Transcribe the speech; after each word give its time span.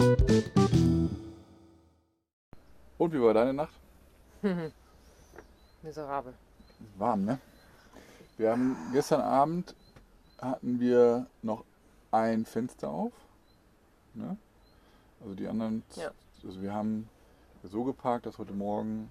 Und 0.00 1.10
wie 3.12 3.20
war 3.20 3.34
deine 3.34 3.52
Nacht? 3.52 3.74
Miserabel. 5.82 6.32
Warm, 6.96 7.26
ne? 7.26 7.38
Wir 8.38 8.52
haben 8.52 8.78
gestern 8.94 9.20
Abend 9.20 9.74
hatten 10.40 10.80
wir 10.80 11.26
noch 11.42 11.64
ein 12.12 12.46
Fenster 12.46 12.88
auf. 12.88 13.12
Ne? 14.14 14.38
Also 15.20 15.34
die 15.34 15.46
anderen, 15.46 15.82
Ja. 15.96 16.12
also 16.44 16.62
wir 16.62 16.72
haben 16.72 17.06
so 17.62 17.84
geparkt, 17.84 18.24
dass 18.24 18.38
heute 18.38 18.54
Morgen 18.54 19.10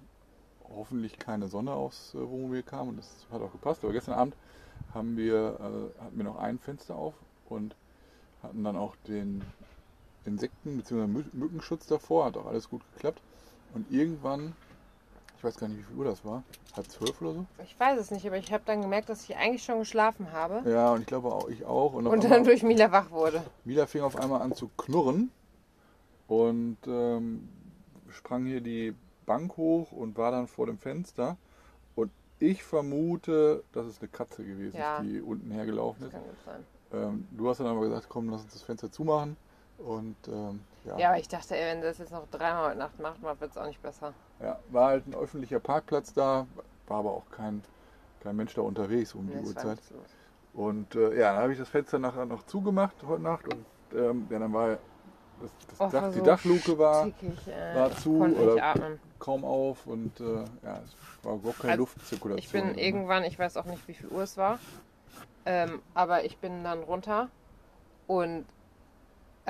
hoffentlich 0.74 1.20
keine 1.20 1.46
Sonne 1.46 1.72
aufs 1.72 2.14
äh, 2.14 2.18
Wohnmobil 2.18 2.64
kam 2.64 2.88
und 2.88 2.96
das 2.98 3.26
hat 3.30 3.40
auch 3.40 3.52
gepasst. 3.52 3.84
Aber 3.84 3.92
gestern 3.92 4.14
Abend 4.14 4.34
haben 4.92 5.16
wir, 5.16 5.54
äh, 5.60 6.02
hatten 6.02 6.16
wir 6.16 6.24
noch 6.24 6.40
ein 6.40 6.58
Fenster 6.58 6.96
auf 6.96 7.14
und 7.48 7.76
hatten 8.42 8.64
dann 8.64 8.74
auch 8.76 8.96
den 9.06 9.44
Insekten- 10.24 10.76
bzw. 10.78 11.04
Mü- 11.04 11.24
Mückenschutz 11.32 11.86
davor, 11.86 12.26
hat 12.26 12.36
auch 12.36 12.46
alles 12.46 12.68
gut 12.68 12.82
geklappt. 12.94 13.20
Und 13.74 13.90
irgendwann, 13.90 14.54
ich 15.38 15.44
weiß 15.44 15.56
gar 15.56 15.68
nicht, 15.68 15.78
wie 15.78 15.82
viel 15.84 15.96
Uhr 15.96 16.04
das 16.04 16.24
war, 16.24 16.42
halb 16.76 16.90
zwölf 16.90 17.20
oder 17.22 17.32
so? 17.34 17.46
Ich 17.64 17.78
weiß 17.78 17.98
es 17.98 18.10
nicht, 18.10 18.26
aber 18.26 18.36
ich 18.36 18.52
habe 18.52 18.62
dann 18.66 18.82
gemerkt, 18.82 19.08
dass 19.08 19.22
ich 19.24 19.36
eigentlich 19.36 19.62
schon 19.64 19.78
geschlafen 19.78 20.32
habe 20.32 20.68
Ja, 20.70 20.92
und 20.92 21.00
ich 21.00 21.06
glaube 21.06 21.32
auch 21.32 21.48
ich 21.48 21.64
auch. 21.64 21.94
Und, 21.94 22.06
und 22.06 22.24
dann 22.24 22.44
durch 22.44 22.62
Mila 22.62 22.90
wach 22.92 23.10
wurde. 23.10 23.42
Mila 23.64 23.86
fing 23.86 24.02
auf 24.02 24.16
einmal 24.16 24.42
an 24.42 24.54
zu 24.54 24.70
knurren 24.76 25.30
und 26.28 26.78
ähm, 26.86 27.48
sprang 28.10 28.44
hier 28.46 28.60
die 28.60 28.94
Bank 29.26 29.56
hoch 29.56 29.92
und 29.92 30.16
war 30.18 30.30
dann 30.32 30.46
vor 30.48 30.66
dem 30.66 30.78
Fenster. 30.78 31.36
Und 31.94 32.10
ich 32.38 32.62
vermute, 32.62 33.62
dass 33.72 33.86
es 33.86 34.00
eine 34.00 34.08
Katze 34.08 34.44
gewesen 34.44 34.76
Ja. 34.76 34.98
ist, 34.98 35.04
die 35.08 35.20
unten 35.20 35.50
hergelaufen 35.50 36.06
ist. 36.06 36.12
kann 36.12 36.22
gut 36.22 36.36
sein. 36.44 36.64
Ähm, 36.92 37.28
du 37.30 37.48
hast 37.48 37.58
dann 37.60 37.68
aber 37.68 37.80
gesagt, 37.82 38.06
komm, 38.08 38.28
lass 38.30 38.42
uns 38.42 38.52
das 38.52 38.62
Fenster 38.62 38.90
zumachen. 38.90 39.36
Und 39.84 40.16
ähm, 40.28 40.60
ja, 40.84 40.98
Ja, 40.98 41.08
aber 41.10 41.18
ich 41.18 41.28
dachte, 41.28 41.56
ey, 41.56 41.66
wenn 41.72 41.82
das 41.82 41.98
jetzt 41.98 42.12
noch 42.12 42.26
dreimal 42.30 42.70
heute 42.70 42.78
Nacht 42.78 42.98
macht, 43.00 43.22
wird 43.22 43.50
es 43.50 43.56
auch 43.56 43.66
nicht 43.66 43.82
besser. 43.82 44.12
ja, 44.40 44.58
war 44.68 44.88
halt 44.88 45.06
ein 45.06 45.14
öffentlicher 45.14 45.60
Parkplatz 45.60 46.12
da, 46.12 46.46
war 46.86 46.98
aber 46.98 47.10
auch 47.12 47.30
kein, 47.30 47.62
kein 48.22 48.36
Mensch 48.36 48.54
da 48.54 48.62
unterwegs 48.62 49.14
um 49.14 49.26
die 49.26 49.34
Nee, 49.34 49.40
war 49.42 49.48
Uhrzeit. 49.48 49.78
Und 50.52 50.94
äh, 50.96 51.18
ja, 51.18 51.32
dann 51.32 51.42
habe 51.42 51.52
ich 51.52 51.58
das 51.58 51.68
Fenster 51.68 51.98
nachher 51.98 52.26
noch 52.26 52.44
zugemacht 52.46 52.96
heute 53.06 53.22
Nacht 53.22 53.44
und 53.52 53.64
ähm, 53.96 54.26
ja, 54.30 54.38
dann 54.38 54.52
war 54.52 54.68
das, 55.40 55.50
das 55.68 55.80
Oh, 55.80 55.88
Dach, 55.90 56.02
war 56.02 56.10
die 56.10 56.18
so 56.18 56.24
Dachluke 56.24 56.78
war 56.78 57.02
stickig, 57.08 57.38
äh, 57.48 57.74
war 57.74 57.90
zu 57.96 58.16
oder- 58.20 58.74
kaum 59.18 59.44
auf 59.44 59.86
und 59.86 60.18
äh, 60.20 60.44
ja, 60.62 60.80
es 60.84 61.24
war 61.24 61.34
überhaupt 61.36 61.58
keine 61.60 61.72
Also, 61.72 61.82
Luftzirkulation. 61.82 62.38
Ich 62.38 62.50
bin 62.50 62.66
drin. 62.74 62.78
irgendwann, 62.78 63.24
ich 63.24 63.38
weiß 63.38 63.56
auch 63.58 63.64
nicht, 63.66 63.86
wie 63.86 63.94
viel 63.94 64.08
Uhr 64.08 64.22
es 64.22 64.36
war, 64.36 64.58
ähm, 65.46 65.80
aber 65.94 66.24
ich 66.24 66.38
bin 66.38 66.64
dann 66.64 66.82
runter 66.82 67.28
und 68.06 68.44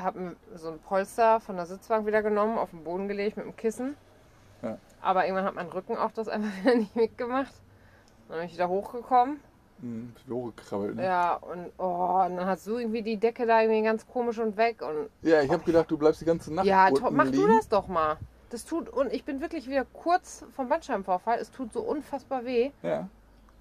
habe 0.02 0.36
so 0.54 0.70
ein 0.70 0.78
Polster 0.78 1.40
von 1.40 1.56
der 1.56 1.66
Sitzbank 1.66 2.06
wieder 2.06 2.22
genommen, 2.22 2.58
auf 2.58 2.70
den 2.70 2.84
Boden 2.84 3.08
gelegt 3.08 3.36
mit 3.36 3.46
dem 3.46 3.56
Kissen. 3.56 3.96
Ja. 4.62 4.78
Aber 5.00 5.24
irgendwann 5.24 5.44
hat 5.46 5.54
mein 5.54 5.68
Rücken 5.68 5.96
auch 5.96 6.12
das 6.12 6.28
einfach 6.28 6.50
wieder 6.62 6.74
nicht 6.76 6.94
mitgemacht. 6.96 7.52
Dann 8.28 8.38
bin 8.38 8.46
ich 8.46 8.54
wieder 8.54 8.68
hochgekommen. 8.68 9.40
Hm, 9.80 10.12
ist 10.14 10.30
hochgekrabbelt. 10.30 10.96
Ne? 10.96 11.04
Ja, 11.04 11.34
und, 11.36 11.72
oh, 11.78 12.22
und 12.26 12.36
dann 12.36 12.46
hast 12.46 12.66
du 12.66 12.76
irgendwie 12.76 13.02
die 13.02 13.16
Decke 13.16 13.46
da 13.46 13.62
irgendwie 13.62 13.82
ganz 13.82 14.06
komisch 14.06 14.38
und 14.38 14.56
weg. 14.56 14.82
Und 14.82 15.08
Ja, 15.22 15.40
ich 15.40 15.50
habe 15.50 15.64
gedacht, 15.64 15.90
du 15.90 15.96
bleibst 15.96 16.20
die 16.20 16.26
ganze 16.26 16.52
Nacht 16.52 16.66
ja, 16.66 16.88
unten 16.88 17.16
mach 17.16 17.24
liegen. 17.24 17.46
du 17.46 17.56
das 17.56 17.68
doch 17.68 17.88
mal. 17.88 18.18
Das 18.50 18.64
tut, 18.64 18.88
und 18.88 19.12
ich 19.12 19.24
bin 19.24 19.40
wirklich 19.40 19.68
wieder 19.68 19.86
kurz 19.92 20.44
vom 20.54 20.68
Bandscheibenvorfall. 20.68 21.38
Es 21.38 21.50
tut 21.50 21.72
so 21.72 21.80
unfassbar 21.80 22.44
weh. 22.44 22.72
Ja. 22.82 23.08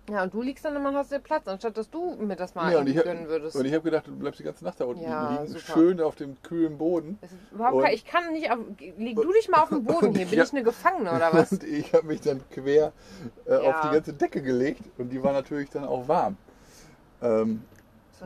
Ja, 0.10 0.24
und 0.24 0.34
du 0.34 0.42
liegst 0.42 0.66
dann 0.66 0.76
immer 0.76 0.90
und 0.90 0.96
hast 0.96 1.12
den 1.12 1.22
Platz, 1.22 1.48
anstatt 1.48 1.78
dass 1.78 1.90
du 1.90 2.16
mir 2.16 2.36
das 2.36 2.56
mal 2.56 2.72
ja 2.72 2.82
ich 2.84 2.98
hab, 2.98 3.04
gönnen 3.04 3.28
würdest. 3.28 3.56
und 3.56 3.66
ich 3.66 3.74
habe 3.74 3.84
gedacht, 3.84 4.08
du 4.08 4.16
bleibst 4.16 4.40
die 4.40 4.44
ganze 4.44 4.64
Nacht 4.64 4.80
da 4.80 4.86
unten 4.86 5.04
Ja, 5.04 5.42
liegen, 5.42 5.48
super. 5.54 5.74
schön 5.74 6.02
auf 6.02 6.16
dem 6.16 6.42
kühlen 6.42 6.78
Boden. 6.78 7.20
Überhaupt 7.52 7.84
kein, 7.84 7.94
ich 7.94 8.06
kann 8.06 8.32
nicht 8.34 8.52
auf, 8.52 8.58
leg 8.98 9.16
du 9.16 9.32
dich 9.34 9.50
mal 9.50 9.62
auf 9.64 9.70
den 9.70 9.84
Boden 9.84 10.16
hier. 10.16 10.26
Bin 10.26 10.38
Ja. 10.40 10.44
ich 10.46 10.52
eine 10.52 10.64
Gefangene 10.64 11.12
oder 11.12 11.34
was? 11.34 11.52
Und 11.52 11.64
ich 11.64 11.94
habe 11.94 12.08
mich 12.08 12.22
dann 12.22 12.42
quer 12.50 12.92
äh, 13.46 13.56
auf 13.56 13.64
Ja. 13.64 13.82
die 13.88 13.94
ganze 13.96 14.14
Decke 14.14 14.42
gelegt 14.42 14.82
und 14.98 15.10
die 15.10 15.22
war 15.22 15.34
natürlich 15.34 15.70
dann 15.70 15.86
auch 15.86 16.08
warm. 16.08 16.38
Ähm, 17.22 17.64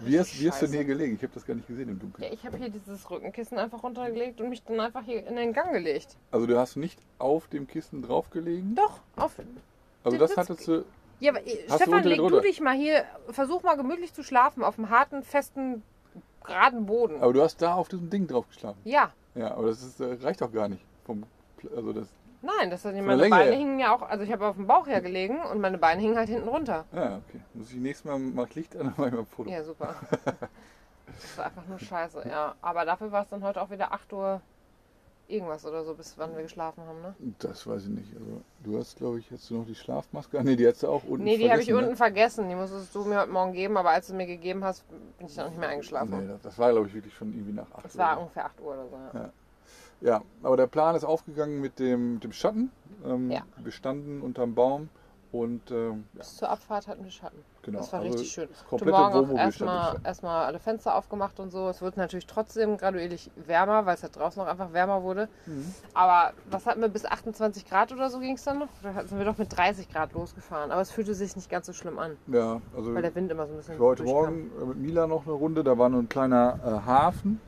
wie, 0.02 0.20
hast, 0.20 0.40
wie 0.40 0.50
hast 0.50 0.62
du 0.62 0.66
denn 0.66 0.76
hier 0.76 0.86
gelegen? 0.86 1.16
Ich 1.16 1.22
habe 1.22 1.34
das 1.34 1.46
gar 1.46 1.54
nicht 1.54 1.68
gesehen 1.68 1.90
im 1.90 2.00
Dunkeln. 2.00 2.24
Ja, 2.28 2.34
ich 2.34 2.44
habe 2.46 2.58
hier 2.58 2.70
dieses 2.70 3.10
Rückenkissen 3.12 3.60
einfach 3.60 3.84
runtergelegt 3.84 4.42
und 4.42 4.50
mich 4.50 4.64
dann 4.64 4.80
einfach 4.80 5.04
hier 5.04 5.26
in 5.28 5.36
den 5.36 5.54
Gang 5.54 5.72
gelegt. 5.72 6.16
Also 6.32 6.48
du 6.48 6.58
hast 6.58 6.78
nicht 6.78 7.00
auf 7.20 7.48
dem 7.48 7.68
Kissen 7.68 8.02
drauf 8.02 8.30
gelegen? 8.32 8.74
Doch, 8.76 9.02
auf. 9.16 9.36
Also 10.04 10.18
das 10.18 10.36
hattest 10.36 10.68
du... 10.68 10.84
Ja, 11.24 11.32
aber 11.32 11.48
äh, 11.48 11.66
du 11.68 11.74
Stefan, 11.76 12.04
leg 12.04 12.18
du 12.20 12.40
dich 12.42 12.60
mal 12.60 12.76
hier, 12.76 13.06
versuch 13.30 13.64
mal 13.64 13.78
gemütlich 13.78 14.14
zu 14.14 14.24
schlafen 14.24 14.62
auf 14.62 14.76
dem 14.76 14.90
harten, 14.90 15.24
festen, 15.24 15.82
geraden 16.44 16.86
Boden. 16.86 17.22
Aber 17.22 17.32
du 17.32 17.42
hast 17.42 17.62
da 17.62 17.76
auf 17.76 17.88
diesem 17.88 18.10
Ding 18.10 18.28
drauf 18.28 18.46
geschlafen. 18.50 18.82
Ja, 18.84 19.14
Ja, 19.34 19.52
aber 19.56 19.68
das 19.68 19.82
ist, 19.84 20.02
äh, 20.02 20.18
reicht 20.22 20.42
doch 20.42 20.52
gar 20.52 20.68
nicht. 20.68 20.84
Vom, 21.06 21.24
also 21.74 21.94
das, 21.94 22.10
nein, 22.42 22.70
das 22.70 22.84
hat 22.84 22.94
meine 22.96 23.30
Beine 23.30 23.52
her. 23.52 23.54
hingen 23.54 23.80
ja 23.80 23.96
auch, 23.96 24.02
also 24.02 24.26
ich 24.26 24.34
habe 24.34 24.46
auf 24.46 24.58
dem 24.58 24.68
Bauch 24.68 24.86
ja 24.86 25.00
gelegen 25.00 25.40
und 25.50 25.62
meine 25.62 25.78
Beine 25.78 26.02
hingen 26.02 26.18
halt 26.18 26.28
hinten 26.28 26.50
runter. 26.50 26.84
ja, 26.94 27.22
okay. 27.26 27.40
Muss 27.54 27.72
ich 27.72 27.78
nächstes 27.78 28.04
Mal 28.04 28.20
mach 28.20 28.48
ich 28.50 28.56
Licht 28.56 28.76
an, 28.76 28.88
dann 28.88 28.94
mach 28.98 29.08
ich 29.08 29.14
mal 29.14 29.20
ein 29.20 29.26
Foto. 29.26 29.50
Ja, 29.50 29.64
super. 29.64 29.96
Das 31.06 31.38
war 31.38 31.46
einfach 31.46 31.66
nur 31.68 31.80
scheiße, 31.80 32.28
ja. 32.28 32.56
Aber 32.62 32.86
dafür 32.86 33.12
war 33.12 33.24
es 33.24 33.30
dann 33.30 33.44
heute 33.44 33.62
auch 33.62 33.70
wieder 33.70 33.92
8 33.92 34.12
Uhr 34.14 34.42
irgendwas 35.28 35.66
oder 35.66 35.84
so, 35.84 35.94
bis 35.94 36.18
wann 36.18 36.36
wir 36.36 36.44
geschlafen 36.44 36.84
haben, 36.86 37.02
ne? 37.02 37.16
Das 37.40 37.66
weiß 37.66 37.84
ich 37.84 37.90
nicht. 37.90 38.14
Also, 38.14 38.42
du 38.64 38.78
hast, 38.78 38.98
glaube 38.98 39.20
ich, 39.20 39.32
hast 39.32 39.50
du 39.50 39.56
noch 39.58 39.66
die 39.66 39.76
Schlafmaske? 39.76 40.40
Nee, 40.44 40.56
die 40.56 40.68
hast 40.68 40.84
du 40.84 40.88
auch 40.88 41.04
unten 41.04 41.24
Nee, 41.24 41.38
die 41.38 41.50
habe 41.50 41.62
ich 41.62 41.68
vergessen, 41.68 41.84
unten 41.86 41.98
vergessen. 41.98 42.50
Die 42.50 42.56
musstest 42.56 42.94
du 42.94 43.04
mir 43.06 43.22
heute 43.22 43.32
Morgen 43.32 43.54
geben, 43.54 43.78
aber 43.78 43.90
als 43.92 44.08
du 44.08 44.14
mir 44.14 44.28
gegeben 44.28 44.64
hast, 44.64 44.84
bin 45.18 45.28
ich 45.28 45.36
dann 45.36 45.50
nicht 45.50 45.58
mehr 45.60 45.68
Ne? 45.70 45.74
eingeschlafen. 45.74 46.20
Nee, 46.20 46.28
das, 46.28 46.42
das 46.42 46.60
war, 46.60 46.72
glaube 46.72 46.88
ich, 46.88 46.94
wirklich 46.94 47.14
schon 47.14 47.34
irgendwie 47.34 47.54
nach 47.54 47.72
8 47.74 47.86
Es 47.86 47.98
war 47.98 48.16
Uhr. 48.16 48.22
ungefähr 48.24 48.46
8 48.46 48.62
Uhr 48.62 48.68
oder 48.74 48.88
so. 48.90 48.96
Ja. 48.96 49.20
Ja. 49.22 49.30
Ja, 50.02 50.22
aber 50.44 50.58
der 50.58 50.68
Plan 50.68 50.96
ist 50.96 51.06
aufgegangen 51.06 51.62
mit 51.62 51.80
dem, 51.80 52.20
dem 52.20 52.34
Schatten. 52.34 52.72
Ähm, 53.06 53.32
Ja. 53.32 53.44
Wir 53.58 53.72
standen 53.72 54.22
unterm 54.22 54.54
Baum 54.54 54.90
und 55.34 55.72
ähm, 55.72 56.06
ja, 56.14 56.20
Bis 56.20 56.38
zur 56.38 56.48
Abfahrt 56.50 56.88
hatten 56.88 57.04
wir 57.04 57.10
Schatten. 57.10 57.40
genau. 57.64 57.80
Das 57.80 57.92
war 57.92 58.02
Also 58.02 58.12
richtig 58.12 58.32
schön. 58.32 58.48
Heute 58.70 58.86
Morgen 58.86 59.36
erstmal 59.36 60.00
erstmal 60.04 60.46
alle 60.46 60.60
Fenster 60.60 60.94
aufgemacht 60.96 61.40
und 61.40 61.50
so. 61.50 61.70
Es 61.70 61.82
wird 61.82 61.98
natürlich 61.98 62.28
trotzdem 62.28 62.78
graduierlich 62.78 63.32
wärmer, 63.36 63.88
weil 63.88 63.96
es 63.96 64.04
halt 64.04 64.16
draußen 64.16 64.42
noch 64.44 64.48
einfach 64.48 64.74
wärmer 64.74 65.02
wurde. 65.02 65.28
Mhm. 65.48 65.74
Aber 65.96 66.34
was 66.52 66.68
hatten 66.68 66.82
wir 66.82 66.88
bis 66.88 67.06
28 67.06 67.66
Grad 67.68 67.92
oder 67.92 68.12
so 68.12 68.20
ging 68.20 68.36
es 68.36 68.44
dann 68.44 68.60
noch? 68.60 68.68
Da 68.84 69.04
sind 69.08 69.18
wir 69.18 69.26
doch 69.26 69.40
mit 69.40 69.58
30 69.58 69.90
Grad 69.90 70.14
losgefahren. 70.14 70.72
Aber 70.72 70.82
es 70.82 70.92
fühlte 70.92 71.16
sich 71.16 71.36
nicht 71.36 71.50
ganz 71.50 71.66
so 71.66 71.74
schlimm 71.74 71.98
an, 71.98 72.16
Ja, 72.28 72.62
also 72.78 72.94
weil 72.94 73.02
der 73.02 73.16
Wind 73.16 73.32
immer 73.32 73.48
so 73.48 73.54
ein 73.54 73.58
bisschen. 73.58 73.80
heute 73.80 74.04
durchkam. 74.04 74.22
Morgen 74.24 74.52
äh, 74.62 74.66
mit 74.66 74.78
Mila 74.78 75.08
noch 75.08 75.24
eine 75.24 75.34
Runde. 75.34 75.64
Da 75.64 75.76
war 75.80 75.90
nur 75.90 76.04
ein 76.04 76.10
kleiner 76.10 76.60
äh, 76.64 76.70
Hafen, 76.88 77.42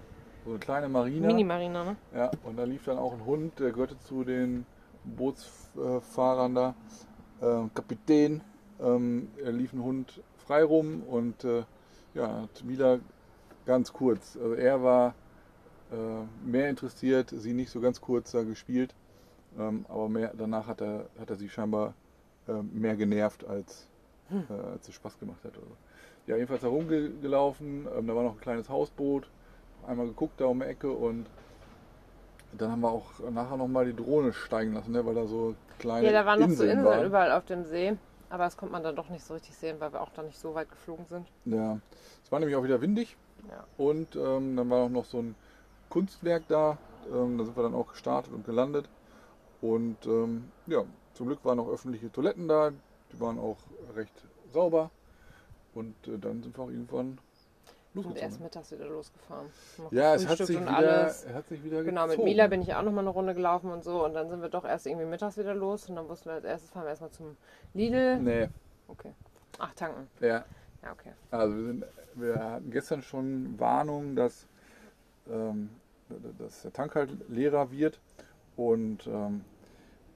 so 0.43 0.49
eine 0.49 0.59
kleine 0.59 0.89
Marina. 0.89 1.27
Mini-Marina, 1.27 1.83
ne? 1.83 1.95
Ja, 2.15 2.31
und 2.45 2.57
da 2.57 2.63
lief 2.63 2.83
dann 2.85 2.97
auch 2.97 3.13
ein 3.13 3.23
Hund, 3.27 3.59
der 3.59 3.71
gehörte 3.71 3.99
zu 3.99 4.23
den 4.23 4.65
Bootsfahrern 5.03 6.55
da. 6.55 6.73
Äh, 7.41 7.69
Kapitän, 7.73 8.41
ähm, 8.81 9.29
er 9.43 9.51
lief 9.51 9.73
ein 9.73 9.83
Hund 9.83 10.21
frei 10.37 10.63
rum 10.63 11.03
und 11.03 11.43
äh, 11.43 11.63
ja, 12.13 12.41
hat 12.41 12.63
Mila 12.63 12.99
ganz 13.65 13.91
kurz. 13.91 14.37
Also 14.37 14.53
er 14.53 14.81
war 14.81 15.15
äh, 15.91 16.47
mehr 16.47 16.69
interessiert, 16.69 17.33
sie 17.35 17.53
nicht 17.53 17.71
so 17.71 17.81
ganz 17.81 17.99
kurz 18.01 18.31
da 18.31 18.43
gespielt. 18.43 18.95
Ähm, 19.57 19.85
aber 19.87 20.09
mehr, 20.09 20.33
danach 20.37 20.67
hat 20.67 20.81
er, 20.81 21.07
hat 21.19 21.29
er 21.29 21.35
sie 21.35 21.49
scheinbar 21.49 21.93
äh, 22.47 22.61
mehr 22.61 22.95
genervt, 22.95 23.45
als, 23.45 23.87
äh, 24.29 24.53
als 24.53 24.87
es 24.87 24.95
Spaß 24.95 25.19
gemacht 25.19 25.43
hat. 25.43 25.55
Also, 25.55 25.67
ja, 26.27 26.35
jedenfalls 26.35 26.61
da 26.61 26.67
rumgelaufen. 26.67 27.87
Ähm, 27.95 28.07
da 28.07 28.15
war 28.15 28.23
noch 28.23 28.33
ein 28.33 28.41
kleines 28.41 28.69
Hausboot. 28.69 29.29
Einmal 29.87 30.07
geguckt 30.07 30.41
da 30.41 30.45
um 30.45 30.59
die 30.59 30.65
Ecke 30.65 30.91
und 30.91 31.27
dann 32.61 32.71
haben 32.71 32.81
wir 32.81 32.89
auch 32.91 33.05
nachher 33.31 33.57
nochmal 33.57 33.85
die 33.85 33.95
Drohne 33.95 34.33
steigen 34.33 34.73
lassen, 34.73 34.91
ne, 34.91 35.05
weil 35.05 35.15
da 35.15 35.25
so 35.25 35.55
kleine 35.79 36.07
Ja, 36.07 36.11
da 36.13 36.25
waren 36.25 36.39
noch 36.39 36.47
so 36.49 36.63
Inseln 36.63 36.85
waren. 36.85 37.05
überall 37.05 37.31
auf 37.31 37.45
dem 37.45 37.65
See. 37.65 37.95
Aber 38.29 38.43
das 38.45 38.57
konnte 38.57 38.71
man 38.73 38.83
dann 38.83 38.95
doch 38.95 39.09
nicht 39.09 39.23
so 39.23 39.33
richtig 39.35 39.55
sehen, 39.55 39.77
weil 39.79 39.93
wir 39.93 40.01
auch 40.01 40.09
da 40.09 40.23
nicht 40.23 40.37
so 40.39 40.55
weit 40.55 40.69
geflogen 40.69 41.05
sind. 41.05 41.27
Ja, 41.45 41.79
es 42.23 42.31
war 42.31 42.39
nämlich 42.39 42.55
auch 42.57 42.63
wieder 42.63 42.81
windig 42.81 43.15
Ja. 43.49 43.63
und 43.77 44.15
ähm, 44.15 44.55
dann 44.57 44.69
war 44.69 44.79
auch 44.85 44.89
noch 44.89 45.05
so 45.05 45.19
ein 45.19 45.35
Kunstwerk 45.89 46.43
da. 46.47 46.77
Ähm, 47.13 47.37
da 47.37 47.45
sind 47.45 47.55
wir 47.55 47.63
dann 47.63 47.75
auch 47.75 47.91
gestartet 47.91 48.33
und 48.33 48.45
gelandet. 48.45 48.89
Und 49.61 50.05
ähm, 50.07 50.51
ja, 50.67 50.83
zum 51.13 51.27
Glück 51.27 51.45
waren 51.45 51.59
auch 51.59 51.69
öffentliche 51.69 52.11
Toiletten 52.11 52.47
da. 52.47 52.71
Die 53.13 53.19
waren 53.19 53.39
auch 53.39 53.57
recht 53.95 54.13
sauber. 54.51 54.89
Und 55.75 55.95
äh, 56.07 56.17
dann 56.17 56.41
sind 56.41 56.57
wir 56.57 56.63
auch 56.63 56.69
irgendwann 56.69 57.19
Wir 57.95 58.03
sind 58.03 58.17
erst 58.17 58.39
losgezogen. 58.39 58.43
mittags 58.43 58.71
wieder 58.71 58.85
losgefahren. 58.85 59.47
Noch 59.77 59.91
Ja, 59.91 60.15
es 60.15 60.27
hat 60.27 60.37
sich, 60.37 60.55
und 60.57 60.63
wieder, 60.63 60.75
alles. 60.77 61.25
es 61.25 61.33
hat 61.33 61.47
sich 61.47 61.63
wieder 61.63 61.83
Genau, 61.83 62.07
mit. 62.07 62.23
Mila 62.23 62.47
bin 62.47 62.61
ich 62.61 62.75
auch 62.75 62.81
nochmal 62.83 63.03
eine 63.03 63.09
Runde 63.09 63.33
gelaufen 63.33 63.71
und 63.71 63.83
so. 63.83 64.05
Und 64.05 64.13
dann 64.13 64.29
sind 64.29 64.41
wir 64.41 64.49
doch 64.49 64.65
erst 64.65 64.85
irgendwie 64.85 65.05
mittags 65.05 65.37
wieder 65.37 65.53
los. 65.55 65.89
Und 65.89 65.95
dann 65.95 66.07
wussten 66.09 66.25
wir 66.29 66.33
als 66.33 66.45
erstes 66.45 66.69
fahren 66.69 66.83
wir 66.83 66.89
erstmal 66.89 67.11
zum 67.11 67.35
Lidl. 67.73 68.17
Nee, 68.19 68.49
Okay. 68.87 69.13
Ach, 69.57 69.73
tanken. 69.73 70.07
ja. 70.19 70.43
Ja, 70.83 70.91
okay. 70.91 71.13
Also 71.31 71.55
wir, 71.57 71.63
sind, 71.65 71.85
wir 72.13 72.35
hatten 72.35 72.69
gestern 72.69 73.01
schon 73.01 73.59
Warnung, 73.59 74.15
dass, 74.15 74.45
ähm, 75.27 75.69
dass 76.37 76.61
der 76.61 76.73
Tank 76.73 76.93
halt 76.93 77.09
leerer 77.29 77.71
wird. 77.71 77.99
Und 78.55 79.07
ähm, 79.07 79.43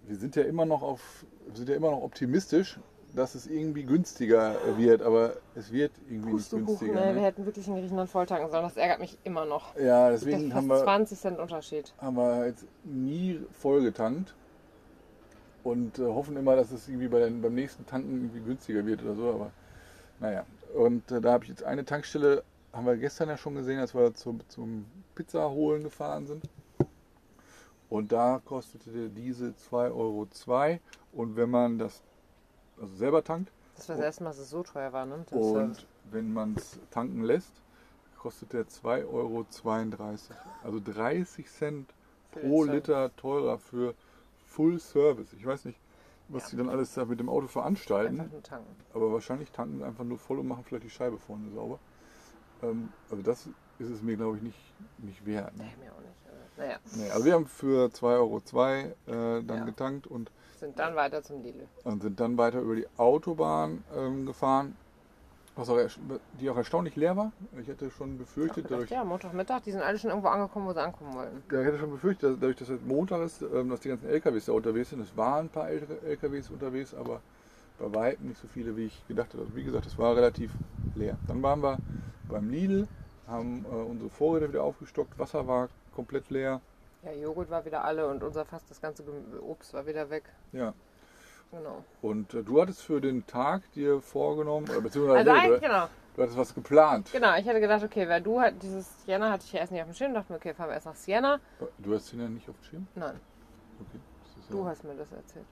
wir 0.06 0.16
sind 0.18 0.36
ja 0.36 0.44
immer 0.44 0.66
noch 0.66 0.84
auf, 0.84 1.26
wir 1.48 1.56
sind 1.56 1.70
ja 1.70 1.76
immer 1.76 1.90
noch 1.92 2.04
optimistisch, 2.04 2.80
dass 3.16 3.36
es 3.36 3.48
irgendwie 3.48 3.84
günstiger 3.84 4.56
wird, 4.78 5.02
aber 5.02 5.34
es 5.56 5.72
wird 5.72 5.92
irgendwie 6.10 6.34
nicht 6.34 6.50
günstiger. 6.52 6.94
ne? 6.94 7.06
Wir 7.08 7.14
Ne? 7.14 7.22
hätten 7.22 7.46
wirklich 7.46 7.68
in 7.68 7.76
Griechenland 7.76 8.10
volltanken 8.10 8.50
sollen. 8.52 8.64
Das 8.64 8.78
ärgert 8.78 9.00
mich 9.00 9.18
immer 9.24 9.46
noch. 9.46 9.76
Ja, 9.78 10.10
deswegen 10.10 10.54
haben 10.54 10.68
wir, 10.68 10.84
20 10.84 11.20
Cent 11.20 11.40
Unterschied. 11.40 11.94
haben 12.00 12.16
wir 12.18 12.46
jetzt 12.48 12.66
nie 12.84 13.40
voll 13.52 13.82
getankt 13.82 14.34
und 15.64 16.00
äh, 16.00 16.04
hoffen 16.06 16.38
immer, 16.38 16.56
dass 16.56 16.72
es 16.72 16.88
irgendwie 16.88 17.08
bei 17.08 17.20
den, 17.20 17.42
beim 17.42 17.54
nächsten 17.56 17.86
Tanken 17.86 18.16
irgendwie 18.16 18.42
günstiger 18.42 18.86
wird 18.86 19.02
oder 19.04 19.16
so, 19.16 19.30
aber 19.30 19.52
naja. 20.20 20.46
Und 20.76 21.12
äh, 21.12 21.20
da 21.20 21.32
habe 21.34 21.46
ich 21.46 21.50
jetzt 21.50 21.64
eine 21.64 21.84
Tankstelle, 21.86 22.44
haben 22.74 22.86
wir 22.86 22.96
gestern 22.98 23.30
ja 23.30 23.38
schon 23.38 23.56
gesehen, 23.56 23.80
als 23.80 23.96
wir 23.96 24.14
zum, 24.14 24.40
zum 24.50 24.86
Pizza 25.16 25.50
holen 25.50 25.84
gefahren 25.84 26.28
sind. 26.28 26.44
Und 27.90 28.12
da 28.12 28.40
kostete 28.46 28.92
der 28.92 29.08
Diesel 29.08 29.56
2,02 29.72 29.96
Euro. 29.96 30.28
Und 31.12 31.36
wenn 31.36 31.50
man 31.50 31.80
das 31.80 32.04
also 32.82 32.96
selber 32.96 33.24
tankt 33.24 33.52
Das 33.76 33.90
war 33.90 33.96
das 33.96 34.06
erste 34.06 34.24
Mal, 34.24 34.30
dass 34.32 34.40
es 34.40 34.50
so 34.50 34.64
teuer 34.64 34.94
war, 34.94 35.06
ne? 35.06 35.26
Das, 35.30 35.40
und 35.40 35.88
wenn 36.12 36.34
man 36.34 36.56
es 36.56 36.80
tanken 36.92 37.24
lässt, 37.24 37.52
kostet 38.18 38.54
der 38.54 38.68
2,32 38.68 39.08
Euro. 39.14 39.46
Also 40.64 40.80
30 40.84 41.50
Cent 41.50 41.94
pro 42.32 42.64
Liter 42.64 43.16
teurer 43.16 43.58
für 43.58 43.94
Full 44.48 44.80
Service. 44.80 45.34
Ich 45.34 45.46
weiß 45.46 45.66
nicht, 45.66 45.80
was 46.28 46.44
Ja. 46.44 46.50
die 46.52 46.58
dann 46.58 46.70
alles 46.70 46.94
da 46.94 47.06
mit 47.06 47.20
dem 47.20 47.30
Auto 47.30 47.48
veranstalten, 47.48 48.32
aber 48.94 49.14
wahrscheinlich 49.14 49.52
tanken 49.52 49.78
sie 49.78 49.86
einfach 49.86 50.04
nur 50.04 50.18
voll 50.18 50.40
und 50.40 50.48
machen 50.48 50.64
vielleicht 50.64 50.84
die 50.86 50.90
Scheibe 50.90 51.18
vorne 51.18 51.50
sauber. 51.52 51.80
Ähm, 52.62 52.90
also 53.10 53.24
das 53.24 53.48
ist 53.80 53.90
es 53.90 54.02
mir, 54.02 54.18
glaube 54.18 54.38
ich, 54.38 54.44
nicht, 54.44 54.60
nicht 54.98 55.26
wert. 55.26 55.56
Ne? 55.56 55.64
Nee, 55.64 55.86
mir 55.86 55.94
auch 55.94 56.02
nicht. 56.02 56.58
Naja, 56.58 56.78
Nee, 56.96 57.10
also 57.12 57.26
wir 57.26 57.34
haben 57.34 57.46
für 57.48 57.90
2,02 57.90 58.04
Euro 58.18 58.38
äh, 59.38 59.44
dann 59.44 59.60
Ja. 59.60 59.66
getankt 59.66 60.08
und, 60.08 60.32
sind 60.60 60.78
dann 60.80 60.96
weiter 60.96 61.24
zum 61.24 61.42
Lidl. 61.42 61.68
und 61.84 62.02
sind 62.02 62.20
dann 62.20 62.38
weiter 62.38 62.60
über 62.60 62.76
die 62.76 62.88
Autobahn 62.98 63.84
ähm, 63.96 64.26
gefahren, 64.26 64.76
was 65.56 65.70
auch, 65.70 65.78
die 66.40 66.50
auch 66.50 66.58
erstaunlich 66.58 66.96
leer 66.96 67.18
war. 67.18 67.32
Ich 67.60 67.68
hätte 67.68 67.90
schon 67.92 68.18
befürchtet, 68.18 68.56
gedacht, 68.56 68.72
dadurch, 68.72 68.90
ja, 68.92 69.04
Montagmittag, 69.04 69.62
die 69.62 69.72
sind 69.72 69.82
alle 69.82 69.98
schon 69.98 70.10
irgendwo 70.10 70.30
angekommen, 70.30 70.68
wo 70.68 70.74
sie 70.74 70.82
ankommen 70.82 71.14
wollten. 71.16 71.44
Ja, 71.52 71.62
ich 71.62 71.68
hätte 71.68 71.80
schon 71.80 71.92
befürchtet, 71.92 72.32
dass, 72.32 72.40
dadurch, 72.40 72.58
dass 72.58 72.70
es 72.70 72.82
Montag 72.82 73.22
ist, 73.22 73.42
ähm, 73.42 73.70
dass 73.70 73.80
die 73.82 73.90
ganzen 73.90 74.10
LKWs 74.10 74.46
da 74.46 74.54
unterwegs 74.54 74.90
sind. 74.90 75.02
Es 75.02 75.16
waren 75.18 75.46
ein 75.46 75.50
paar 75.50 75.70
ältere 75.70 76.02
LKWs 76.02 76.50
unterwegs, 76.50 76.94
aber 76.94 77.22
bei 77.78 77.94
weitem 77.94 78.28
nicht 78.28 78.42
so 78.42 78.48
viele, 78.48 78.76
wie 78.78 78.86
ich 78.86 79.08
gedacht 79.08 79.34
habe. 79.34 79.44
Also 79.44 79.56
wie 79.56 79.64
gesagt, 79.64 79.86
es 79.86 79.98
war 79.98 80.16
relativ 80.16 80.52
leer. 80.96 81.18
Dann 81.28 81.42
waren 81.42 81.62
wir 81.62 81.80
beim 82.30 82.50
Lidl, 82.50 82.88
haben 83.28 83.66
äh, 83.66 83.76
unsere 83.76 84.10
Vorräte 84.10 84.50
wieder 84.50 84.64
aufgestockt, 84.64 85.18
Wasser 85.20 85.48
war 85.48 85.70
komplett 85.94 86.30
leer. 86.30 86.62
Ja, 87.04 87.12
Joghurt 87.14 87.50
war 87.50 87.64
wieder 87.66 87.84
alle 87.84 88.08
und 88.08 88.24
unser 88.24 88.46
fast 88.46 88.70
das 88.70 88.82
ganze 88.82 89.04
Obst 89.42 89.74
war 89.74 89.86
wieder 89.86 90.10
weg. 90.10 90.24
Ja. 90.52 90.74
Genau. 91.52 91.84
Und 92.02 92.34
äh, 92.34 92.44
du 92.44 92.62
hattest 92.62 92.84
für 92.84 93.02
den 93.02 93.26
Tag 93.26 93.72
dir 93.74 94.02
vorgenommen, 94.02 94.70
oder 94.70 94.82
beziehungsweise 94.82 95.32
Also 95.32 95.48
nee, 95.48 95.56
du, 95.56 95.60
genau. 95.62 95.88
du 96.16 96.22
hattest 96.22 96.38
was 96.38 96.54
geplant. 96.54 97.10
Genau, 97.12 97.36
ich 97.38 97.46
hätte 97.46 97.60
gedacht, 97.60 97.84
okay, 97.84 98.08
weil 98.08 98.22
du 98.22 98.40
halt 98.40 98.62
dieses 98.62 99.04
Siena 99.04 99.32
hatte 99.32 99.46
ich 99.46 99.54
ja 99.54 99.62
erst 99.62 99.72
nicht 99.72 99.82
auf 99.82 99.88
dem 99.88 99.96
Schirm, 99.96 100.14
dachte 100.14 100.32
mir, 100.32 100.38
okay, 100.38 100.54
fahren 100.54 100.68
wir 100.70 100.76
erst 100.76 100.86
nach 100.86 100.96
Siena. 100.96 101.40
Du 101.80 101.96
hast 101.96 102.12
ja 102.12 102.28
nicht 102.28 102.48
auf 102.50 102.56
dem 102.58 102.64
Schirm? 102.66 102.88
Nein, 102.96 103.20
Okay. 103.80 104.00
Ist 104.40 104.52
du 104.52 104.60
ja, 104.64 104.70
hast 104.70 104.84
mir 104.84 104.94
das 104.96 105.12
erzählt. 105.12 105.46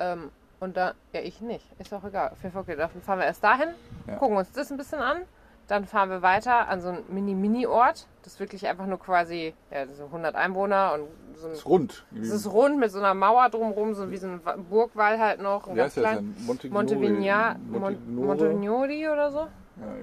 Ähm, 0.00 0.30
und 0.60 0.76
da, 0.76 0.94
ja, 1.12 1.20
ich 1.20 1.40
nicht. 1.40 1.66
Ist 1.78 1.92
auch 1.92 2.04
egal. 2.04 2.30
Auf 2.30 2.42
jeden 2.42 2.52
Fall, 2.52 2.62
okay, 2.62 2.76
dann 2.76 2.90
fahren 3.02 3.18
wir 3.18 3.26
erst 3.26 3.44
dahin, 3.44 3.68
Ja. 4.06 4.16
gucken 4.16 4.36
uns 4.36 4.50
das 4.52 4.70
ein 4.70 4.78
bisschen 4.78 5.00
an. 5.00 5.22
Dann 5.68 5.86
fahren 5.86 6.10
wir 6.10 6.22
weiter 6.22 6.68
an 6.68 6.80
so 6.80 6.88
einen 6.88 7.04
Mini-Mini-Ort. 7.08 8.06
Das 8.22 8.34
ist 8.34 8.40
wirklich 8.40 8.66
einfach 8.66 8.86
nur 8.86 8.98
quasi, 8.98 9.54
ja, 9.70 9.86
so 9.86 10.04
100 10.06 10.34
Einwohner 10.34 10.92
und 10.94 11.06
so 11.38 11.46
ein 11.46 11.52
ist 11.54 11.66
rund. 11.66 12.04
Es 12.20 12.28
ist 12.30 12.46
rund 12.52 12.78
mit 12.78 12.90
so 12.90 12.98
einer 12.98 13.14
Mauer 13.14 13.48
drumherum, 13.48 13.94
so 13.94 14.10
wie 14.10 14.16
so 14.16 14.26
ein 14.28 14.44
Wa- 14.44 14.56
Burgwall 14.56 15.18
halt 15.18 15.40
noch. 15.40 15.74
Wie 15.74 15.80
heißt 15.80 15.96
das 15.96 16.16
denn? 16.16 16.34
Montignori? 16.46 16.84
Montevigna, 16.84 17.56
Mon 17.70 17.80
Montignore? 17.80 18.26
Montignori 18.26 19.08
oder 19.08 19.30
so? 19.30 19.38
Ja, 19.38 19.48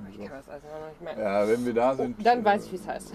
Ich 0.09 0.15
so. 0.17 0.23
kann 0.23 0.37
das 0.37 0.49
alles 0.49 0.63
noch 0.63 0.89
nicht 0.89 1.01
mehr. 1.17 1.23
Ja, 1.23 1.47
wenn 1.47 1.65
wir 1.65 1.73
da 1.73 1.95
sind. 1.95 2.25
Dann 2.25 2.41
äh, 2.41 2.45
weiß 2.45 2.65
ich, 2.65 2.71
wie 2.71 2.75
es 2.77 2.87
heißt. 2.87 3.13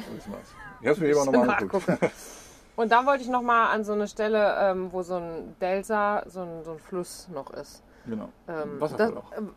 Ich 0.81 0.89
hab's 0.89 1.01
mir 1.01 1.17
auch 1.19 1.25
nochmal 1.27 1.51
angeguckt. 1.51 1.89
Nachgucken. 1.89 2.13
Und 2.77 2.91
dann 2.93 3.07
wollte 3.07 3.23
ich 3.23 3.29
nochmal 3.29 3.75
an 3.75 3.85
so 3.85 3.93
eine 3.93 4.07
Stelle, 4.09 4.55
ähm, 4.61 4.93
wo 4.93 5.03
so 5.03 5.17
ein 5.17 5.55
Delsa, 5.61 6.23
so 6.27 6.41
ein, 6.43 6.63
so 6.65 6.73
ein 6.73 6.79
Fluss 6.79 7.29
noch 7.33 7.51
ist. 7.51 7.83
Genau. 8.07 8.29
Ähm, 8.49 8.81
Wasserfall 8.81 9.09
das- 9.13 9.17
auch. 9.17 9.33
ähm, 9.39 9.51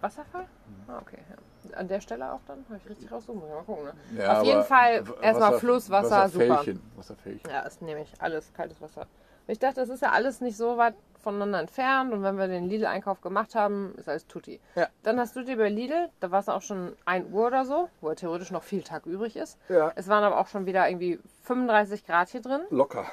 Wasserfall? 0.00 0.46
Ah, 0.88 0.98
okay. 1.00 1.18
Ja. 1.28 1.36
An 1.74 1.88
der 1.88 2.00
Stelle 2.00 2.32
auch 2.32 2.40
dann? 2.46 2.64
Habe 2.68 2.78
ich 2.82 2.90
richtig 2.90 3.10
raussuchen. 3.10 3.40
Mal 3.40 3.62
gucken. 3.64 3.84
Ne? 3.84 4.22
Ja, 4.22 4.40
Auf 4.40 4.46
jeden 4.46 4.64
Fall 4.64 5.04
erstmal 5.20 5.58
Fluss, 5.58 5.90
Wasser, 5.90 6.28
super. 6.28 6.64
Wasserfällchen. 6.96 7.50
Ja, 7.50 7.60
ist 7.60 7.82
nämlich 7.82 8.12
alles 8.18 8.52
kaltes 8.52 8.80
Wasser. 8.80 9.02
Und 9.02 9.52
ich 9.52 9.58
dachte, 9.58 9.76
das 9.76 9.88
ist 9.88 10.02
ja 10.02 10.10
alles 10.10 10.40
nicht 10.40 10.56
so 10.56 10.76
weit 10.76 10.94
voneinander 11.22 11.60
entfernt 11.60 12.12
und 12.12 12.22
wenn 12.22 12.38
wir 12.38 12.48
den 12.48 12.68
Lidl-Einkauf 12.68 13.20
gemacht 13.20 13.54
haben, 13.54 13.94
ist 13.98 14.08
alles 14.08 14.26
tutti. 14.26 14.58
Ja. 14.74 14.88
Dann 15.02 15.20
hast 15.20 15.36
du 15.36 15.44
dir 15.44 15.56
bei 15.56 15.68
Lidl, 15.68 16.08
da 16.20 16.30
war 16.30 16.40
es 16.40 16.48
auch 16.48 16.62
schon 16.62 16.96
1 17.04 17.30
Uhr 17.32 17.48
oder 17.48 17.64
so, 17.66 17.88
wo 18.00 18.08
ja 18.08 18.14
theoretisch 18.14 18.50
noch 18.50 18.62
viel 18.62 18.82
Tag 18.82 19.04
übrig 19.06 19.36
ist. 19.36 19.58
Ja. 19.68 19.92
Es 19.96 20.08
waren 20.08 20.24
aber 20.24 20.38
auch 20.38 20.46
schon 20.46 20.64
wieder 20.66 20.88
irgendwie 20.88 21.18
35 21.42 22.06
Grad 22.06 22.30
hier 22.30 22.40
drin. 22.40 22.62
Locker. 22.70 23.04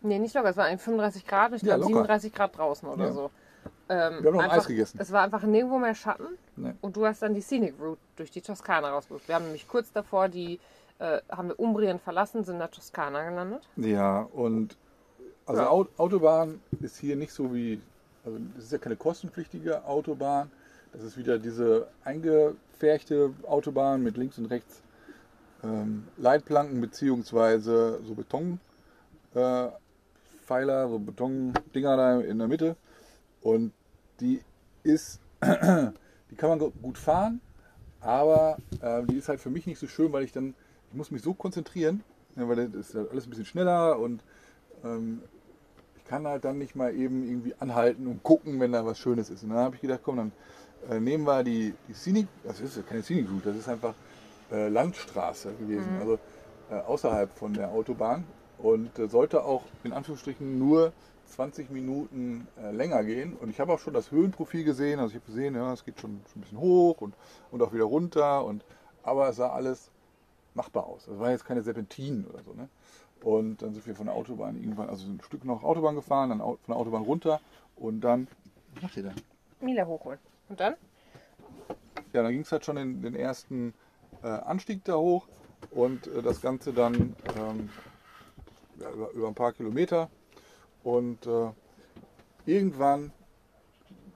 Nee, 0.00 0.18
nicht 0.18 0.34
locker, 0.34 0.48
es 0.48 0.56
waren 0.56 0.66
eigentlich 0.66 0.82
35 0.82 1.26
Grad 1.26 1.50
und 1.52 1.56
ich 1.58 1.62
Ja, 1.62 1.76
glaube 1.76 1.82
locker. 1.82 1.94
37 1.94 2.32
Grad 2.32 2.58
draußen 2.58 2.88
oder 2.88 3.12
so. 3.12 3.30
Ähm, 3.88 4.22
Wir 4.22 4.28
haben 4.30 4.36
noch 4.36 4.42
ein 4.42 4.50
einfach- 4.50 4.56
Eis 4.58 4.66
gegessen. 4.66 4.98
Es 5.00 5.12
war 5.12 5.22
einfach 5.22 5.42
nirgendwo 5.42 5.78
mehr 5.78 5.94
Schatten 5.94 6.26
Nee. 6.56 6.72
und 6.80 6.96
du 6.96 7.04
hast 7.06 7.22
dann 7.22 7.34
die 7.34 7.40
Scenic 7.40 7.74
Route 7.80 8.00
durch 8.16 8.30
die 8.30 8.40
Toskana 8.40 8.90
rausgesucht. 8.90 9.26
Wir 9.28 9.34
haben 9.34 9.44
nämlich 9.44 9.66
kurz 9.68 9.92
davor 9.92 10.28
die, 10.28 10.60
äh, 10.98 11.20
haben 11.30 11.48
wir 11.48 11.58
Umbrien 11.58 11.98
verlassen, 11.98 12.44
sind 12.44 12.54
in 12.54 12.58
der 12.60 12.70
Toskana 12.70 13.28
gelandet. 13.28 13.68
Ja, 13.76 14.20
und 14.32 14.76
also 15.46 15.62
Ja. 15.62 15.68
Au- 15.70 15.88
Autobahn 15.98 16.60
ist 16.80 16.96
hier 16.98 17.16
nicht 17.16 17.32
so 17.32 17.52
wie, 17.52 17.80
also 18.24 18.38
das 18.54 18.64
ist 18.64 18.72
ja 18.72 18.78
keine 18.78 18.96
kostenpflichtige 18.96 19.84
Autobahn. 19.84 20.50
Das 20.92 21.02
ist 21.02 21.16
wieder 21.16 21.38
diese 21.38 21.88
eingefärchte 22.04 23.32
Autobahn 23.46 24.02
mit 24.02 24.16
links 24.16 24.38
und 24.38 24.46
rechts 24.46 24.82
ähm, 25.64 26.06
Leitplanken 26.18 26.80
beziehungsweise 26.80 28.00
so 28.04 28.14
Beton 28.14 28.58
äh, 29.34 29.68
so 30.48 30.98
Betondinger 30.98 31.96
da 31.96 32.20
in 32.20 32.38
der 32.38 32.46
Mitte. 32.48 32.76
Und 33.42 33.72
die 34.20 34.40
ist, 34.82 35.20
die 35.42 36.36
kann 36.36 36.50
man 36.50 36.58
gu- 36.58 36.72
gut 36.82 36.98
fahren, 36.98 37.40
aber 38.00 38.58
äh, 38.80 39.02
die 39.04 39.16
ist 39.16 39.28
halt 39.28 39.40
für 39.40 39.50
mich 39.50 39.66
nicht 39.66 39.78
so 39.78 39.86
schön, 39.86 40.12
weil 40.12 40.24
ich 40.24 40.32
dann, 40.32 40.54
ich 40.90 40.96
muss 40.96 41.10
mich 41.10 41.22
so 41.22 41.34
konzentrieren, 41.34 42.02
ja, 42.36 42.48
weil 42.48 42.68
das 42.68 42.88
ist 42.88 42.94
ja 42.94 43.04
alles 43.10 43.26
ein 43.26 43.30
bisschen 43.30 43.44
schneller 43.44 43.98
und 43.98 44.22
ähm, 44.84 45.22
ich 45.96 46.04
kann 46.04 46.26
halt 46.26 46.44
dann 46.44 46.58
nicht 46.58 46.76
mal 46.76 46.94
eben 46.94 47.24
irgendwie 47.26 47.54
anhalten 47.58 48.06
und 48.06 48.22
gucken, 48.22 48.60
wenn 48.60 48.72
da 48.72 48.84
was 48.84 48.98
Schönes 48.98 49.30
ist. 49.30 49.42
Und 49.44 49.50
dann 49.50 49.58
habe 49.58 49.74
ich 49.76 49.80
gedacht, 49.80 50.00
komm, 50.02 50.16
dann 50.16 50.32
äh, 50.90 51.00
nehmen 51.00 51.24
wir 51.24 51.42
die, 51.42 51.74
die 51.88 51.94
Scenic, 51.94 52.26
das 52.44 52.60
ist 52.60 52.76
ja 52.76 52.82
keine 52.82 53.02
Scenic 53.02 53.28
Route, 53.30 53.48
das 53.50 53.56
ist 53.56 53.68
einfach 53.68 53.94
äh, 54.50 54.68
Landstraße 54.68 55.52
gewesen, 55.54 55.94
also 56.00 56.18
äh, 56.70 56.74
außerhalb 56.74 57.30
von 57.36 57.54
der 57.54 57.70
Autobahn 57.70 58.24
und 58.58 58.98
äh, 58.98 59.08
sollte 59.08 59.44
auch 59.44 59.64
in 59.84 59.92
Anführungsstrichen 59.92 60.58
nur 60.58 60.92
20 61.26 61.70
Minuten 61.70 62.46
äh, 62.62 62.70
länger 62.70 63.04
gehen. 63.04 63.34
Und 63.34 63.50
ich 63.50 63.60
habe 63.60 63.72
auch 63.72 63.78
schon 63.78 63.94
das 63.94 64.10
Höhenprofil 64.10 64.64
gesehen, 64.64 65.00
also 65.00 65.10
ich 65.10 65.16
habe 65.16 65.26
gesehen, 65.26 65.54
ja, 65.54 65.72
es 65.72 65.84
geht 65.84 66.00
schon, 66.00 66.20
schon 66.32 66.40
ein 66.40 66.42
bisschen 66.42 66.58
hoch 66.58 67.00
und, 67.00 67.14
und 67.50 67.62
auch 67.62 67.72
wieder 67.72 67.84
runter, 67.84 68.44
und, 68.44 68.64
aber 69.02 69.28
es 69.28 69.36
sah 69.36 69.50
alles 69.50 69.90
machbar 70.54 70.86
aus. 70.86 71.06
Es 71.06 71.18
war 71.18 71.30
jetzt 71.30 71.44
keine 71.44 71.62
Serpentinen 71.62 72.26
oder 72.26 72.42
so. 72.42 72.52
Ne? 72.52 72.68
Und 73.22 73.62
dann 73.62 73.72
sind 73.72 73.86
wir 73.86 73.94
von 73.94 74.06
der 74.06 74.14
Autobahn 74.14 74.56
irgendwann, 74.56 74.88
also 74.88 75.06
ein 75.06 75.20
Stück 75.22 75.44
noch 75.44 75.62
Autobahn 75.62 75.94
gefahren, 75.94 76.30
dann 76.30 76.40
von 76.40 76.58
der 76.68 76.76
Autobahn 76.76 77.02
runter 77.02 77.40
und 77.76 78.00
dann, 78.00 78.28
was 78.74 78.82
macht 78.82 78.96
ihr 78.96 79.04
da? 79.04 79.12
Mila 79.60 79.86
hochholen. 79.86 80.18
Und 80.48 80.60
dann? 80.60 80.74
Ja, 82.12 82.22
dann 82.22 82.32
ging 82.32 82.42
es 82.42 82.52
halt 82.52 82.64
schon 82.64 82.76
in 82.76 83.02
den 83.02 83.14
ersten 83.14 83.74
äh, 84.22 84.26
Anstieg 84.26 84.84
da 84.84 84.96
hoch 84.96 85.28
und 85.70 86.06
äh, 86.08 86.22
das 86.22 86.40
Ganze 86.40 86.72
dann 86.72 87.16
ähm, 87.38 87.70
ja, 88.80 88.90
über, 88.90 89.10
über 89.12 89.28
ein 89.28 89.34
paar 89.34 89.52
Kilometer. 89.52 90.10
Und 90.82 91.26
äh, 91.26 91.50
irgendwann, 92.46 93.12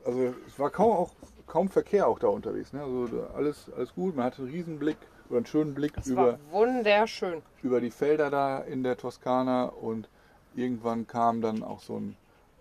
also 0.05 0.35
es 0.47 0.59
war 0.59 0.71
kaum 0.71 0.93
auch 0.93 1.11
kaum 1.47 1.69
Verkehr 1.69 2.07
auch 2.09 2.19
da 2.19 2.27
unterwegs. 2.29 2.73
Ne? 2.73 2.83
Also 2.83 3.09
alles, 3.35 3.71
alles 3.77 3.95
gut, 3.95 4.17
man 4.17 4.27
hatte 4.27 4.43
einen 4.43 4.51
riesen 4.51 4.79
Blick 4.79 4.97
oder 5.29 5.39
einen 5.39 5.47
schönen 5.47 5.75
Blick 5.75 5.93
Es 5.97 6.07
über, 6.07 6.39
wunderschön. 6.51 7.43
über 7.63 7.81
die 7.81 7.91
Felder 7.91 8.31
da 8.31 8.59
in 8.59 8.83
der 8.83 8.97
Toskana 8.97 9.67
und 9.67 10.09
irgendwann 10.55 11.07
kam 11.07 11.41
dann 11.41 11.63
auch 11.63 11.81
so 11.81 11.99
ein, 11.99 12.17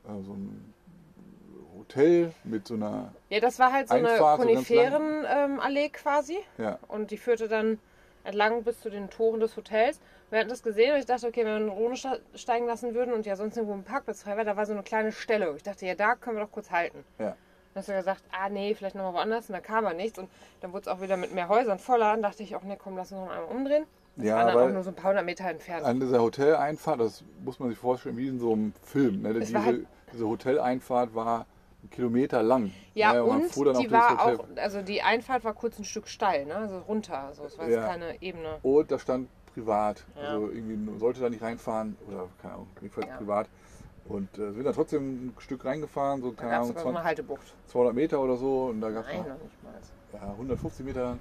äh, 0.05 0.23
so 0.23 0.33
ein 0.33 0.73
Hotel 1.77 2.33
mit 2.43 2.67
so 2.67 2.75
einer, 2.75 3.11
Ja, 3.29 3.39
das 3.39 3.59
war 3.59 3.71
halt 3.73 3.89
so 3.89 3.95
eine 3.95 4.09
Einfahrt, 4.11 4.41
so 4.41 4.47
Koniferen-Allee 4.47 5.89
quasi. 5.89 6.37
ja, 6.57 6.79
Und 6.87 7.11
die 7.11 7.17
führte 7.17 7.47
dann 7.47 7.79
entlang 8.25 8.63
bis 8.63 8.81
zu 8.81 8.89
den 8.89 9.09
Toren 9.09 9.39
des 9.39 9.55
Hotels. 9.55 9.99
Wir 10.29 10.39
hatten 10.39 10.49
das 10.49 10.63
gesehen 10.63 10.93
und 10.93 10.99
ich 10.99 11.05
dachte, 11.05 11.27
okay, 11.27 11.45
wenn 11.45 11.51
wir 11.51 11.55
eine 11.55 11.69
Rhone 11.69 11.95
sta- 11.95 12.17
steigen 12.33 12.65
lassen 12.65 12.93
würden 12.93 13.13
und 13.13 13.25
ja 13.25 13.35
sonst 13.35 13.55
irgendwo 13.55 13.75
ein 13.75 13.83
Parkplatz 13.83 14.23
frei 14.23 14.35
war, 14.37 14.43
da 14.43 14.57
war 14.57 14.65
so 14.65 14.73
eine 14.73 14.83
kleine 14.83 15.11
Stelle. 15.11 15.53
Ich 15.55 15.63
dachte, 15.63 15.85
ja, 15.85 15.95
da 15.95 16.15
können 16.15 16.37
wir 16.37 16.43
doch 16.43 16.51
kurz 16.51 16.71
halten. 16.71 17.03
ja. 17.19 17.35
Dann 17.73 17.81
hast 17.81 17.89
du 17.89 17.93
gesagt, 17.93 18.23
ah 18.31 18.47
nee, 18.47 18.73
vielleicht 18.73 18.95
nochmal 18.95 19.13
woanders. 19.15 19.49
Und 19.49 19.53
da 19.53 19.59
kam 19.59 19.85
aber 19.85 19.93
nichts. 19.93 20.17
Und 20.17 20.29
dann 20.61 20.71
wurde 20.71 20.83
es 20.83 20.87
auch 20.87 21.01
wieder 21.01 21.17
mit 21.17 21.33
mehr 21.33 21.49
Häusern 21.49 21.77
voller. 21.77 22.11
Dann 22.13 22.21
dachte 22.21 22.41
ich, 22.41 22.55
auch 22.55 22.63
nee, 22.63 22.77
komm, 22.81 22.95
lass 22.95 23.11
uns 23.11 23.19
noch 23.19 23.29
einmal 23.29 23.53
umdrehen. 23.53 23.83
Ja, 24.15 24.35
war 24.37 24.45
dann 24.45 24.53
aber- 24.53 24.63
auch 24.63 24.69
nur 24.71 24.83
so 24.83 24.91
ein 24.91 24.95
paar 24.95 25.09
hundert 25.09 25.25
Meter 25.25 25.43
entfernt. 25.49 25.83
An 25.85 25.99
dieser 25.99 26.21
Hoteleinfahrt, 26.21 27.01
das 27.01 27.25
muss 27.43 27.59
man 27.59 27.67
sich 27.67 27.77
vorstellen, 27.77 28.15
wie 28.15 28.29
in 28.29 28.39
so 28.39 28.53
einem 28.53 28.71
Film. 28.81 29.23
Ne? 29.23 29.31
Es 29.31 29.47
Diese, 29.47 29.65
halt- 29.65 29.85
diese 30.13 30.25
Hoteleinfahrt 30.25 31.13
war 31.15 31.45
Kilometer 31.91 32.43
lang. 32.43 32.71
Ja, 32.93 33.13
man 33.23 33.43
und 33.43 33.65
dann 33.67 33.79
die 33.79 33.91
war 33.91 34.25
Hotel. 34.25 34.37
auch, 34.37 34.45
also 34.57 34.81
die 34.81 35.01
Einfahrt 35.01 35.43
war 35.43 35.53
kurz 35.53 35.77
ein 35.79 35.85
Stück 35.85 36.07
steil, 36.07 36.45
ne? 36.45 36.55
Also 36.55 36.79
runter. 36.79 37.19
Also 37.19 37.43
es 37.45 37.57
war 37.57 37.65
jetzt 37.67 37.75
Ja. 37.77 37.87
keine 37.87 38.21
Ebene. 38.21 38.57
Und 38.63 38.91
da 38.91 38.99
stand 38.99 39.29
privat. 39.53 40.05
Ja. 40.15 40.29
Also 40.29 40.49
irgendwie 40.49 40.99
sollte 40.99 41.21
da 41.21 41.29
nicht 41.29 41.41
reinfahren 41.41 41.97
oder 42.07 42.27
keine 42.41 42.55
Ahnung, 42.55 42.67
jedenfalls 42.81 43.07
Ja. 43.07 43.17
privat. 43.17 43.49
Und 44.07 44.37
äh, 44.37 44.51
sind 44.51 44.63
da 44.65 44.71
trotzdem 44.71 45.27
ein 45.27 45.35
Stück 45.39 45.65
reingefahren, 45.65 46.21
so 46.21 46.31
keine 46.31 46.55
Ahnung, 46.57 46.67
sogar 46.67 46.83
so 46.83 46.89
eine 46.89 46.97
20, 46.97 47.07
Haltebucht. 47.07 47.53
200 47.67 47.95
Meter 47.95 48.21
oder 48.21 48.35
so. 48.37 48.65
Und 48.65 48.81
da 48.81 48.91
gab 48.91 49.05
es 49.07 49.13
ja, 50.13 50.21
150 50.31 50.85
Meter 50.85 51.17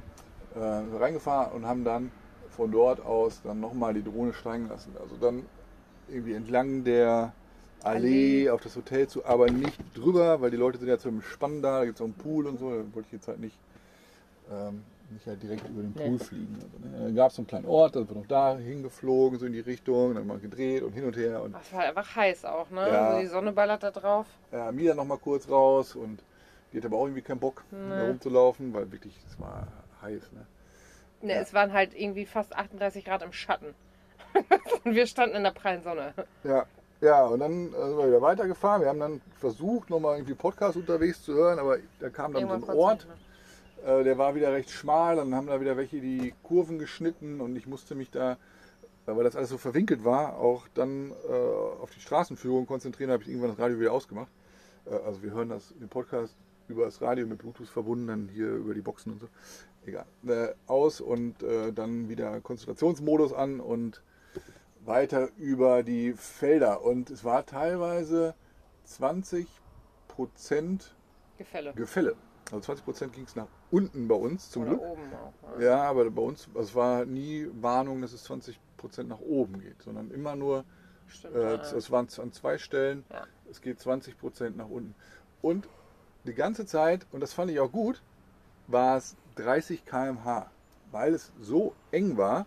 äh, 0.54 0.58
reingefahren 0.58 1.52
und 1.52 1.66
haben 1.66 1.82
dann 1.84 2.10
von 2.50 2.70
dort 2.70 3.04
aus 3.04 3.40
dann 3.42 3.58
nochmal 3.60 3.94
die 3.94 4.02
Drohne 4.04 4.32
steigen 4.34 4.68
lassen. 4.68 4.94
Also 5.00 5.16
dann 5.16 5.46
irgendwie 6.08 6.34
entlang 6.34 6.84
der 6.84 7.32
Allee, 7.84 8.42
Allee. 8.46 8.50
auf 8.50 8.62
das 8.62 8.76
Hotel 8.76 9.06
zu, 9.06 9.24
aber 9.24 9.50
nicht 9.50 9.78
drüber, 9.94 10.40
weil 10.40 10.50
die 10.50 10.56
Leute 10.56 10.78
sind 10.78 10.88
ja 10.88 10.98
zum 10.98 11.22
Spannen 11.22 11.62
da, 11.62 11.80
da 11.80 11.84
gibt 11.84 11.96
es 11.96 12.00
auch 12.00 12.06
einen 12.06 12.14
Pool 12.14 12.46
und 12.46 12.58
so, 12.58 12.70
da 12.70 12.76
wollte 12.94 13.06
ich 13.08 13.12
jetzt 13.12 13.28
halt 13.28 13.40
nicht, 13.40 13.56
ähm, 14.50 14.82
nicht 15.10 15.26
halt 15.26 15.42
direkt 15.42 15.68
über 15.68 15.82
den 15.82 15.92
Nee. 15.96 16.08
Pool 16.08 16.18
fliegen. 16.18 16.54
Also, 16.56 16.88
ne? 16.98 17.04
Dann 17.04 17.14
gab 17.14 17.30
es 17.30 17.36
so 17.36 17.40
einen 17.42 17.46
kleinen 17.46 17.66
Ort, 17.66 17.94
da 17.94 18.00
sind 18.00 18.10
wir 18.10 18.16
noch 18.16 18.26
da 18.26 18.56
hingeflogen, 18.56 19.38
so 19.38 19.46
in 19.46 19.52
die 19.52 19.60
Richtung, 19.60 20.14
dann 20.14 20.26
mal 20.26 20.38
gedreht 20.38 20.82
und 20.82 20.92
hin 20.92 21.04
und 21.04 21.16
her 21.16 21.42
und 21.42 21.54
Es 21.60 21.72
war 21.72 21.80
einfach 21.84 22.16
heiß 22.16 22.44
auch, 22.46 22.70
ne? 22.70 22.88
Ja. 22.88 23.08
Also 23.08 23.20
die 23.20 23.26
Sonne 23.26 23.52
ballert 23.52 23.82
da 23.82 23.90
drauf. 23.90 24.26
äh, 24.52 24.72
Mia 24.72 24.94
noch 24.94 25.04
mal 25.04 25.18
kurz 25.18 25.48
raus 25.48 25.94
und 25.94 26.22
die 26.72 26.78
hatte 26.78 26.86
aber 26.88 26.96
auch 26.96 27.04
irgendwie 27.04 27.22
keinen 27.22 27.38
Bock, 27.40 27.64
Nee. 27.70 27.90
da 27.90 28.06
rumzulaufen, 28.08 28.72
weil 28.74 28.90
wirklich, 28.90 29.14
es 29.28 29.38
war 29.38 29.68
heiß. 30.02 30.32
Ne? 30.32 30.46
Ne, 31.22 31.34
Ja. 31.34 31.40
Es 31.40 31.52
waren 31.54 31.72
halt 31.72 31.94
irgendwie 31.94 32.24
fast 32.26 32.56
38 32.56 33.04
Grad 33.04 33.22
im 33.22 33.32
Schatten. 33.32 33.74
Und 34.84 34.94
wir 34.96 35.06
standen 35.06 35.36
in 35.36 35.44
der 35.44 35.52
prallen 35.52 35.82
Sonne. 35.84 36.12
Ja, 36.42 36.64
ja, 37.00 37.26
und 37.26 37.40
dann 37.40 37.72
äh, 37.72 37.88
sind 37.88 37.98
wir 37.98 38.06
wieder 38.06 38.22
weitergefahren. 38.22 38.82
Wir 38.82 38.88
haben 38.88 39.00
dann 39.00 39.20
versucht, 39.38 39.90
nochmal 39.90 40.16
irgendwie 40.16 40.34
Podcast 40.34 40.76
unterwegs 40.76 41.22
zu 41.22 41.34
hören, 41.34 41.58
aber 41.58 41.78
da 42.00 42.08
kam 42.10 42.32
dann 42.32 42.42
so 42.42 42.48
ein 42.48 42.60
Irgendwann 42.60 42.76
Ort, 42.76 43.06
äh, 43.84 44.04
der 44.04 44.16
war 44.16 44.34
wieder 44.34 44.52
recht 44.52 44.70
schmal, 44.70 45.16
dann 45.16 45.34
haben 45.34 45.46
da 45.46 45.60
wieder 45.60 45.76
welche 45.76 46.00
die 46.00 46.32
Kurven 46.42 46.78
geschnitten 46.78 47.40
und 47.40 47.56
ich 47.56 47.66
musste 47.66 47.94
mich 47.94 48.10
da, 48.10 48.38
weil 49.06 49.24
das 49.24 49.36
alles 49.36 49.50
so 49.50 49.58
verwinkelt 49.58 50.04
war, 50.04 50.38
auch 50.38 50.66
dann 50.74 51.10
äh, 51.28 51.32
auf 51.32 51.90
die 51.90 52.00
Straßenführung 52.00 52.66
konzentrieren, 52.66 53.08
da 53.08 53.14
habe 53.14 53.24
ich 53.24 53.28
irgendwann 53.28 53.50
das 53.50 53.58
Radio 53.58 53.78
wieder 53.78 53.92
ausgemacht. 53.92 54.32
Äh, 54.86 54.94
also 54.94 55.22
wir 55.22 55.32
hören 55.32 55.50
das, 55.50 55.74
den 55.78 55.88
Podcast 55.88 56.34
über 56.68 56.86
das 56.86 57.02
Radio 57.02 57.26
mit 57.26 57.38
Bluetooth 57.38 57.68
verbunden, 57.68 58.06
dann 58.06 58.28
hier 58.32 58.48
über 58.48 58.72
die 58.72 58.80
Boxen 58.80 59.12
und 59.12 59.20
so. 59.20 59.28
Egal. 59.84 60.06
Äh, 60.26 60.54
aus 60.66 61.02
und 61.02 61.34
dann 61.74 62.08
wieder 62.08 62.40
Konzentrationsmodus 62.40 63.34
an 63.34 63.60
und 63.60 64.02
weiter 64.86 65.28
über 65.36 65.82
die 65.82 66.12
Felder. 66.14 66.82
Und 66.82 67.10
es 67.10 67.24
war 67.24 67.46
teilweise 67.46 68.34
20 68.84 69.46
Prozent. 70.08 70.94
Gefälle. 71.38 71.72
Gefälle. 71.74 72.16
Also 72.46 72.60
20 72.60 72.84
Prozent 72.84 73.12
ging 73.14 73.24
es 73.24 73.36
nach 73.36 73.46
unten 73.70 74.06
bei 74.06 74.14
uns 74.14 74.50
zum 74.50 74.62
Oder 74.62 74.72
Glück. 74.72 74.82
oben 74.82 75.00
auch. 75.14 75.58
ne? 75.58 75.64
Ja, 75.64 75.82
aber 75.84 76.08
bei 76.10 76.22
uns, 76.22 76.46
also 76.54 76.60
es 76.68 76.74
war 76.74 77.04
nie 77.04 77.48
Warnung, 77.60 78.02
dass 78.02 78.12
es 78.12 78.24
20 78.24 78.58
Prozent 78.76 79.08
nach 79.08 79.20
oben 79.20 79.60
geht, 79.60 79.82
sondern 79.82 80.10
immer 80.10 80.36
nur, 80.36 80.64
Stimmt. 81.08 81.34
äh, 81.36 81.54
ja. 81.56 81.60
es 81.60 81.90
waren 81.90 82.06
an 82.18 82.32
zwei 82.32 82.58
Stellen, 82.58 83.04
Ja. 83.10 83.24
es 83.50 83.60
geht 83.62 83.80
20 83.80 84.18
Prozent 84.18 84.56
nach 84.56 84.68
unten. 84.68 84.94
Und 85.40 85.66
die 86.24 86.34
ganze 86.34 86.66
Zeit, 86.66 87.06
und 87.12 87.20
das 87.20 87.32
fand 87.32 87.50
ich 87.50 87.60
auch 87.60 87.72
gut, 87.72 88.02
war 88.66 88.98
es 88.98 89.16
30 89.36 89.84
km/h, 89.86 90.50
weil 90.90 91.14
es 91.14 91.32
so 91.40 91.74
eng 91.90 92.16
war 92.16 92.46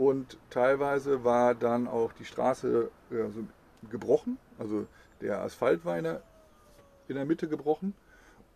und 0.00 0.38
teilweise 0.48 1.24
war 1.24 1.54
dann 1.54 1.86
auch 1.86 2.14
die 2.14 2.24
Straße 2.24 2.90
äh, 3.10 3.14
so 3.28 3.44
gebrochen, 3.90 4.38
also 4.58 4.86
der 5.20 5.42
Asphalt 5.42 5.84
war 5.84 5.98
in 5.98 6.04
der, 6.04 6.22
in 7.08 7.16
der 7.16 7.26
Mitte 7.26 7.48
gebrochen 7.48 7.92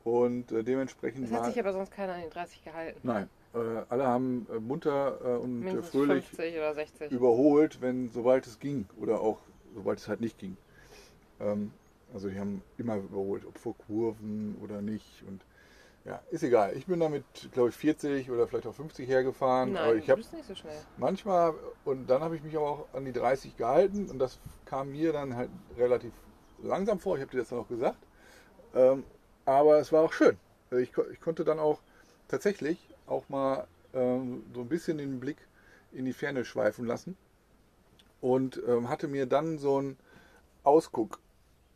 und 0.05 0.51
äh, 0.53 0.65
dementsprechend 0.65 1.27
Es 1.27 1.33
hat 1.33 1.41
war... 1.41 1.51
sich 1.51 1.61
aber 1.61 1.75
sonst 1.75 1.93
keiner 1.93 2.15
an 2.15 2.23
die 2.25 2.31
30 2.31 2.65
gehalten. 2.65 2.99
Nein, 3.03 3.29
äh, 3.53 3.59
alle 3.91 4.07
haben 4.07 4.47
munter 4.61 5.41
und 5.43 5.61
Mindestens 5.61 5.91
fröhlich 5.91 6.25
50 6.29 6.57
oder 6.57 6.75
60. 6.75 7.13
überholt, 7.13 7.83
wenn 7.83 8.09
sobald 8.09 8.47
es 8.47 8.59
ging 8.59 8.87
oder 8.99 9.21
auch 9.21 9.39
sobald 9.75 9.99
es 9.99 10.09
halt 10.09 10.23
nicht 10.23 10.39
ging. 10.39 10.57
Ähm, 11.41 11.73
also 12.15 12.31
die 12.31 12.41
haben 12.41 12.63
immer 12.79 12.97
überholt, 12.97 13.45
ob 13.45 13.59
vor 13.59 13.77
Kurven 13.77 14.57
oder 14.63 14.81
nicht 14.81 15.23
und 15.29 15.43
ja, 16.05 16.21
ist 16.31 16.43
egal. 16.43 16.77
Ich 16.77 16.87
bin 16.87 17.01
damit, 17.01 17.25
glaube 17.53 17.71
ich, 17.71 17.75
40 17.77 18.31
oder 18.31 18.47
vielleicht 18.47 18.67
auch 18.67 18.75
50 18.75 19.09
hergefahren, 19.09 19.73
Nein, 19.73 19.83
aber 19.83 19.97
ich 19.97 20.07
du 20.07 20.17
bist 20.17 20.33
nicht 20.33 20.47
so 20.47 20.55
schnell. 20.55 20.79
manchmal 20.99 21.55
und 21.85 22.09
dann 22.09 22.23
habe 22.23 22.37
ich 22.37 22.43
mich 22.43 22.57
aber 22.57 22.69
auch 22.69 22.87
an 22.95 23.05
die 23.05 23.13
30 23.13 23.57
gehalten 23.57 24.11
und 24.11 24.19
das 24.19 24.39
kam 24.67 24.91
mir 24.91 25.13
dann 25.13 25.35
halt 25.37 25.51
relativ 25.79 26.13
langsam 26.63 26.99
vor. 26.99 27.17
Ich 27.17 27.23
habe 27.23 27.31
dir 27.33 27.39
das 27.39 27.49
dann 27.49 27.59
auch 27.61 27.69
gesagt. 27.69 27.99
Ähm, 28.75 29.05
aber 29.47 29.79
es 29.79 29.93
war 29.93 30.03
auch 30.03 30.13
schön. 30.13 30.37
Also 30.71 30.83
Ich, 30.83 30.93
ich 31.13 31.21
konnte 31.21 31.45
dann 31.45 31.59
auch 31.59 31.81
tatsächlich 32.29 32.79
auch 33.07 33.29
mal 33.29 33.67
ähm, 33.95 34.45
so 34.55 34.61
ein 34.63 34.69
bisschen 34.69 34.99
den 34.99 35.21
Blick 35.21 35.39
in 35.93 36.05
die 36.05 36.13
Ferne 36.13 36.45
schweifen 36.45 36.87
lassen 36.87 37.17
und 38.21 38.61
ähm, 38.67 38.89
hatte 38.89 39.09
mir 39.09 39.27
dann 39.27 39.59
so 39.59 39.79
einen 39.79 39.99
Ausguck 40.65 41.19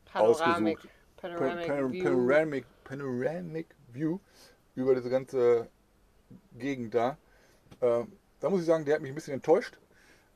Panoramik. 0.07 0.79
ausgesucht. 0.79 0.95
Panoramic 1.19 1.67
Pan- 1.67 1.93
View. 1.93 2.05
Panoramic, 2.05 2.65
Panoramic 2.85 3.67
View 3.93 4.19
über 4.75 4.95
diese 4.95 5.11
ganze 5.11 5.69
Gegend 6.53 6.95
da. 6.95 7.17
Ähm, 7.81 8.13
da 8.41 8.51
muss 8.51 8.61
ich 8.61 8.67
sagen, 8.67 8.85
der 8.85 8.95
hat 8.95 9.03
mich 9.03 9.11
ein 9.11 9.15
bisschen 9.15 9.35
enttäuscht, 9.35 9.79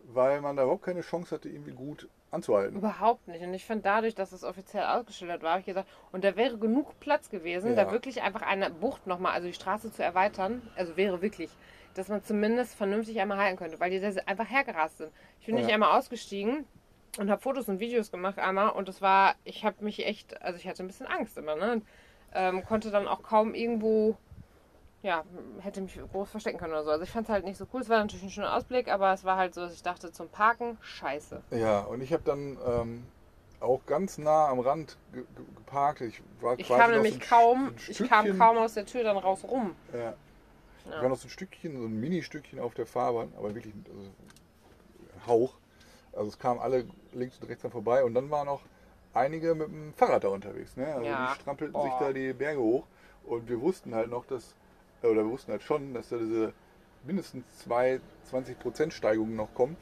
weil 0.05 0.41
man 0.41 0.57
da 0.57 0.63
überhaupt 0.65 0.85
keine 0.85 1.03
Chance 1.03 1.35
hatte, 1.35 1.49
irgendwie 1.49 1.73
gut 1.73 2.09
anzuhalten. 2.31 2.77
Überhaupt 2.77 3.29
nicht. 3.29 3.43
Und 3.43 3.55
ich 3.55 3.65
finde 3.65 3.85
dadurch, 3.85 4.15
dass 4.15 4.33
es 4.33 4.43
offiziell 4.43 4.85
ausgeschildert 4.85 5.43
war, 5.43 5.51
habe 5.51 5.61
ich 5.61 5.67
gesagt, 5.67 5.89
und 6.13 6.25
da 6.25 6.35
wäre 6.35 6.59
genug 6.59 6.99
Platz 6.99 7.29
gewesen, 7.29 7.77
Ja. 7.77 7.85
da 7.85 7.93
wirklich 7.93 8.23
einfach 8.23 8.43
eine 8.43 8.71
Bucht 8.71 9.07
nochmal, 9.07 9.33
also 9.33 9.47
die 9.47 9.53
Straße 9.55 9.93
zu 9.93 10.03
erweitern. 10.03 10.63
Also 10.77 10.97
wäre 10.97 11.21
wirklich, 11.23 11.51
dass 11.95 12.09
man 12.09 12.23
zumindest 12.25 12.75
vernünftig 12.75 13.21
einmal 13.21 13.39
halten 13.39 13.59
könnte, 13.59 13.79
weil 13.81 13.91
die 13.91 14.01
da 14.01 14.09
einfach 14.27 14.49
hergerast 14.49 14.99
sind. 14.99 15.13
Ich 15.41 15.47
bin 15.47 15.57
Ja. 15.57 15.63
nicht 15.63 15.73
einmal 15.73 15.97
ausgestiegen 15.99 16.65
und 17.19 17.31
habe 17.31 17.43
Fotos 17.43 17.69
und 17.69 17.81
Videos 17.81 18.11
gemacht 18.11 18.39
einmal 18.39 18.71
und 18.71 18.89
es 18.89 19.03
war, 19.03 19.35
ich 19.45 19.65
habe 19.65 19.85
mich 19.85 20.07
echt, 20.07 20.41
also 20.43 20.59
ich 20.59 20.67
hatte 20.67 20.83
ein 20.83 20.87
bisschen 20.87 21.07
Angst 21.07 21.37
immer, 21.37 21.55
ne? 21.55 21.73
Und, 21.73 21.87
ähm, 22.35 22.65
konnte 22.65 22.91
dann 22.91 23.09
auch 23.09 23.23
kaum 23.23 23.55
irgendwo, 23.55 24.17
ja, 25.03 25.25
hätte 25.61 25.81
mich 25.81 25.99
groß 26.13 26.31
verstecken 26.31 26.59
können 26.59 26.73
oder 26.73 26.85
so. 26.85 26.91
Also 26.91 27.05
ich 27.05 27.11
fand 27.11 27.27
es 27.27 27.33
halt 27.33 27.45
nicht 27.45 27.57
so 27.57 27.67
cool. 27.73 27.81
Es 27.81 27.89
war 27.89 27.99
natürlich 27.99 28.25
ein 28.25 28.31
schöner 28.31 28.55
Ausblick, 28.57 28.89
aber 28.89 29.13
es 29.13 29.25
war 29.25 29.37
halt 29.37 29.55
so, 29.55 29.63
dass 29.63 29.75
ich 29.75 29.83
dachte, 29.83 30.13
zum 30.13 30.29
Parken, 30.29 30.79
scheiße. 30.81 31.43
Ja, 31.51 31.81
und 31.81 32.03
ich 32.03 32.13
habe 32.13 32.23
dann 32.25 32.59
ähm, 32.65 33.07
auch 33.61 33.85
ganz 33.87 34.19
nah 34.19 34.49
am 34.49 34.61
Rand 34.61 34.97
ge 35.13 35.25
ge 35.37 35.45
geparkt. 35.57 36.01
Ich 36.03 36.23
war 36.41 36.59
Ich 36.59 36.69
kam 36.69 36.91
noch 36.91 37.03
nämlich 37.03 37.21
kaum, 37.21 37.75
ich 37.89 37.99
kam 38.09 38.37
kaum 38.39 38.59
aus 38.59 38.75
der 38.75 38.87
Tür 38.87 39.05
dann 39.05 39.17
raus 39.17 39.45
rum. 39.45 39.77
Ja. 39.93 40.15
Ich 40.85 40.91
Ja. 40.91 41.01
war 41.01 41.09
noch 41.09 41.17
so 41.17 41.29
ein 41.29 41.31
Stückchen, 41.31 41.77
so 41.79 41.87
ein 41.87 42.01
Mini-Stückchen 42.01 42.59
auf 42.59 42.75
der 42.75 42.87
Fahrbahn, 42.87 43.33
aber 43.37 43.55
wirklich 43.55 43.75
also, 43.89 44.01
ein 44.01 45.27
Hauch. 45.27 45.55
Also 46.13 46.29
es 46.29 46.39
kamen 46.39 46.61
alle 46.61 46.85
links 47.13 47.39
und 47.41 47.49
rechts 47.49 47.63
dann 47.63 47.71
vorbei 47.71 48.05
und 48.05 48.15
dann 48.15 48.31
waren 48.31 48.49
auch 48.49 48.63
einige 49.15 49.55
mit 49.55 49.69
dem 49.69 49.93
Fahrrad 49.95 50.25
da 50.25 50.29
unterwegs. 50.29 50.77
Ne? 50.77 50.87
Also 50.93 51.07
Ja. 51.07 51.27
die 51.35 51.41
strampelten 51.41 51.73
Boah. 51.73 51.83
sich 51.85 51.93
da 51.99 52.13
die 52.13 52.33
Berge 52.33 52.61
hoch 52.61 52.85
und 53.25 53.49
wir 53.49 53.61
wussten 53.61 53.95
halt 53.95 54.11
noch, 54.11 54.25
dass, 54.27 54.55
oder 55.03 55.17
wir 55.25 55.31
wussten 55.31 55.53
halt 55.53 55.63
schon, 55.63 55.95
dass 55.95 56.09
da 56.09 56.17
diese 56.17 56.53
mindestens 57.05 57.45
zwei 57.59 58.01
20% 58.31 58.91
Steigungen 58.93 59.37
noch 59.37 59.53
kommen. 59.55 59.77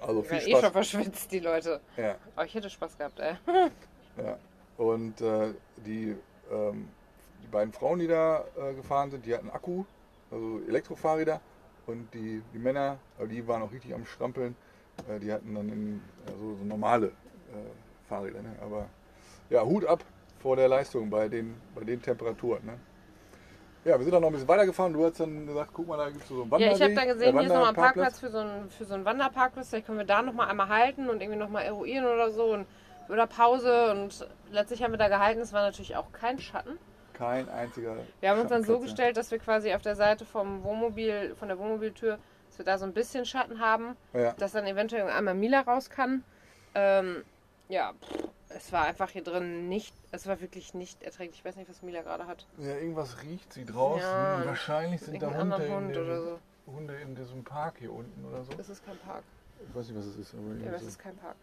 Also 0.00 0.22
viel 0.22 0.32
war 0.38 0.38
eh 0.46 0.50
schon 0.50 0.60
Spaß. 0.60 0.72
verschwitzt, 0.72 1.32
die 1.32 1.38
Leute. 1.40 1.80
Ja. 1.96 2.16
Aber 2.34 2.44
ich 2.46 2.54
hätte 2.54 2.68
Spaß 2.70 2.98
gehabt, 2.98 3.20
ey. 3.20 3.34
Ja. 4.16 4.38
Und 4.76 5.20
äh, 5.20 5.54
die, 5.86 6.16
ähm, 6.50 6.88
die 7.42 7.46
beiden 7.48 7.72
Frauen, 7.72 7.98
die 7.98 8.06
da 8.06 8.44
äh, 8.56 8.74
gefahren 8.74 9.10
sind, 9.10 9.26
die 9.26 9.34
hatten 9.34 9.50
Akku, 9.50 9.84
also 10.30 10.60
Elektrofahrräder. 10.68 11.40
Und 11.86 12.12
die, 12.14 12.40
die 12.52 12.58
Männer, 12.58 12.98
die 13.28 13.46
waren 13.48 13.62
auch 13.62 13.72
richtig 13.72 13.92
am 13.92 14.04
Strampeln. 14.06 14.54
Äh, 15.08 15.18
die 15.20 15.32
hatten 15.32 15.54
dann 15.54 15.68
in, 15.68 16.02
also 16.26 16.56
so 16.56 16.64
normale 16.64 17.06
äh, 17.08 17.10
Fahrräder. 18.08 18.42
Ne? 18.42 18.54
Aber 18.62 18.86
ja, 19.50 19.62
Hut 19.64 19.84
ab 19.86 20.04
vor 20.40 20.56
der 20.56 20.68
Leistung 20.68 21.08
bei 21.10 21.28
den, 21.28 21.54
bei 21.74 21.84
den 21.84 22.00
Temperaturen. 22.02 22.64
Ne? 22.64 22.78
Ja, 23.84 23.98
wir 23.98 24.04
sind 24.04 24.12
dann 24.14 24.22
noch 24.22 24.28
ein 24.28 24.32
bisschen 24.32 24.48
weitergefahren. 24.48 24.92
Du 24.94 25.04
hast 25.04 25.20
dann 25.20 25.46
gesagt, 25.46 25.70
guck 25.74 25.86
mal, 25.86 25.98
da 25.98 26.08
gibt 26.08 26.22
es 26.22 26.28
so 26.28 26.34
einen 26.42 26.44
Ja, 26.44 26.50
Wanderweg. 26.52 26.76
ich 26.76 26.82
habe 26.82 26.94
da 26.94 27.04
gesehen, 27.04 27.32
hier 27.38 27.42
ist 27.42 27.48
nochmal 27.52 27.68
ein. 27.68 27.74
Parkplatz 27.74 28.18
für 28.18 28.30
so 28.30 28.38
einen, 28.38 28.70
für 28.70 28.84
so 28.86 28.94
einen 28.94 29.04
Wanderparkplatz. 29.04 29.68
Vielleicht 29.68 29.86
können 29.86 29.98
wir 29.98 30.06
da 30.06 30.22
nochmal 30.22 30.48
einmal 30.48 30.68
halten 30.68 31.08
und 31.10 31.20
irgendwie 31.20 31.38
nochmal 31.38 31.64
eruieren 31.64 32.06
oder 32.06 32.30
so. 32.30 32.44
Und, 32.54 32.66
oder 33.10 33.26
Pause. 33.26 33.90
Und 33.92 34.26
letztlich 34.50 34.82
haben 34.82 34.92
wir 34.92 34.98
da 34.98 35.08
gehalten. 35.08 35.40
Es 35.40 35.52
war 35.52 35.62
natürlich 35.62 35.96
auch 35.96 36.12
kein 36.12 36.38
Schatten. 36.38 36.78
Kein 37.12 37.48
einziger. 37.50 37.96
Wir 38.20 38.30
haben 38.30 38.40
uns 38.40 38.48
dann 38.48 38.64
so 38.64 38.80
gestellt, 38.80 39.16
dass 39.18 39.30
wir 39.30 39.38
quasi 39.38 39.72
auf 39.74 39.82
der 39.82 39.94
Seite 39.96 40.24
vom 40.24 40.64
Wohnmobil, 40.64 41.34
von 41.38 41.48
der 41.48 41.58
Wohnmobiltür, 41.58 42.18
dass 42.48 42.58
wir 42.58 42.64
da 42.64 42.76
so 42.78 42.86
ein 42.86 42.92
bisschen 42.94 43.24
Schatten 43.26 43.60
haben, 43.60 43.96
Ja. 44.14 44.20
Ja. 44.20 44.32
dass 44.32 44.52
dann 44.52 44.66
eventuell 44.66 45.08
einmal 45.08 45.34
Mila 45.34 45.60
raus 45.60 45.90
kann. 45.90 46.24
Ähm, 46.74 47.22
ja, 47.68 47.92
pff, 47.92 48.28
es 48.50 48.72
war 48.72 48.84
einfach 48.84 49.10
hier 49.10 49.22
drin 49.24 49.68
nicht, 49.68 49.94
es 50.12 50.26
war 50.26 50.40
wirklich 50.40 50.74
nicht 50.74 51.02
erträglich. 51.02 51.38
Ich 51.38 51.44
weiß 51.44 51.56
nicht, 51.56 51.68
was 51.68 51.82
Mila 51.82 52.02
gerade 52.02 52.26
hat. 52.26 52.46
Ja, 52.58 52.74
irgendwas 52.76 53.22
riecht 53.22 53.52
sie 53.52 53.64
draußen. 53.64 54.02
Ja, 54.02 54.44
Wahrscheinlich 54.46 55.00
sind 55.00 55.20
da 55.22 55.26
Hunde, 55.28 55.40
anderen 55.40 55.62
in 55.66 55.72
Hund 55.74 55.96
dem, 55.96 56.04
oder 56.04 56.22
so. 56.22 56.38
Hunde 56.66 56.94
in 56.96 57.14
diesem 57.14 57.42
Park 57.44 57.76
hier 57.78 57.92
unten 57.92 58.24
oder 58.24 58.44
so. 58.44 58.52
Das 58.54 58.68
ist 58.68 58.84
kein 58.84 58.96
Park. 58.98 59.24
Ich 59.68 59.74
weiß 59.74 59.88
nicht, 59.88 59.98
was 59.98 60.06
es 60.06 60.16
ist. 60.16 60.34
Aber 60.34 60.54
Ja, 60.64 60.72
das 60.72 60.82
so. 60.82 60.88
ist 60.88 60.98
kein 60.98 61.16
Park. 61.16 61.36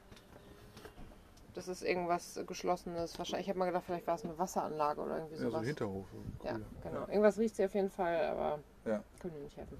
Das 1.53 1.67
ist 1.67 1.83
irgendwas 1.83 2.39
Geschlossenes. 2.47 3.17
Wahrscheinlich, 3.19 3.45
ich 3.47 3.49
habe 3.49 3.59
mal 3.59 3.65
gedacht, 3.65 3.83
vielleicht 3.85 4.07
war 4.07 4.15
es 4.15 4.23
eine 4.23 4.37
Wasseranlage 4.39 5.01
oder 5.01 5.17
irgendwie 5.17 5.35
Ja, 5.35 5.41
so 5.41 5.49
sowas. 5.49 5.65
Hinterhof. 5.65 6.05
so 6.11 6.47
Ja, 6.47 6.59
genau. 6.81 7.01
Irgendwas 7.07 7.37
riecht 7.37 7.57
sie 7.57 7.65
auf 7.65 7.73
jeden 7.73 7.89
Fall, 7.89 8.25
aber 8.27 8.59
Ja. 8.85 9.03
können 9.19 9.33
wir 9.35 9.41
nicht 9.43 9.57
helfen. 9.57 9.77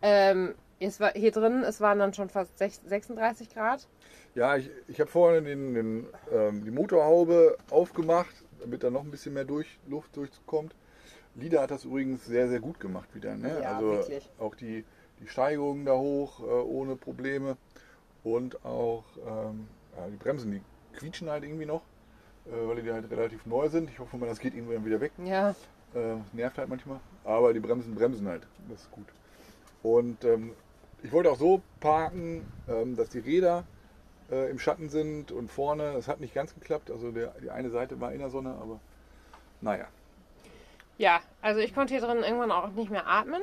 Ähm, 0.00 0.54
es 0.80 0.98
war 1.00 1.12
hier 1.14 1.30
drin, 1.30 1.62
es 1.62 1.80
waren 1.80 1.98
dann 1.98 2.14
schon 2.14 2.28
fast 2.28 2.60
sech- 2.60 2.80
36 2.86 3.50
Grad. 3.50 3.86
Ja, 4.34 4.56
ich, 4.56 4.70
ich 4.88 5.00
habe 5.00 5.10
vorne 5.10 5.42
den, 5.42 5.74
den, 5.74 6.06
ähm, 6.32 6.64
die 6.64 6.70
Motorhaube 6.70 7.56
aufgemacht, 7.70 8.34
damit 8.60 8.82
da 8.82 8.90
noch 8.90 9.02
ein 9.02 9.10
bisschen 9.10 9.34
mehr 9.34 9.44
durch, 9.44 9.78
Luft 9.88 10.16
durchkommt. 10.16 10.74
Lida 11.34 11.62
hat 11.62 11.70
das 11.70 11.84
übrigens 11.84 12.24
sehr, 12.24 12.48
sehr 12.48 12.60
gut 12.60 12.80
gemacht 12.80 13.14
wieder. 13.14 13.36
Ne? 13.36 13.60
Ja, 13.62 13.76
also 13.76 13.90
wirklich. 13.92 14.28
auch 14.38 14.54
die, 14.54 14.84
die 15.20 15.26
Steigerungen 15.28 15.84
da 15.84 15.96
hoch 15.96 16.40
äh, 16.40 16.44
ohne 16.44 16.96
Probleme. 16.96 17.56
Und 18.24 18.64
auch 18.64 19.04
ähm, 19.26 19.68
ja, 19.96 20.06
die 20.08 20.16
Bremsen, 20.16 20.50
die 20.52 20.62
quietschen 20.96 21.30
halt 21.30 21.44
irgendwie 21.44 21.66
noch, 21.66 21.82
äh, 22.46 22.50
weil 22.68 22.82
die 22.82 22.90
halt 22.92 23.10
relativ 23.10 23.46
neu 23.46 23.68
sind. 23.68 23.88
Ich 23.90 23.98
hoffe 23.98 24.16
mal, 24.16 24.26
das 24.26 24.38
geht 24.38 24.54
irgendwann 24.54 24.84
wieder 24.84 25.00
weg. 25.00 25.12
Ja, 25.24 25.54
Äh, 25.94 26.16
nervt 26.32 26.58
halt 26.58 26.68
manchmal. 26.68 27.00
Aber 27.24 27.52
die 27.52 27.60
Bremsen 27.60 27.94
bremsen 27.94 28.28
halt. 28.28 28.46
Das 28.68 28.82
ist 28.82 28.90
gut. 28.90 29.06
Und 29.82 30.24
ähm, 30.24 30.52
ich 31.02 31.12
wollte 31.12 31.30
auch 31.30 31.38
so 31.38 31.62
parken, 31.80 32.46
ähm, 32.68 32.96
dass 32.96 33.08
die 33.10 33.18
Räder 33.18 33.64
äh, 34.30 34.50
im 34.50 34.58
Schatten 34.58 34.88
sind 34.88 35.32
und 35.32 35.50
vorne. 35.50 35.92
Das 35.94 36.08
hat 36.08 36.20
nicht 36.20 36.34
ganz 36.34 36.54
geklappt. 36.54 36.90
Also 36.90 37.10
der, 37.10 37.34
die 37.42 37.50
eine 37.50 37.70
Seite 37.70 38.00
war 38.00 38.12
in 38.12 38.18
der 38.20 38.30
Sonne, 38.30 38.50
aber 38.60 38.80
naja. 39.60 39.86
ja, 40.98 41.20
also 41.42 41.60
ich 41.60 41.74
konnte 41.74 41.94
hier 41.94 42.02
drin 42.02 42.22
irgendwann 42.22 42.50
auch 42.50 42.70
nicht 42.70 42.90
mehr 42.90 43.06
atmen. 43.06 43.42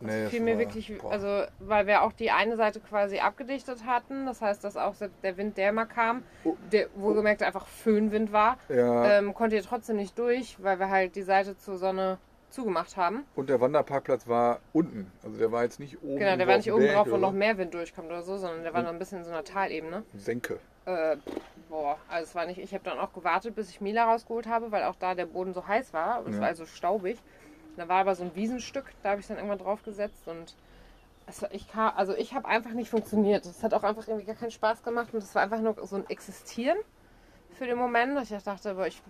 Nee, 0.00 0.22
das 0.22 0.30
fiel 0.30 0.42
mir 0.42 0.58
wirklich, 0.58 0.96
boah. 0.96 1.10
also 1.10 1.42
weil 1.58 1.88
wir 1.88 2.02
auch 2.02 2.12
die 2.12 2.30
eine 2.30 2.56
Seite 2.56 2.78
quasi 2.78 3.18
abgedichtet 3.18 3.84
hatten. 3.84 4.26
Das 4.26 4.40
heißt, 4.40 4.62
dass 4.62 4.76
auch 4.76 4.94
der 5.24 5.36
Wind, 5.36 5.56
der 5.56 5.72
mal 5.72 5.86
kam, 5.86 6.22
Oh. 6.44 6.56
der 6.70 6.86
wohlgemerkt 6.94 7.42
einfach 7.42 7.66
Föhnwind 7.66 8.32
war, 8.32 8.58
ja, 8.68 9.18
ähm, 9.18 9.34
konnte 9.34 9.56
hier 9.56 9.64
trotzdem 9.64 9.96
nicht 9.96 10.16
durch, 10.16 10.56
weil 10.62 10.78
wir 10.78 10.88
halt 10.88 11.16
die 11.16 11.22
Seite 11.22 11.56
zur 11.58 11.78
Sonne 11.78 12.18
zugemacht 12.50 12.96
haben. 12.96 13.24
und 13.34 13.48
der 13.50 13.60
Wanderparkplatz 13.60 14.26
war 14.26 14.60
unten. 14.72 15.10
Also 15.22 15.38
der 15.38 15.52
war 15.52 15.64
jetzt 15.64 15.80
nicht 15.80 16.02
oben. 16.02 16.16
Genau, 16.18 16.36
der 16.36 16.46
war 16.46 16.56
nicht 16.56 16.72
oben 16.72 16.88
drauf, 16.88 17.08
wo 17.10 17.16
noch 17.16 17.32
mehr 17.32 17.58
Wind 17.58 17.74
durchkommt 17.74 18.08
oder 18.08 18.22
so, 18.22 18.36
sondern 18.38 18.62
der 18.62 18.74
war 18.74 18.82
noch 18.82 18.90
ein 18.90 18.98
bisschen 18.98 19.18
in 19.18 19.24
so 19.24 19.30
einer 19.30 19.44
Talebene. 19.44 20.04
Senke. 20.14 20.58
Äh, 20.86 21.16
boah, 21.68 21.98
also 22.08 22.24
es 22.24 22.34
war 22.34 22.46
nicht. 22.46 22.58
Ich 22.58 22.72
habe 22.72 22.84
dann 22.84 22.98
auch 22.98 23.12
gewartet, 23.12 23.54
bis 23.54 23.68
ich 23.70 23.80
Mila 23.80 24.04
rausgeholt 24.10 24.46
habe, 24.46 24.72
weil 24.72 24.84
auch 24.84 24.96
da 24.96 25.14
der 25.14 25.26
Boden 25.26 25.52
so 25.52 25.66
heiß 25.66 25.92
war 25.92 26.20
und 26.20 26.28
es 26.30 26.36
Ja. 26.36 26.40
war 26.42 26.48
also 26.48 26.64
staubig. 26.64 27.18
Da 27.76 27.88
war 27.88 28.00
aber 28.00 28.14
so 28.14 28.24
ein 28.24 28.34
Wiesenstück, 28.34 28.86
da 29.02 29.10
habe 29.10 29.20
ich 29.20 29.26
dann 29.26 29.36
irgendwann 29.36 29.58
drauf 29.58 29.82
gesetzt 29.84 30.26
und 30.26 30.56
es 31.26 31.42
war, 31.42 31.52
ich 31.52 31.68
kam, 31.70 31.92
also 31.94 32.14
ich 32.14 32.34
habe 32.34 32.48
einfach 32.48 32.72
nicht 32.72 32.88
funktioniert. 32.90 33.44
Es 33.44 33.62
hat 33.62 33.74
auch 33.74 33.84
einfach 33.84 34.08
irgendwie 34.08 34.26
gar 34.26 34.34
keinen 34.34 34.50
Spaß 34.50 34.82
gemacht 34.82 35.12
und 35.12 35.22
es 35.22 35.34
war 35.34 35.42
einfach 35.42 35.60
nur 35.60 35.76
so 35.86 35.96
ein 35.96 36.08
Existieren 36.08 36.78
für 37.52 37.66
den 37.66 37.76
Moment. 37.76 38.18
Ich 38.22 38.30
dachte, 38.42 38.74
boah, 38.74 38.86
ich, 38.86 39.00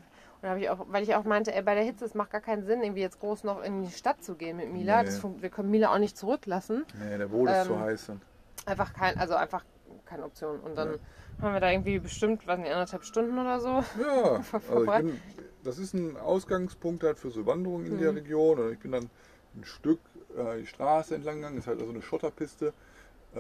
und 0.42 0.48
habe 0.48 0.60
ich 0.60 0.70
auch, 0.70 0.86
weil 0.88 1.02
ich 1.02 1.14
auch 1.14 1.24
meinte, 1.24 1.54
ey, 1.54 1.62
bei 1.62 1.74
der 1.74 1.84
Hitze, 1.84 2.04
es 2.04 2.14
macht 2.14 2.30
gar 2.30 2.40
keinen 2.40 2.64
Sinn, 2.64 2.82
irgendwie 2.82 3.00
jetzt 3.00 3.18
groß 3.20 3.44
noch 3.44 3.62
in 3.62 3.82
die 3.82 3.90
Stadt 3.90 4.22
zu 4.22 4.36
gehen 4.36 4.56
mit 4.56 4.70
Mila. 4.72 5.00
Nee. 5.00 5.06
Das, 5.06 5.18
fun- 5.18 5.42
wir 5.42 5.50
können 5.50 5.70
Mila 5.70 5.92
auch 5.92 5.98
nicht 5.98 6.16
zurücklassen 6.16 6.84
Nee, 6.98 7.18
der 7.18 7.26
Boden 7.26 7.52
ist 7.52 7.64
zu 7.64 7.72
Ähm, 7.74 7.80
heiß. 7.80 8.06
Dann. 8.06 8.22
einfach 8.66 8.92
kein, 8.92 9.18
also 9.18 9.34
einfach 9.34 9.64
keine 10.06 10.24
Option. 10.24 10.60
Und 10.60 10.76
dann 10.76 10.92
Ja. 10.92 10.98
haben 11.42 11.54
wir 11.54 11.60
da 11.60 11.70
irgendwie 11.70 11.98
bestimmt, 11.98 12.46
weiß 12.46 12.58
nicht, 12.58 12.70
anderthalb 12.70 13.04
Stunden 13.04 13.38
oder 13.38 13.60
so. 13.60 13.82
Ja, 14.00 14.42
also 14.70 14.86
bin, 14.86 15.20
das 15.64 15.78
ist 15.78 15.94
ein 15.94 16.16
Ausgangspunkt 16.16 17.02
halt 17.02 17.18
für 17.18 17.30
so 17.30 17.44
Wanderungen 17.46 17.86
in 17.86 17.98
der 17.98 18.12
Mhm. 18.12 18.18
Region. 18.18 18.58
Und 18.58 18.72
ich 18.72 18.78
bin 18.78 18.92
dann 18.92 19.10
ein 19.56 19.64
Stück 19.64 20.00
äh, 20.36 20.58
die 20.60 20.66
Straße 20.66 21.14
entlang 21.14 21.36
gegangen. 21.36 21.58
Ist 21.58 21.66
halt 21.66 21.80
also 21.80 21.90
eine 21.90 22.02
Schotterpiste. 22.02 22.72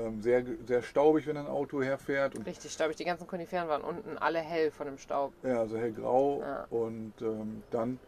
Ähm, 0.06 0.22
sehr, 0.22 0.44
sehr 0.66 0.82
staubig, 0.82 1.26
wenn 1.26 1.36
ein 1.36 1.46
Auto 1.46 1.82
herfährt. 1.82 2.36
Und 2.36 2.46
Richtig 2.46 2.72
staubig. 2.72 2.96
Die 2.96 3.04
ganzen 3.04 3.26
Koniferen 3.26 3.68
waren 3.68 3.82
unten 3.82 4.18
alle 4.18 4.40
hell 4.40 4.70
von 4.70 4.86
dem 4.86 4.98
Staub. 4.98 5.32
ja, 5.42 5.60
also 5.60 5.76
hellgrau. 5.76 6.40
Ja. 6.40 6.64
Und 6.70 7.14
ähm, 7.20 7.62
dann 7.70 7.98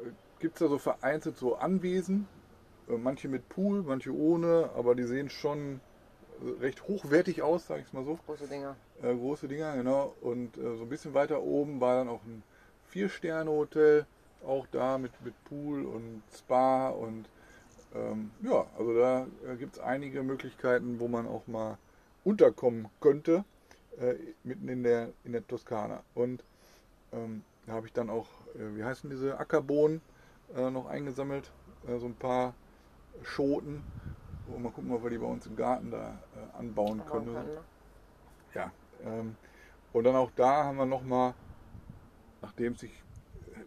äh, 0.00 0.10
gibt 0.40 0.54
es 0.54 0.60
da 0.60 0.68
so 0.68 0.78
vereinzelt 0.78 1.36
so 1.36 1.56
Anwesen. 1.56 2.26
Äh, 2.88 2.96
manche 2.96 3.28
mit 3.28 3.48
Pool, 3.48 3.82
manche 3.82 4.14
ohne. 4.14 4.70
Aber 4.76 4.94
die 4.94 5.04
sehen 5.04 5.30
schon 5.30 5.80
äh, 6.40 6.60
recht 6.62 6.86
hochwertig 6.88 7.42
aus, 7.42 7.66
sage 7.66 7.80
ich 7.80 7.86
es 7.86 7.92
mal 7.92 8.04
so. 8.04 8.18
Große 8.26 8.46
Dinger. 8.46 8.76
Äh, 9.02 9.14
große 9.14 9.48
Dinger, 9.48 9.76
genau. 9.76 10.14
Und 10.20 10.56
äh, 10.58 10.76
so 10.76 10.82
ein 10.82 10.88
bisschen 10.88 11.14
weiter 11.14 11.42
oben 11.42 11.80
war 11.80 11.96
dann 11.96 12.08
auch 12.08 12.22
ein 12.24 12.42
Vier-Sterne-Hotel, 12.88 14.06
auch 14.46 14.66
da 14.72 14.98
mit, 14.98 15.12
mit 15.24 15.34
Pool 15.44 15.84
und 15.84 16.22
Spa 16.34 16.88
und 16.88 17.28
ähm, 17.94 18.32
ja, 18.42 18.66
also 18.76 18.94
da 18.94 19.26
äh, 19.46 19.56
gibt 19.56 19.76
es 19.76 19.82
einige 19.82 20.22
Möglichkeiten, 20.22 21.00
wo 21.00 21.08
man 21.08 21.26
auch 21.26 21.46
mal 21.46 21.78
unterkommen 22.24 22.88
könnte, 23.00 23.44
äh, 23.98 24.14
mitten 24.42 24.68
in 24.68 24.82
der, 24.82 25.12
in 25.24 25.32
der 25.32 25.46
Toskana. 25.46 26.02
Und 26.14 26.44
ähm, 27.12 27.44
da 27.66 27.72
habe 27.74 27.86
ich 27.86 27.92
dann 27.92 28.10
auch, 28.10 28.28
äh, 28.54 28.76
wie 28.76 28.84
heißen 28.84 29.10
diese 29.10 29.38
Ackerbohnen, 29.38 30.02
äh, 30.54 30.70
noch 30.70 30.86
eingesammelt, 30.86 31.52
äh, 31.86 31.98
so 31.98 32.06
ein 32.06 32.16
paar 32.16 32.54
Schoten. 33.22 33.84
Und 34.46 34.62
mal 34.62 34.72
gucken, 34.72 34.92
ob 34.92 35.02
wir 35.02 35.10
die 35.10 35.18
bei 35.18 35.26
uns 35.26 35.46
im 35.46 35.56
Garten 35.56 35.90
da 35.90 36.22
äh, 36.34 36.56
anbauen 36.58 37.04
können, 37.06 37.32
ne? 37.32 37.50
Ja, 38.54 38.72
ähm, 39.00 39.36
und 39.92 40.04
dann 40.04 40.16
auch 40.16 40.30
da 40.32 40.64
haben 40.64 40.76
wir 40.78 40.86
nochmal, 40.86 41.34
nachdem 42.40 42.72
es 42.72 42.80
sich 42.80 43.04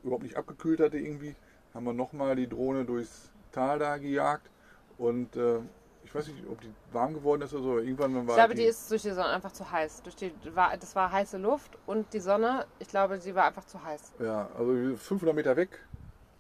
überhaupt 0.04 0.24
nicht 0.24 0.38
abgekühlt 0.38 0.80
hatte 0.80 0.98
irgendwie, 0.98 1.36
haben 1.74 1.86
wir 1.86 1.94
nochmal 1.94 2.36
die 2.36 2.48
Drohne 2.50 2.86
durchs 2.86 3.31
Tal 3.52 3.80
da 3.80 3.98
gejagt 3.98 4.50
und 4.98 5.36
äh, 5.36 5.60
ich 6.04 6.14
weiß 6.14 6.28
nicht, 6.28 6.44
ob 6.50 6.60
die 6.62 6.74
warm 6.92 7.14
geworden 7.14 7.42
ist 7.44 7.54
oder 7.54 7.64
so, 7.64 7.78
irgendwann 7.80 8.14
war 8.16 8.22
Ich 8.22 8.36
glaube, 8.36 8.56
die, 8.56 8.62
die 8.62 8.68
ist 8.68 8.90
durch 8.92 9.02
die 9.04 9.12
Sonne 9.12 9.30
einfach 9.30 9.52
zu 9.52 9.70
heiß. 9.70 10.02
Durch 10.04 10.16
die, 10.16 10.34
das 10.80 10.96
war 10.96 11.12
heiße 11.12 11.38
Luft 11.38 11.78
und 11.86 12.12
die 12.14 12.20
Sonne, 12.20 12.66
ich 12.80 12.88
glaube, 12.88 13.20
sie 13.20 13.34
war 13.36 13.46
einfach 13.46 13.66
zu 13.66 13.82
heiß. 13.84 14.14
ja, 14.20 14.50
also 14.58 14.96
500 14.98 15.36
Meter 15.36 15.56
weg 15.56 15.80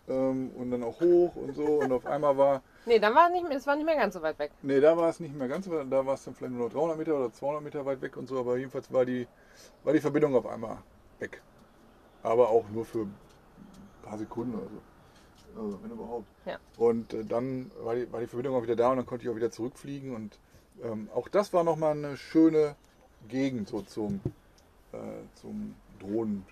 ähm, 0.08 0.52
und 0.58 0.72
dann 0.72 0.84
auch 0.84 1.00
hoch 1.00 1.36
und 1.36 1.56
so 1.56 1.66
und 1.66 1.92
auf 1.92 2.06
einmal 2.06 2.38
war, 2.38 2.62
Nee, 2.86 2.98
dann 2.98 3.14
war 3.14 3.28
es 3.28 3.34
nicht 3.34 3.48
mehr, 3.48 3.58
es 3.58 3.68
war 3.68 3.76
nicht 3.76 3.86
mehr 3.86 3.96
ganz 3.96 4.16
so 4.16 4.22
weit 4.24 4.40
weg. 4.40 4.52
nee, 4.64 4.80
da 4.80 4.98
war 4.98 5.10
es 5.10 5.20
nicht 5.20 5.36
mehr 5.36 5.48
ganz, 5.48 5.66
so 5.66 5.72
weit, 5.72 5.86
da 5.92 6.06
war 6.06 6.16
es 6.16 6.24
dann 6.24 6.34
vielleicht 6.34 6.54
nur 6.54 6.66
noch 6.66 6.74
300 6.74 6.98
Meter 6.98 7.16
oder 7.16 7.32
200 7.32 7.64
Meter 7.64 7.86
weit 7.86 8.02
weg 8.02 8.18
und 8.18 8.28
so, 8.28 8.40
aber 8.40 8.58
jedenfalls 8.58 8.92
war 8.92 9.06
die, 9.06 9.28
war 9.84 9.94
die 9.94 10.02
Verbindung 10.02 10.36
auf 10.36 10.48
einmal 10.48 10.78
weg. 11.20 11.42
Aber 12.24 12.50
auch 12.50 12.68
nur 12.70 12.86
für 12.86 13.02
ein 13.04 13.16
paar 14.04 14.18
Sekunden 14.18 14.56
oder 14.56 14.66
so. 14.68 14.82
Also, 15.56 15.80
wenn 15.84 15.92
überhaupt. 15.92 16.26
Ja. 16.46 16.58
Und 16.78 17.14
äh, 17.14 17.24
dann 17.26 17.72
war 17.82 17.96
die, 17.96 18.12
war 18.12 18.20
die 18.20 18.28
Verbindung 18.28 18.56
auch 18.56 18.64
wieder 18.64 18.76
da 18.76 18.90
und 18.92 18.98
dann 18.98 19.06
konnte 19.06 19.26
ich 19.26 19.30
auch 19.32 19.36
wieder 19.36 19.52
zurückfliegen. 19.52 20.16
Und 20.16 20.38
ähm, 20.84 21.10
auch 21.14 21.28
das 21.28 21.54
war 21.54 21.64
nochmal 21.64 21.92
eine 21.92 22.18
schöne 22.18 22.76
Gegend 23.28 23.68
so 23.70 23.82
zum, 23.82 24.22
äh, 24.94 24.98
zum 25.36 25.76
Drohnen, 26.00 26.46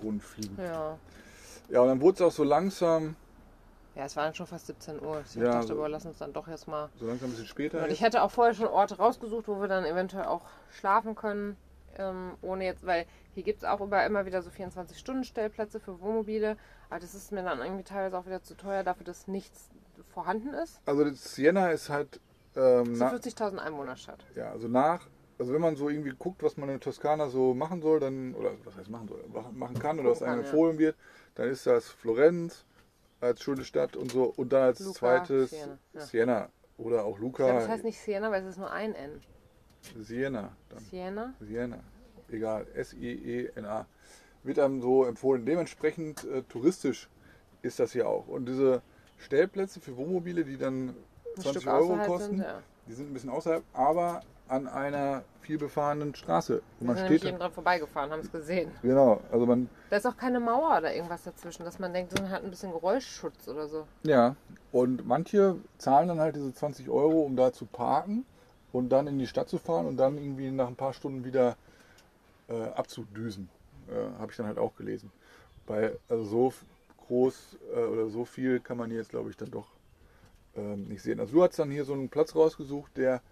Drohnenfliegen. 0.00 0.56
Ja. 0.58 0.98
Ja. 1.70 1.80
und 1.80 1.88
dann 1.88 2.00
wurde 2.00 2.16
es 2.16 2.22
auch 2.22 2.32
so 2.32 2.44
langsam, 2.44 3.16
Ja, 3.94 4.04
es 4.04 4.16
war 4.16 4.24
dann 4.24 4.34
schon 4.34 4.46
fast 4.46 4.66
17 4.66 5.00
Uhr. 5.02 5.22
Ich 5.26 5.34
Ja, 5.36 5.44
dachte, 5.52 5.68
so- 5.68 5.74
boah, 5.76 5.88
lass 5.88 6.04
uns 6.06 6.18
dann 6.18 6.32
doch 6.32 6.48
jetzt 6.48 6.66
mal. 6.68 6.88
so 6.98 7.06
langsam 7.06 7.28
ein 7.28 7.32
bisschen 7.32 7.46
später. 7.46 7.82
Und 7.82 7.90
ich 7.92 8.00
hätte 8.02 8.22
auch 8.22 8.30
vorher 8.30 8.54
schon 8.54 8.66
Orte 8.68 8.96
rausgesucht, 8.98 9.48
wo 9.48 9.60
wir 9.60 9.68
dann 9.68 9.84
eventuell 9.84 10.24
auch 10.26 10.42
schlafen 10.70 11.14
können. 11.14 11.56
Ähm, 11.98 12.32
ohne 12.40 12.64
jetzt, 12.64 12.86
weil 12.86 13.04
hier 13.34 13.42
gibt 13.42 13.58
es 13.58 13.64
auch 13.68 13.80
überall 13.82 14.06
immer 14.06 14.24
wieder 14.24 14.40
so 14.40 14.48
24-Stunden-Stellplätze 14.48 15.78
für 15.78 16.00
Wohnmobile. 16.00 16.56
Aber 16.92 17.00
das 17.00 17.14
ist 17.14 17.32
mir 17.32 17.42
dann 17.42 17.58
irgendwie 17.62 17.84
teilweise 17.84 18.18
auch 18.18 18.26
wieder 18.26 18.42
zu 18.42 18.54
teuer 18.54 18.82
dafür, 18.82 19.04
dass 19.06 19.26
nichts 19.26 19.70
vorhanden 20.12 20.52
ist. 20.52 20.78
Also 20.84 21.08
Siena 21.12 21.70
ist 21.70 21.88
halt 21.88 22.20
ähm, 22.54 22.94
So 22.94 23.04
na, 23.04 23.08
40.000 23.08 23.58
Einwohnerstadt. 23.62 24.26
ja, 24.36 24.50
also 24.50 24.68
nach, 24.68 25.08
also 25.38 25.54
wenn 25.54 25.62
man 25.62 25.74
so 25.74 25.88
irgendwie 25.88 26.12
guckt, 26.18 26.42
was 26.42 26.58
man 26.58 26.68
in 26.68 26.80
Toskana 26.80 27.30
so 27.30 27.54
machen 27.54 27.80
soll, 27.80 27.98
dann, 27.98 28.34
oder 28.34 28.50
was 28.66 28.76
heißt 28.76 28.90
machen 28.90 29.08
soll, 29.08 29.24
mach- 29.32 29.50
machen 29.52 29.78
kann 29.78 30.00
oder 30.00 30.10
was 30.10 30.22
einem 30.22 30.40
empfohlen 30.40 30.76
wird, 30.78 30.94
dann 31.34 31.48
ist 31.48 31.66
das 31.66 31.88
Florenz 31.88 32.66
als 33.22 33.42
schöne 33.42 33.64
Stadt 33.64 33.96
und 33.96 34.12
so 34.12 34.24
und 34.24 34.52
dann 34.52 34.64
als 34.64 34.80
Lucca, 34.80 34.98
zweites 34.98 35.48
Siena, 35.48 35.78
ja. 35.94 36.00
Siena 36.02 36.48
oder 36.76 37.06
auch 37.06 37.18
Luca, 37.18 37.44
glaube, 37.44 37.58
das 37.60 37.68
heißt 37.70 37.84
nicht 37.84 38.00
Siena, 38.00 38.30
weil 38.30 38.42
es 38.42 38.50
ist 38.50 38.58
nur 38.58 38.70
ein 38.70 38.94
N. 38.94 39.22
Siena, 39.98 40.54
dann 40.68 40.84
Siena? 40.90 41.34
Siena, 41.40 41.78
egal, 42.28 42.66
S-I-E-N-A, 42.74 43.86
wird 44.44 44.58
einem 44.58 44.80
so 44.80 45.04
empfohlen. 45.04 45.44
Dementsprechend 45.44 46.24
äh, 46.24 46.42
touristisch 46.42 47.08
ist 47.62 47.78
das 47.78 47.92
hier 47.92 48.08
auch. 48.08 48.26
Und 48.28 48.46
diese 48.46 48.82
Stellplätze 49.18 49.80
für 49.80 49.96
Wohnmobile, 49.96 50.44
die 50.44 50.56
dann 50.56 50.88
Ein 50.88 51.42
20 51.42 51.62
Stück 51.62 51.72
Euro 51.72 51.96
kosten, 52.06 52.36
sind, 52.36 52.44
ja. 52.44 52.58
die 52.88 52.92
sind 52.92 53.10
ein 53.10 53.14
bisschen 53.14 53.30
außerhalb, 53.30 53.62
aber 53.72 54.22
an 54.48 54.68
einer 54.68 55.24
vielbefahrenen 55.40 56.14
Straße. 56.14 56.60
Und 56.80 56.86
man 56.86 56.96
sind 56.96 57.06
steht 57.06 57.24
eben 57.24 57.38
dran 57.38 57.52
vorbeigefahren, 57.52 58.10
haben 58.10 58.20
es 58.20 58.30
gesehen. 58.30 58.70
Genau, 58.82 59.20
also 59.30 59.46
man, 59.46 59.68
Da 59.88 59.96
ist 59.96 60.06
auch 60.06 60.16
keine 60.16 60.40
Mauer 60.40 60.76
oder 60.78 60.94
irgendwas 60.94 61.22
dazwischen, 61.24 61.64
dass 61.64 61.78
man 61.78 61.92
denkt, 61.92 62.12
man 62.20 62.30
hat 62.30 62.44
ein 62.44 62.50
bisschen 62.50 62.70
Geräuschschutz 62.70 63.48
oder 63.48 63.66
so. 63.68 63.86
ja, 64.02 64.36
und 64.70 65.06
manche 65.06 65.56
zahlen 65.78 66.08
dann 66.08 66.20
halt 66.20 66.36
diese 66.36 66.52
20 66.52 66.88
Euro, 66.90 67.20
um 67.20 67.36
da 67.36 67.52
zu 67.52 67.66
parken 67.66 68.26
und 68.72 68.90
dann 68.90 69.06
in 69.06 69.18
die 69.18 69.26
Stadt 69.26 69.48
zu 69.48 69.58
fahren 69.58 69.86
und 69.86 69.96
dann 69.96 70.18
irgendwie 70.18 70.50
nach 70.50 70.68
ein 70.68 70.76
paar 70.76 70.92
Stunden 70.92 71.24
wieder 71.24 71.56
äh, 72.48 72.64
abzudüsen. 72.74 73.48
Äh, 73.92 74.18
Habe 74.18 74.30
ich 74.30 74.36
dann 74.36 74.46
halt 74.46 74.58
auch 74.58 74.74
gelesen. 74.76 75.12
Weil 75.66 75.98
also 76.08 76.24
so 76.24 76.52
groß 77.06 77.58
äh, 77.74 77.78
oder 77.80 78.08
so 78.08 78.24
viel 78.24 78.60
kann 78.60 78.76
man 78.76 78.90
hier 78.90 78.98
jetzt, 78.98 79.10
glaube 79.10 79.30
ich, 79.30 79.36
dann 79.36 79.50
doch 79.50 79.68
ähm, 80.56 80.88
nicht 80.88 81.02
sehen. 81.02 81.20
Also 81.20 81.34
du 81.34 81.42
hast 81.42 81.58
dann 81.58 81.70
hier 81.70 81.84
so 81.84 81.92
einen 81.92 82.08
Platz 82.08 82.34
rausgesucht, 82.34 82.96
der 82.96 83.22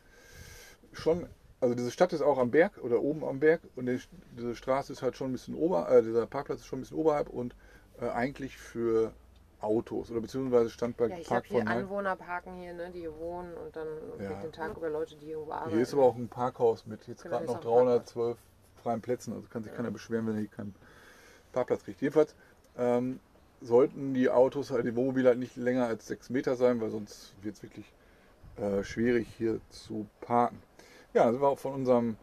schon 0.92 1.26
also 1.60 1.74
diese 1.74 1.90
Stadt 1.90 2.12
ist 2.12 2.22
auch 2.22 2.38
am 2.38 2.50
Berg 2.50 2.78
oder 2.82 3.02
oben 3.02 3.22
am 3.24 3.38
Berg 3.38 3.60
und 3.76 3.86
die, 3.86 4.00
diese 4.36 4.56
Straße 4.56 4.92
ist 4.92 5.02
halt 5.02 5.16
schon 5.16 5.28
ein 5.30 5.32
bisschen 5.32 5.54
ober, 5.54 5.90
äh, 5.90 6.02
dieser 6.02 6.26
Parkplatz 6.26 6.60
ist 6.60 6.66
schon 6.66 6.78
ein 6.78 6.82
bisschen 6.82 6.96
oberhalb 6.96 7.28
und 7.28 7.54
äh, 8.00 8.08
eigentlich 8.08 8.56
für 8.56 9.12
Autos 9.60 10.10
oder 10.10 10.22
beziehungsweise 10.22 10.70
stand 10.70 10.96
bei 10.96 11.08
Ja, 11.08 11.18
ich 11.18 11.26
Park 11.26 11.46
hier 11.46 11.58
von. 11.58 11.68
Anwohner 11.68 12.16
parken 12.16 12.54
hier, 12.54 12.72
ne, 12.72 12.90
die 12.90 13.00
hier 13.00 13.14
wohnen 13.18 13.52
und 13.58 13.76
dann 13.76 13.88
Ja. 14.18 14.42
den 14.42 14.52
Tag 14.52 14.74
über 14.74 14.88
Leute, 14.88 15.16
die 15.16 15.30
irgendwo 15.32 15.52
arbeiten. 15.52 15.72
Hier 15.72 15.82
ist 15.82 15.92
aber 15.92 16.04
auch 16.04 16.16
ein 16.16 16.28
Parkhaus 16.28 16.86
mit 16.86 17.06
jetzt 17.06 17.24
Genau, 17.24 17.36
gerade 17.36 17.46
hier 17.46 17.54
noch 17.54 17.60
ist 17.60 17.66
auch 17.66 17.80
ein 17.80 17.86
Parkhaus. 17.86 18.14
312 18.14 18.38
freien 18.82 19.00
Plätzen. 19.00 19.32
Also 19.32 19.46
kann 19.48 19.62
sich 19.62 19.74
keiner 19.74 19.90
beschweren, 19.90 20.26
wenn 20.26 20.34
er 20.34 20.40
hier 20.40 20.48
keinen 20.48 20.74
Parkplatz 21.52 21.84
kriegt. 21.84 22.00
Jedenfalls 22.00 22.34
ähm, 22.78 23.20
sollten 23.60 24.14
die 24.14 24.30
Autos, 24.30 24.70
halt 24.70 24.86
die 24.86 24.96
Wohnmobile 24.96 25.28
halt 25.28 25.38
nicht 25.38 25.56
länger 25.56 25.86
als 25.86 26.06
6 26.06 26.30
Meter 26.30 26.56
sein, 26.56 26.80
weil 26.80 26.90
sonst 26.90 27.34
wird 27.42 27.56
es 27.56 27.62
wirklich 27.62 27.86
äh, 28.56 28.82
schwierig 28.82 29.28
hier 29.36 29.60
zu 29.70 30.06
parken. 30.20 30.62
Ja, 31.12 31.24
dann 31.24 31.32
sind 31.34 31.42
wir 31.42 31.48
auch 31.48 31.58
von 31.58 31.74
unserem 31.74 32.16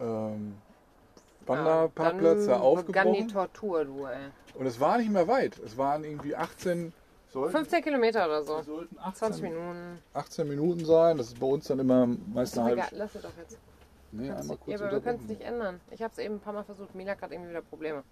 ähm, 0.00 0.56
Wanderparkplatz 1.46 2.46
ja, 2.46 2.58
da 2.58 2.74
dann 2.74 2.86
begann 2.86 3.12
die 3.12 3.22
aufgebrochen. 3.22 3.28
Tortur, 3.28 3.84
du, 3.84 4.06
ey. 4.06 4.28
Und 4.54 4.66
es 4.66 4.80
war 4.80 4.98
nicht 4.98 5.10
mehr 5.10 5.28
weit. 5.28 5.58
Es 5.58 5.76
waren 5.78 6.04
irgendwie 6.04 6.34
18, 6.34 6.92
sollten, 7.28 7.52
15 7.52 7.82
Kilometer 7.82 8.26
oder 8.26 8.42
so. 8.42 8.58
es 8.58 8.66
sollten 8.66 8.98
18, 8.98 9.14
20 9.14 9.42
Minuten. 9.42 9.98
18 10.14 10.48
Minuten 10.48 10.84
sein. 10.84 11.18
Das 11.18 11.28
ist 11.28 11.40
bei 11.40 11.46
uns 11.46 11.66
dann 11.66 11.78
immer 11.78 12.06
meist 12.06 12.52
Ist 12.52 12.58
eine 12.58 12.68
halbe 12.68 12.80
egal, 12.82 12.90
lass 12.92 13.14
es 13.14 13.22
doch 13.22 13.36
jetzt. 13.38 13.58
Nee, 14.16 14.28
Kannst 14.28 14.42
einmal 14.42 14.56
du- 14.56 14.64
kurz 14.64 14.80
ja, 14.80 14.86
aber 14.86 14.96
wir 14.96 15.00
können 15.02 15.20
es 15.22 15.28
nicht 15.28 15.40
ändern. 15.42 15.80
Ich 15.90 16.02
habe 16.02 16.12
es 16.12 16.18
eben 16.18 16.34
ein 16.34 16.40
paar 16.40 16.52
Mal 16.52 16.64
versucht. 16.64 16.94
Mila 16.94 17.12
hat 17.12 17.18
gerade 17.20 17.34
irgendwie 17.34 17.50
wieder 17.50 17.62
Probleme. 17.62 18.02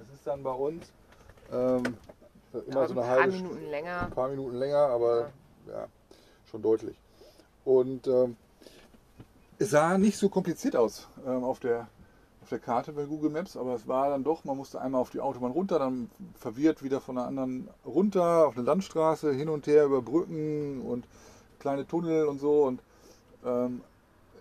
Es 0.00 0.08
ist 0.12 0.26
dann 0.26 0.42
bei 0.42 0.50
uns 0.52 0.90
ähm, 1.52 1.82
immer 2.52 2.62
Dauert 2.74 2.88
so 2.88 2.94
ein 2.94 2.98
eine 2.98 3.00
paar 3.00 3.08
halbe 3.20 3.32
Minuten 3.36 3.56
ein 3.58 3.70
länger. 3.70 4.10
paar 4.14 4.28
Minuten 4.28 4.56
länger, 4.56 4.78
aber 4.78 5.30
ja, 5.66 5.86
schon 6.50 6.62
deutlich. 6.62 6.96
Und 7.64 8.06
ähm, 8.06 8.36
es 9.58 9.70
sah 9.70 9.98
nicht 9.98 10.16
so 10.18 10.28
kompliziert 10.28 10.76
aus 10.76 11.08
ähm, 11.26 11.44
auf, 11.44 11.60
der, 11.60 11.88
auf 12.42 12.48
der 12.48 12.58
Karte 12.60 12.92
bei 12.92 13.04
Google 13.04 13.30
Maps, 13.30 13.56
aber 13.56 13.74
es 13.74 13.86
war 13.86 14.10
dann 14.10 14.24
doch, 14.24 14.44
man 14.44 14.56
musste 14.56 14.80
einmal 14.80 15.00
auf 15.00 15.10
die 15.10 15.20
Autobahn 15.20 15.50
runter, 15.52 15.78
dann 15.78 16.10
verwirrt 16.36 16.82
wieder 16.82 17.00
von 17.00 17.16
der 17.16 17.24
anderen 17.26 17.68
runter, 17.84 18.46
auf 18.46 18.56
eine 18.56 18.64
Landstraße, 18.64 19.32
hin 19.32 19.48
und 19.48 19.66
her 19.66 19.84
über 19.84 20.00
Brücken 20.00 20.80
und 20.82 21.06
kleine 21.58 21.86
Tunnel 21.86 22.26
und 22.26 22.38
so. 22.38 22.62
Und 22.64 22.80
ähm, 23.44 23.82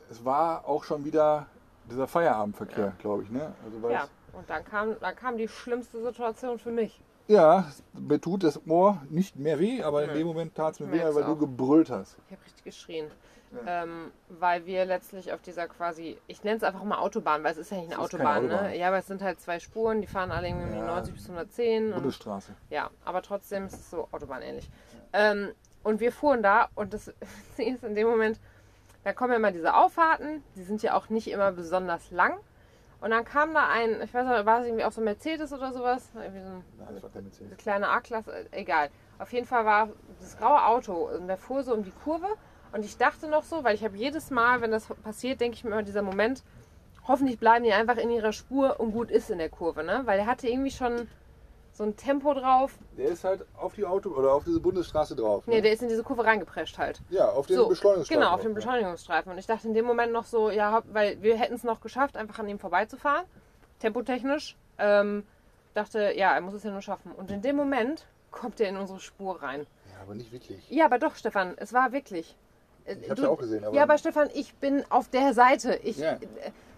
es 0.09 0.23
war 0.23 0.65
auch 0.67 0.83
schon 0.83 1.03
wieder 1.05 1.47
dieser 1.89 2.07
Feierabendverkehr, 2.07 2.85
Ja. 2.85 2.93
glaube 2.99 3.23
ich. 3.23 3.29
Ne? 3.29 3.53
Also, 3.63 3.89
Ja, 3.89 4.07
und 4.33 4.49
dann 4.49 4.63
kam, 4.65 4.95
dann 4.99 5.15
kam 5.15 5.37
die 5.37 5.47
schlimmste 5.47 6.01
Situation 6.01 6.59
für 6.59 6.71
mich. 6.71 6.99
Ja, 7.27 7.65
mir 7.93 8.21
tut 8.21 8.43
das 8.43 8.61
Ohr 8.67 9.01
nicht 9.09 9.35
mehr 9.35 9.59
weh, 9.59 9.83
aber 9.83 10.03
in 10.03 10.09
Nee. 10.11 10.19
dem 10.19 10.27
Moment 10.27 10.55
tat 10.55 10.73
es 10.75 10.79
mir 10.79 10.91
weh, 10.91 11.03
weil 11.13 11.23
du 11.25 11.35
gebrüllt 11.35 11.89
hast. 11.89 12.17
Ich 12.27 12.33
habe 12.35 12.45
richtig 12.45 12.63
geschrien. 12.63 13.07
Ähm, 13.65 14.11
weil 14.27 14.65
wir 14.65 14.83
letztlich 14.85 15.31
auf 15.31 15.41
dieser 15.41 15.67
quasi, 15.69 16.17
ich 16.27 16.43
nenne 16.43 16.57
es 16.57 16.63
einfach 16.63 16.83
mal 16.83 16.97
Autobahn, 16.97 17.45
weil 17.45 17.53
es 17.53 17.57
ist 17.57 17.71
ja 17.71 17.77
nicht 17.77 17.93
eine 17.93 18.01
Autobahn, 18.01 18.45
Autobahn. 18.45 18.63
ne? 18.71 18.77
Ja, 18.77 18.89
aber 18.89 18.97
es 18.97 19.07
sind 19.07 19.21
halt 19.21 19.39
zwei 19.39 19.59
Spuren, 19.59 20.01
die 20.01 20.07
fahren 20.07 20.31
alle 20.31 20.49
irgendwie 20.49 20.71
die 20.73 20.77
Ja. 20.79 20.85
90 20.85 21.13
bis 21.13 21.23
110. 21.29 21.87
Und, 21.87 21.93
Bundesstraße. 21.95 22.51
ja, 22.69 22.89
aber 23.05 23.21
trotzdem 23.21 23.65
ist 23.67 23.73
es 23.75 23.89
so 23.89 24.09
Autobahnähnlich. 24.11 24.69
Ähm, 25.13 25.53
und 25.83 26.01
wir 26.01 26.11
fuhren 26.11 26.43
da 26.43 26.67
und 26.75 26.93
das 26.93 27.07
ist 27.57 27.83
in 27.83 27.95
dem 27.95 28.07
Moment, 28.09 28.37
da 29.07 29.13
kommen 29.13 29.31
ja 29.31 29.37
immer 29.37 29.53
diese 29.53 29.73
Auffahrten, 29.73 30.43
die 30.57 30.63
sind 30.63 30.83
ja 30.83 30.93
auch 30.93 31.07
nicht 31.07 31.29
immer 31.29 31.53
besonders 31.53 32.11
lang. 32.11 32.37
Und 32.99 33.11
dann 33.11 33.23
kam 33.23 33.53
da 33.53 33.69
ein, 33.69 34.01
ich 34.01 34.13
weiß 34.13 34.27
nicht, 34.27 34.45
war 34.45 34.59
es 34.59 34.67
irgendwie 34.67 34.83
auch 34.83 34.91
so 34.91 34.99
ein 34.99 35.05
Mercedes 35.05 35.53
oder 35.53 35.71
sowas? 35.71 36.09
Irgendwie 36.13 36.41
so 36.41 36.49
ein 36.49 36.63
Nein, 36.77 36.87
das 36.93 37.03
war 37.03 37.09
kein 37.11 37.23
Mercedes. 37.23 37.47
eine 37.47 37.55
kleine 37.55 37.87
A-Klasse, 37.87 38.33
äh, 38.33 38.45
egal. 38.51 38.89
Auf 39.17 39.31
jeden 39.31 39.45
Fall 39.45 39.63
war 39.63 39.87
das 40.19 40.37
graue 40.37 40.65
Auto 40.65 40.91
und 40.93 41.27
der 41.29 41.37
fuhr 41.37 41.63
so 41.63 41.73
um 41.73 41.83
die 41.83 41.93
Kurve 42.03 42.27
und 42.73 42.83
ich 42.83 42.97
dachte 42.97 43.29
noch 43.29 43.43
so, 43.43 43.63
weil 43.63 43.75
ich 43.75 43.85
habe 43.85 43.95
jedes 43.95 44.29
Mal, 44.29 44.59
wenn 44.59 44.71
das 44.71 44.87
passiert, 44.87 45.39
denke 45.39 45.55
ich 45.55 45.63
mir 45.63 45.71
immer 45.71 45.83
dieser 45.83 46.01
Moment, 46.01 46.43
hoffentlich 47.07 47.39
bleiben 47.39 47.63
die 47.63 47.71
einfach 47.71 47.95
in 47.95 48.09
ihrer 48.09 48.33
Spur 48.33 48.77
und 48.77 48.91
gut 48.91 49.09
ist 49.09 49.29
in 49.29 49.37
der 49.37 49.47
Kurve, 49.49 49.85
ne? 49.85 50.01
Weil 50.03 50.19
er 50.19 50.25
hatte 50.25 50.49
irgendwie 50.49 50.71
schon 50.71 51.07
so 51.77 51.83
ein 51.83 51.95
Tempo 51.95 52.33
drauf. 52.33 52.71
Der 52.97 53.09
ist 53.09 53.23
halt 53.23 53.45
auf 53.55 53.75
die 53.75 53.85
Auto 53.85 54.09
oder 54.09 54.33
auf 54.33 54.43
diese 54.43 54.59
Bundesstraße 54.59 55.15
drauf. 55.15 55.45
Nee, 55.45 55.57
ne? 55.57 55.61
der 55.61 55.73
ist 55.73 55.83
in 55.83 55.89
diese 55.89 56.01
Kurve 56.03 56.25
reingeprescht 56.25 56.79
halt. 56.79 56.99
ja, 57.11 57.29
auf 57.29 57.45
den 57.45 57.57
So, 57.57 57.67
Beschleunigungsstreifen. 57.67 58.19
Genau, 58.21 58.33
auf 58.33 58.41
den 58.41 58.49
ne? 58.49 58.55
Beschleunigungsstreifen. 58.55 59.31
Und 59.31 59.37
ich 59.37 59.45
dachte 59.45 59.67
in 59.67 59.75
dem 59.75 59.85
Moment 59.85 60.11
noch 60.11 60.25
so, 60.25 60.49
ja, 60.49 60.81
weil 60.91 61.21
wir 61.21 61.37
hätten 61.37 61.53
es 61.53 61.63
noch 61.63 61.79
geschafft, 61.81 62.17
einfach 62.17 62.39
an 62.39 62.49
ihm 62.49 62.57
vorbeizufahren, 62.57 63.25
tempotechnisch. 63.79 64.55
Ähm, 64.79 65.23
dachte, 65.75 66.13
ja, 66.15 66.33
er 66.33 66.41
muss 66.41 66.55
es 66.55 66.63
ja 66.63 66.71
nur 66.71 66.81
schaffen. 66.81 67.11
Und 67.11 67.29
in 67.29 67.41
dem 67.43 67.55
Moment 67.55 68.07
kommt 68.31 68.59
er 68.59 68.69
in 68.69 68.77
unsere 68.77 68.99
Spur 68.99 69.41
rein. 69.43 69.67
Ja, 69.93 70.01
aber 70.01 70.15
nicht 70.15 70.31
wirklich. 70.31 70.67
Ja, 70.71 70.85
aber 70.85 70.97
doch, 70.97 71.15
Stefan, 71.15 71.53
es 71.57 71.73
war 71.73 71.91
wirklich. 71.91 72.35
Äh, 72.85 72.95
Ich 73.01 73.09
hab's 73.09 73.19
du- 73.19 73.25
ja 73.27 73.29
auch 73.31 73.37
gesehen, 73.37 73.63
aber- 73.63 73.75
ja, 73.75 73.83
aber 73.83 73.97
Stefan, 73.99 74.29
ich 74.33 74.55
bin 74.55 74.83
auf 74.89 75.09
der 75.09 75.33
Seite. 75.33 75.75
Ich, 75.83 75.97
Ja. 75.97 76.13
äh, 76.13 76.19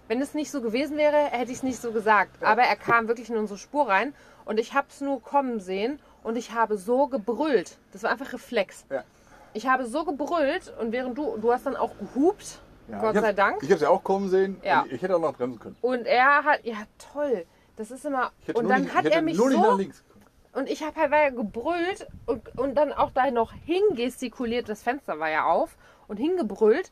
Wenn 0.09 0.23
es 0.23 0.33
nicht 0.33 0.49
so 0.49 0.59
gewesen 0.61 0.97
wäre, 0.97 1.15
hätte 1.15 1.51
ich 1.51 1.57
es 1.59 1.63
nicht 1.63 1.79
so 1.79 1.91
gesagt. 1.91 2.43
Aber 2.43 2.63
er 2.63 2.75
kam 2.75 3.07
wirklich 3.07 3.29
in 3.29 3.37
unsere 3.37 3.59
Spur 3.59 3.87
rein 3.87 4.15
und 4.49 4.59
ich 4.59 4.73
habe 4.73 4.87
es 4.89 4.99
nur 4.99 5.21
kommen 5.21 5.59
sehen 5.59 5.99
und 6.23 6.35
ich 6.35 6.53
habe 6.53 6.75
so 6.75 7.05
gebrüllt. 7.05 7.77
Das 7.91 8.01
war 8.01 8.09
einfach 8.09 8.33
Reflex. 8.33 8.83
Ja. 8.89 9.03
Ich 9.53 9.67
habe 9.67 9.85
so 9.85 10.03
gebrüllt 10.05 10.73
und 10.81 10.91
während 10.91 11.15
du, 11.19 11.37
du 11.37 11.53
hast 11.53 11.67
dann 11.67 11.75
auch 11.75 11.91
gehupt, 11.99 12.59
Ja, 12.87 12.99
Gott 12.99 13.13
sei 13.13 13.33
Dank. 13.33 13.61
Ich 13.61 13.69
habe 13.69 13.75
es 13.75 13.81
ja 13.81 13.89
auch 13.89 14.03
kommen 14.03 14.27
sehen. 14.27 14.59
Ja. 14.63 14.85
Ich, 14.87 14.93
ich 14.93 15.01
hätte 15.03 15.15
auch 15.17 15.21
noch 15.21 15.35
bremsen 15.35 15.59
können. 15.59 15.77
Und 15.81 16.07
er 16.07 16.43
hat, 16.43 16.65
ja 16.65 16.77
toll, 17.13 17.45
das 17.75 17.91
ist 17.91 18.03
immer, 18.05 18.31
und 18.55 18.67
dann 18.67 18.81
nicht, 18.81 18.95
hat 18.95 19.05
er 19.05 19.21
mich 19.21 19.37
nur 19.37 19.49
nicht 19.49 19.59
nach 19.59 19.69
so, 19.69 19.77
links. 19.77 20.03
und 20.53 20.67
ich 20.67 20.81
habe 20.81 20.99
halt 20.99 21.11
weiter 21.11 21.35
gebrüllt 21.35 22.07
und, 22.25 22.57
und 22.57 22.73
dann 22.73 22.91
auch 22.91 23.11
da 23.11 23.29
noch 23.29 23.53
hingestikuliert, 23.53 24.67
das 24.67 24.81
Fenster 24.81 25.19
war 25.19 25.29
ja 25.29 25.45
auf 25.45 25.77
und 26.07 26.17
hingebrüllt. 26.17 26.89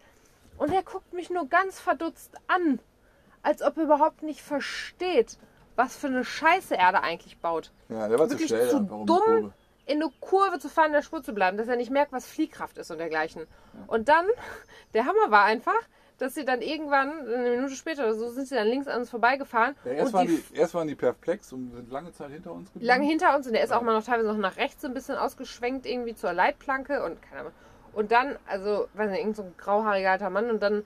Und 0.59 0.71
er 0.71 0.83
guckt 0.83 1.11
mich 1.11 1.31
nur 1.31 1.47
ganz 1.47 1.79
verdutzt 1.79 2.35
an, 2.45 2.79
als 3.41 3.63
ob 3.63 3.77
er 3.77 3.83
überhaupt 3.85 4.21
nicht 4.21 4.41
versteht, 4.41 5.39
was 5.77 5.95
für 5.95 6.07
eine 6.07 6.25
Scheiße 6.25 6.75
er 6.75 6.91
da 6.91 6.99
eigentlich 6.99 7.37
baut. 7.39 7.71
Ja, 7.87 8.09
der 8.09 8.19
war 8.19 8.27
zu 8.27 8.33
Wirklich 8.33 8.49
schnell. 8.49 8.69
zu 8.69 8.77
einfach 8.77 8.95
um 8.95 9.05
die 9.05 9.13
dumm, 9.13 9.53
in 9.85 10.01
eine 10.01 10.11
Kurve 10.19 10.59
zu 10.59 10.67
fahren, 10.67 10.87
in 10.87 10.93
der 10.93 11.01
Spur 11.01 11.23
zu 11.23 11.33
bleiben, 11.33 11.57
dass 11.57 11.67
er 11.67 11.77
nicht 11.77 11.91
merkt, 11.91 12.11
was 12.11 12.27
Fliehkraft 12.27 12.77
ist 12.77 12.91
und 12.91 12.97
dergleichen. 12.97 13.47
Und 13.85 14.09
dann, 14.09 14.25
der 14.93 15.05
Hammer 15.05 15.29
war 15.31 15.45
einfach, 15.45 15.81
dass 16.17 16.33
sie 16.33 16.45
dann 16.45 16.61
irgendwann, 16.63 17.27
eine 17.27 17.51
Minute 17.51 17.75
später 17.75 18.03
oder 18.03 18.15
so, 18.15 18.29
sind 18.29 18.47
sie 18.47 18.55
dann 18.55 18.67
links 18.67 18.87
an 18.87 19.01
uns 19.01 19.09
vorbeigefahren. 19.11 19.75
Ja, 19.85 19.91
erst, 19.91 20.13
waren 20.13 20.27
die 20.27 20.37
die, 20.37 20.57
erst 20.57 20.73
waren 20.73 20.87
die 20.87 20.95
perplex 20.95 21.53
und 21.53 21.71
sind 21.71 21.91
lange 21.91 22.11
Zeit 22.11 22.31
hinter 22.31 22.53
uns 22.53 22.73
geblieben. 22.73 22.87
lange 22.87 23.05
hinter 23.05 23.35
uns 23.35 23.45
und 23.45 23.53
der 23.53 23.63
ist 23.63 23.71
auch 23.71 23.83
mal 23.83 23.93
noch 23.93 24.03
teilweise 24.03 24.27
noch 24.27 24.37
nach 24.37 24.57
rechts 24.57 24.81
so 24.81 24.87
ein 24.87 24.95
bisschen 24.95 25.15
ausgeschwenkt 25.15 25.85
irgendwie 25.85 26.15
zur 26.15 26.33
Leitplanke 26.33 27.03
und 27.03 27.21
keine 27.21 27.41
Ahnung. 27.41 27.53
Und 27.93 28.11
dann, 28.11 28.35
also, 28.47 28.87
weiß 28.95 29.11
nicht, 29.11 29.19
irgend 29.19 29.35
so 29.35 29.43
ein 29.43 29.53
grauhaariger 29.57 30.11
alter 30.11 30.29
Mann 30.31 30.49
und 30.49 30.61
dann 30.61 30.85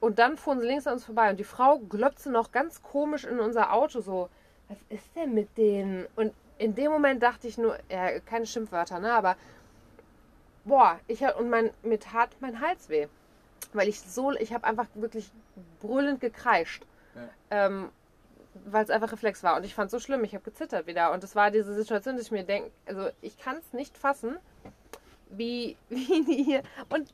und 0.00 0.18
dann 0.18 0.36
fuhren 0.36 0.60
sie 0.60 0.66
links 0.66 0.86
an 0.86 0.94
uns 0.94 1.04
vorbei 1.04 1.30
und 1.30 1.38
die 1.38 1.44
Frau 1.44 1.78
glotzte 1.78 2.30
noch 2.30 2.52
ganz 2.52 2.82
komisch 2.82 3.24
in 3.24 3.38
unser 3.38 3.72
Auto 3.72 4.00
so, 4.00 4.28
was 4.68 4.78
ist 4.88 5.14
denn 5.14 5.34
mit 5.34 5.56
denen? 5.56 6.06
Und 6.16 6.32
in 6.58 6.74
dem 6.74 6.90
Moment 6.90 7.22
dachte 7.22 7.48
ich 7.48 7.58
nur, 7.58 7.78
ja, 7.90 8.18
keine 8.20 8.46
Schimpfwörter, 8.46 8.98
ne, 8.98 9.12
aber 9.12 9.36
boah, 10.64 10.98
ich 11.06 11.22
und 11.22 11.50
mein 11.50 11.70
mir 11.82 11.98
tat 11.98 12.30
mein 12.40 12.60
Hals 12.60 12.88
weh, 12.88 13.08
weil 13.72 13.88
ich 13.88 14.00
so 14.00 14.32
ich 14.32 14.52
habe 14.52 14.64
einfach 14.64 14.86
wirklich 14.94 15.30
brüllend 15.80 16.20
gekreischt. 16.20 16.84
Ähm, 17.50 17.90
weil 18.66 18.84
es 18.84 18.90
einfach 18.90 19.12
Reflex 19.12 19.42
war. 19.42 19.56
Und 19.56 19.64
ich 19.64 19.74
fand 19.74 19.86
es 19.86 19.92
so 19.92 20.00
schlimm, 20.00 20.24
ich 20.24 20.34
habe 20.34 20.44
gezittert 20.44 20.86
wieder. 20.86 21.12
Und 21.12 21.22
es 21.24 21.36
war 21.36 21.50
diese 21.50 21.74
Situation, 21.74 22.16
dass 22.16 22.26
ich 22.26 22.32
mir 22.32 22.44
denke, 22.44 22.70
also 22.86 23.08
ich 23.20 23.38
kann 23.38 23.56
es 23.56 23.72
nicht 23.72 23.96
fassen, 23.96 24.36
wie, 25.30 25.76
wie 25.88 26.24
die 26.24 26.42
hier. 26.42 26.62
Und 26.88 27.12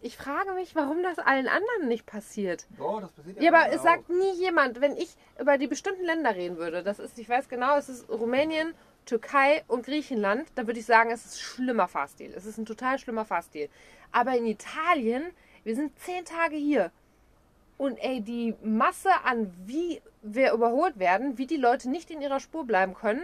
ich 0.00 0.16
frage 0.16 0.52
mich, 0.52 0.74
warum 0.76 1.02
das 1.02 1.18
allen 1.18 1.48
anderen 1.48 1.88
nicht 1.88 2.06
passiert. 2.06 2.66
Oh, 2.78 2.98
das 3.00 3.10
passiert 3.12 3.40
Ja, 3.42 3.50
aber 3.50 3.64
gerade 3.64 3.76
es 3.76 3.82
sagt 3.82 4.08
nie 4.08 4.32
jemand, 4.38 4.80
wenn 4.80 4.96
ich 4.96 5.16
über 5.40 5.58
die 5.58 5.66
bestimmten 5.66 6.04
Länder 6.04 6.34
reden 6.34 6.56
würde, 6.56 6.82
das 6.82 6.98
ist, 6.98 7.18
ich 7.18 7.28
weiß 7.28 7.48
genau, 7.48 7.76
es 7.76 7.88
ist 7.88 8.08
Rumänien, 8.08 8.74
Türkei 9.06 9.64
und 9.68 9.84
Griechenland, 9.86 10.46
dann 10.54 10.66
würde 10.66 10.78
ich 10.80 10.86
sagen, 10.86 11.10
es 11.10 11.24
ist 11.24 11.40
schlimmer 11.40 11.88
Fahrstil. 11.88 12.32
Es 12.36 12.44
ist 12.44 12.58
ein 12.58 12.66
total 12.66 12.98
schlimmer 12.98 13.24
Fahrstil. 13.24 13.68
Aber 14.12 14.36
in 14.36 14.46
Italien, 14.46 15.24
wir 15.64 15.74
sind 15.74 15.98
zehn 15.98 16.24
Tage 16.24 16.56
hier. 16.56 16.90
Und 17.78 17.96
ey, 17.98 18.20
die 18.20 18.54
Masse 18.62 19.10
an 19.24 19.52
wie 19.66 20.02
wir 20.22 20.52
überholt 20.52 20.98
werden, 20.98 21.38
wie 21.38 21.46
die 21.46 21.56
Leute 21.56 21.88
nicht 21.88 22.10
in 22.10 22.20
ihrer 22.20 22.40
Spur 22.40 22.66
bleiben 22.66 22.94
können, 22.94 23.22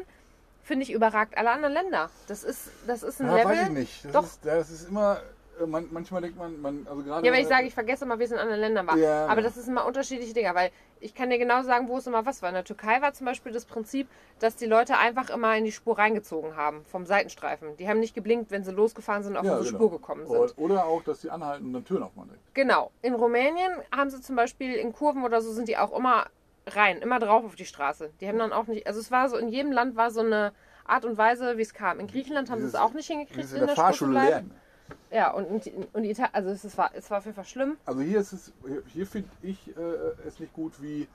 finde 0.62 0.84
ich 0.84 0.92
überragt 0.92 1.36
alle 1.36 1.50
anderen 1.50 1.74
Länder. 1.74 2.08
Das 2.28 2.44
ist, 2.44 2.70
das 2.86 3.02
ist 3.02 3.20
ein 3.20 3.26
Ja, 3.26 3.36
Level. 3.36 3.50
weiß 3.50 3.62
ich 3.64 3.72
nicht. 3.74 4.04
Das, 4.06 4.12
Doch. 4.12 4.24
Ist, 4.24 4.44
das 4.46 4.70
ist 4.70 4.88
immer, 4.88 5.20
man, 5.66 5.88
manchmal 5.90 6.20
denkt 6.22 6.36
man, 6.38 6.60
man 6.60 6.86
also 6.88 7.02
gerade. 7.02 7.26
Ja, 7.26 7.32
wenn 7.32 7.40
ich 7.40 7.46
wenn- 7.46 7.56
sage, 7.56 7.66
ich 7.66 7.74
vergesse 7.74 8.04
immer, 8.04 8.18
wie 8.18 8.24
es 8.24 8.32
in 8.32 8.38
anderen 8.38 8.60
Ländern 8.60 8.86
war. 8.86 8.96
Ja, 8.96 9.26
Aber 9.26 9.42
das 9.42 9.56
ist 9.56 9.68
immer 9.68 9.86
unterschiedliche 9.86 10.32
Dinge, 10.34 10.54
weil 10.54 10.70
ich 11.00 11.14
kann 11.14 11.30
dir 11.30 11.38
genau 11.38 11.62
sagen, 11.62 11.88
wo 11.88 11.98
es 11.98 12.06
immer 12.06 12.24
was 12.26 12.42
war. 12.42 12.48
In 12.48 12.54
der 12.54 12.64
Türkei 12.64 13.00
war 13.02 13.12
zum 13.12 13.26
Beispiel 13.26 13.52
das 13.52 13.64
Prinzip, 13.64 14.08
dass 14.38 14.56
die 14.56 14.66
Leute 14.66 14.96
einfach 14.98 15.30
immer 15.30 15.56
in 15.56 15.64
die 15.64 15.72
Spur 15.72 15.98
reingezogen 15.98 16.56
haben, 16.56 16.84
vom 16.84 17.06
Seitenstreifen. 17.06 17.76
Die 17.76 17.88
haben 17.88 18.00
nicht 18.00 18.14
geblinkt, 18.14 18.50
wenn 18.50 18.64
sie 18.64 18.72
losgefahren 18.72 19.22
sind 19.22 19.32
und 19.32 19.38
auf 19.38 19.44
Ja, 19.44 19.56
unsere 19.58 19.72
genau. 19.76 19.78
Spur 19.84 19.98
gekommen 19.98 20.26
sind. 20.26 20.58
Oder, 20.58 20.84
auch, 20.86 21.02
dass 21.02 21.20
die 21.20 21.30
anhalten 21.30 21.66
und 21.66 21.72
dann 21.72 21.84
Türen 21.84 22.02
aufmachen. 22.02 22.30
Genau. 22.54 22.90
In 23.02 23.14
Rumänien 23.14 23.72
haben 23.94 24.10
sie 24.10 24.20
zum 24.20 24.36
Beispiel 24.36 24.74
in 24.74 24.92
Kurven 24.92 25.24
oder 25.24 25.40
so 25.40 25.52
sind 25.52 25.68
die 25.68 25.76
auch 25.76 25.92
immer 25.96 26.26
rein, 26.66 26.98
immer 27.02 27.18
drauf 27.18 27.44
auf 27.44 27.54
die 27.56 27.66
Straße. 27.66 28.10
Die 28.20 28.28
haben 28.28 28.38
dann 28.38 28.52
auch 28.52 28.66
nicht, 28.66 28.86
also 28.86 29.00
es 29.00 29.10
war 29.10 29.28
so, 29.28 29.36
in 29.36 29.48
jedem 29.48 29.72
Land 29.72 29.96
war 29.96 30.10
so 30.10 30.20
eine 30.20 30.52
Art 30.86 31.04
und 31.04 31.16
Weise, 31.16 31.56
wie 31.58 31.62
es 31.62 31.74
kam. 31.74 32.00
In 32.00 32.06
Griechenland 32.06 32.50
haben 32.50 32.60
sie 32.60 32.66
es 32.66 32.74
auch 32.74 32.92
nicht 32.92 33.06
hingekriegt, 33.06 33.50
in 33.52 33.58
der, 33.58 33.66
der 33.66 33.76
Fahrschule 33.76 34.12
lernen. 34.12 34.54
Ja, 35.10 35.32
und, 35.32 35.46
und, 35.46 35.94
und 35.94 36.04
Ita 36.04 36.28
also 36.32 36.50
es, 36.50 36.76
war, 36.76 36.90
es 36.94 37.10
war 37.10 37.18
auf 37.18 37.24
jeden 37.24 37.36
Fall 37.36 37.44
schlimm. 37.44 37.76
Also 37.86 38.00
hier 38.00 38.20
ist 38.20 38.32
es, 38.32 38.52
hier, 38.88 39.06
finde 39.06 39.28
ich 39.42 39.68
äh, 39.76 40.26
es 40.26 40.40
nicht 40.40 40.52
gut, 40.52 40.82
wie, 40.82 41.06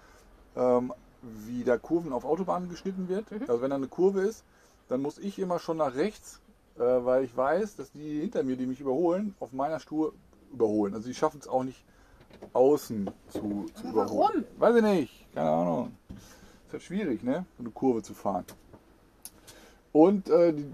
ähm, 0.55 0.93
wie 1.21 1.63
da 1.63 1.77
Kurven 1.77 2.13
auf 2.13 2.25
Autobahnen 2.25 2.69
geschnitten 2.69 3.09
wird. 3.09 3.29
Mhm. 3.31 3.41
Also 3.41 3.61
wenn 3.61 3.69
da 3.69 3.75
eine 3.75 3.87
Kurve 3.87 4.21
ist, 4.21 4.43
dann 4.87 5.01
muss 5.01 5.17
ich 5.17 5.37
immer 5.37 5.59
schon 5.59 5.77
nach 5.77 5.95
rechts, 5.95 6.39
äh, 6.77 6.81
weil 6.81 7.23
ich 7.25 7.35
weiß, 7.35 7.75
dass 7.75 7.91
die 7.91 8.21
hinter 8.21 8.43
mir, 8.43 8.55
die 8.55 8.65
mich 8.65 8.79
überholen, 8.79 9.35
auf 9.39 9.51
meiner 9.51 9.79
Spur 9.79 10.13
überholen. 10.51 10.93
Also 10.93 11.07
die 11.07 11.13
schaffen 11.13 11.39
es 11.41 11.47
auch 11.47 11.63
nicht 11.63 11.83
außen 12.53 13.09
zu, 13.29 13.65
zu 13.73 13.87
Aber 13.87 14.03
überholen. 14.03 14.45
warum? 14.45 14.59
Weiß 14.59 14.75
ich 14.77 14.83
nicht, 14.83 15.33
keine 15.33 15.49
Ahnung. 15.49 15.97
Ist 16.67 16.73
halt 16.73 16.83
schwierig, 16.83 17.23
ne? 17.23 17.45
So 17.57 17.63
eine 17.63 17.71
Kurve 17.71 18.01
zu 18.01 18.13
fahren. 18.13 18.45
Und 19.91 20.29
äh, 20.29 20.53
die, 20.53 20.71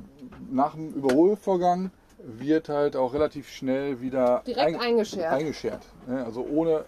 nach 0.52 0.76
dem 0.76 0.94
Überholvorgang 0.94 1.92
wird 2.28 2.70
halt 2.70 2.96
auch 2.96 3.14
relativ 3.14 3.50
schnell 3.50 4.02
wieder 4.02 4.42
Direkt 4.46 4.76
ein- 4.76 4.80
eingeschert. 4.82 5.32
eingeschert. 5.32 5.82
Ne? 6.08 6.26
Also 6.26 6.42
ohne, 6.46 6.86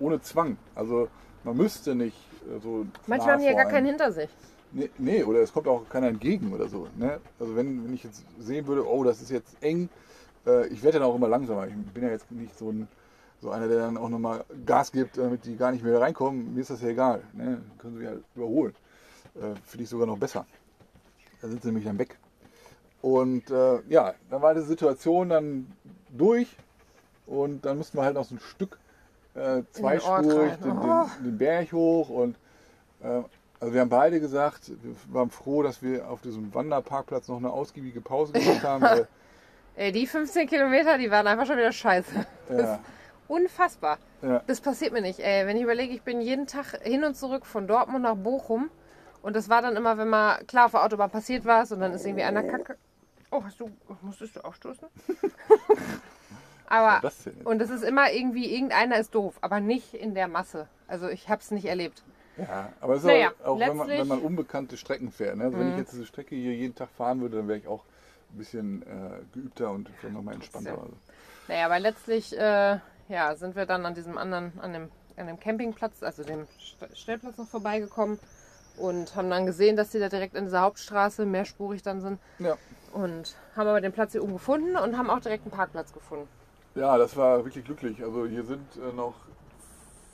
ohne 0.00 0.20
Zwang. 0.20 0.56
Also 0.74 1.08
man 1.44 1.56
müsste 1.56 1.94
nicht 1.94 2.16
äh, 2.46 2.60
so. 2.60 2.86
Manchmal 3.06 3.26
nah 3.28 3.32
haben 3.34 3.40
die 3.40 3.46
ja 3.46 3.52
gar 3.54 3.66
keinen 3.70 3.86
hinter 3.86 4.10
sich. 4.12 4.30
Nee, 4.72 4.90
nee, 4.98 5.22
oder 5.22 5.40
es 5.40 5.52
kommt 5.52 5.68
auch 5.68 5.88
keiner 5.88 6.08
entgegen 6.08 6.52
oder 6.52 6.68
so. 6.68 6.88
Ne? 6.96 7.20
Also 7.38 7.54
wenn, 7.54 7.84
wenn 7.84 7.94
ich 7.94 8.02
jetzt 8.04 8.24
sehen 8.40 8.66
würde, 8.66 8.88
oh, 8.88 9.04
das 9.04 9.20
ist 9.22 9.30
jetzt 9.30 9.56
eng, 9.62 9.88
äh, 10.46 10.66
ich 10.68 10.82
werde 10.82 10.98
dann 10.98 11.06
auch 11.08 11.14
immer 11.14 11.28
langsamer. 11.28 11.68
Ich 11.68 11.74
bin 11.92 12.02
ja 12.02 12.10
jetzt 12.10 12.30
nicht 12.32 12.58
so, 12.58 12.70
ein, 12.70 12.88
so 13.40 13.50
einer, 13.50 13.68
der 13.68 13.78
dann 13.78 13.96
auch 13.96 14.08
nochmal 14.08 14.44
Gas 14.66 14.90
gibt, 14.90 15.16
damit 15.18 15.44
die 15.44 15.56
gar 15.56 15.70
nicht 15.70 15.84
mehr 15.84 16.00
reinkommen. 16.00 16.54
Mir 16.54 16.62
ist 16.62 16.70
das 16.70 16.80
ja 16.82 16.88
egal. 16.88 17.22
Ne? 17.34 17.62
Können 17.78 17.98
sie 17.98 18.06
halt 18.06 18.24
überholen. 18.34 18.74
Äh, 19.36 19.54
Finde 19.64 19.84
ich 19.84 19.88
sogar 19.90 20.06
noch 20.06 20.18
besser. 20.18 20.44
Da 21.40 21.48
sind 21.48 21.62
sie 21.62 21.68
nämlich 21.68 21.84
dann 21.84 21.98
weg. 21.98 22.18
Und 23.04 23.50
äh, 23.50 23.80
ja, 23.90 24.14
dann 24.30 24.40
war 24.40 24.54
die 24.54 24.62
Situation 24.62 25.28
dann 25.28 25.70
durch 26.08 26.48
und 27.26 27.62
dann 27.66 27.76
mussten 27.76 27.98
wir 27.98 28.04
halt 28.04 28.14
noch 28.14 28.24
so 28.24 28.34
ein 28.34 28.40
Stück 28.40 28.78
äh, 29.34 29.60
zweispurig 29.72 30.52
rein. 30.52 30.58
den, 30.64 30.78
Oh. 30.78 31.04
den, 31.18 31.24
den 31.24 31.36
Berg 31.38 31.70
hoch 31.72 32.08
und 32.08 32.34
äh, 33.02 33.20
also 33.60 33.74
wir 33.74 33.82
haben 33.82 33.90
beide 33.90 34.20
gesagt, 34.20 34.70
wir 34.82 34.94
waren 35.12 35.28
froh, 35.28 35.62
dass 35.62 35.82
wir 35.82 36.08
auf 36.08 36.22
diesem 36.22 36.54
Wanderparkplatz 36.54 37.28
noch 37.28 37.36
eine 37.36 37.50
ausgiebige 37.50 38.00
Pause 38.00 38.32
gemacht 38.32 38.62
haben. 38.62 38.82
Weil, 38.82 39.06
Ey, 39.76 39.92
die 39.92 40.06
15 40.06 40.48
Kilometer, 40.48 40.96
die 40.96 41.10
waren 41.10 41.26
einfach 41.26 41.44
schon 41.44 41.58
wieder 41.58 41.72
scheiße. 41.72 42.24
ja, 42.56 42.78
Unfassbar. 43.28 43.98
ja, 44.22 44.42
Das 44.46 44.62
passiert 44.62 44.94
mir 44.94 45.02
nicht. 45.02 45.20
Ey, 45.20 45.46
wenn 45.46 45.58
ich 45.58 45.62
überlege, 45.62 45.92
ich 45.92 46.02
bin 46.02 46.22
jeden 46.22 46.46
Tag 46.46 46.80
hin 46.82 47.04
und 47.04 47.16
zurück 47.16 47.44
von 47.44 47.66
Dortmund 47.66 48.02
nach 48.04 48.16
Bochum. 48.16 48.70
Und 49.20 49.36
das 49.36 49.50
war 49.50 49.60
dann 49.60 49.76
immer, 49.76 49.98
wenn 49.98 50.08
mal, 50.08 50.42
klar, 50.46 50.66
auf 50.66 50.70
der 50.72 50.84
Autobahn 50.84 51.10
passiert 51.10 51.44
was 51.44 51.70
und 51.70 51.80
dann 51.80 51.92
ist 51.92 52.06
irgendwie 52.06 52.24
einer 52.24 52.42
kacke. 52.44 52.76
Oh, 53.34 53.42
hast 53.42 53.58
du, 53.58 53.68
musstest 54.02 54.36
du 54.36 54.44
aufstoßen? 54.44 54.86
aber, 56.68 57.00
das 57.00 57.28
und 57.44 57.60
es 57.60 57.68
ist 57.70 57.82
immer 57.82 58.12
irgendwie, 58.12 58.54
irgendeiner 58.54 58.96
ist 58.98 59.12
doof, 59.12 59.38
aber 59.40 59.58
nicht 59.58 59.92
in 59.92 60.14
der 60.14 60.28
Masse. 60.28 60.68
Also 60.86 61.08
ich 61.08 61.28
habe 61.28 61.40
es 61.42 61.50
nicht 61.50 61.64
erlebt. 61.64 62.04
ja, 62.36 62.72
aber 62.80 62.94
es 62.94 63.02
ist 63.02 63.08
Naja, 63.08 63.32
auch, 63.40 63.46
auch 63.46 63.58
wenn, 63.60 63.76
man, 63.76 63.88
wenn 63.88 64.06
man 64.06 64.20
unbekannte 64.20 64.76
Strecken 64.76 65.10
fährt. 65.10 65.36
Ne? 65.36 65.44
Also 65.44 65.58
wenn 65.58 65.68
ich 65.68 65.74
Mhm. 65.74 65.78
jetzt 65.78 65.92
diese 65.92 66.06
Strecke 66.06 66.34
hier 66.36 66.54
jeden 66.54 66.74
Tag 66.74 66.90
fahren 66.90 67.20
würde, 67.20 67.38
dann 67.38 67.48
wäre 67.48 67.58
ich 67.58 67.66
auch 67.66 67.84
ein 68.32 68.38
bisschen 68.38 68.82
äh, 68.82 69.20
geübter 69.32 69.70
und 69.70 69.88
vielleicht 69.98 70.14
nochmal 70.14 70.34
entspannter. 70.34 70.70
Ja. 70.70 70.78
Also. 70.78 70.96
Naja, 71.48 71.66
aber 71.66 71.78
letztlich 71.78 72.36
äh, 72.36 72.78
ja, 73.08 73.36
sind 73.36 73.56
wir 73.56 73.66
dann 73.66 73.86
an 73.86 73.94
diesem 73.94 74.18
anderen, 74.18 74.58
an 74.60 74.72
dem, 74.72 74.88
an 75.16 75.26
dem 75.26 75.38
Campingplatz, 75.40 76.02
also 76.02 76.24
dem 76.24 76.46
St- 76.58 76.94
Stellplatz 76.96 77.36
noch 77.38 77.48
vorbeigekommen 77.48 78.18
und 78.76 79.14
haben 79.14 79.30
dann 79.30 79.46
gesehen, 79.46 79.76
dass 79.76 79.90
die 79.90 79.98
da 80.00 80.08
direkt 80.08 80.34
in 80.34 80.44
dieser 80.44 80.62
Hauptstraße 80.62 81.26
mehrspurig 81.26 81.82
dann 81.82 82.00
sind. 82.00 82.18
Ja. 82.38 82.58
Und 82.94 83.34
haben 83.56 83.66
aber 83.68 83.80
den 83.80 83.92
Platz 83.92 84.12
hier 84.12 84.22
oben 84.22 84.34
gefunden 84.34 84.76
und 84.76 84.96
haben 84.96 85.10
auch 85.10 85.18
direkt 85.20 85.44
einen 85.44 85.50
Parkplatz 85.50 85.92
gefunden. 85.92 86.28
ja, 86.76 86.96
das 86.96 87.16
war 87.16 87.44
wirklich 87.44 87.64
glücklich. 87.64 88.02
Also 88.02 88.24
hier 88.26 88.44
sind 88.44 88.64
äh, 88.76 88.94
noch 88.94 89.14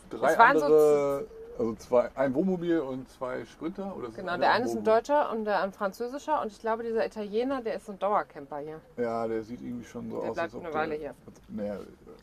drei 0.09 0.37
waren 0.39 0.59
so 0.59 0.65
andere, 0.65 1.27
also 1.59 1.75
zwei, 1.75 2.11
ein 2.15 2.35
Wohnmobil 2.35 2.81
und 2.81 3.09
zwei 3.11 3.45
Sprinter. 3.45 3.95
Oder 3.97 4.09
Genau, 4.09 4.37
der 4.39 4.53
eine 4.53 4.65
ist 4.65 4.77
ein? 4.77 4.83
Deutscher 4.85 5.31
und 5.31 5.45
der 5.45 5.61
ein 5.63 5.73
Französischer 5.73 6.41
und 6.41 6.49
ich 6.53 6.59
glaube, 6.59 6.83
dieser 6.83 7.05
Italiener, 7.05 7.61
der 7.63 7.75
ist 7.77 7.85
so 7.87 7.93
ein 7.93 7.99
Dauercamper 7.99 8.59
hier. 8.59 8.81
Ja, 8.97 9.27
der 9.29 9.43
sieht 9.43 9.61
irgendwie 9.61 9.85
schon 9.85 10.11
so 10.11 10.21
Der 10.23 10.31
aus, 10.31 10.35
bleibt 10.37 10.55
als 10.55 10.63
eine 10.63 10.73
der- 10.73 10.81
Weile 10.81 10.95
hier. 10.95 11.15
Naja, 11.49 11.75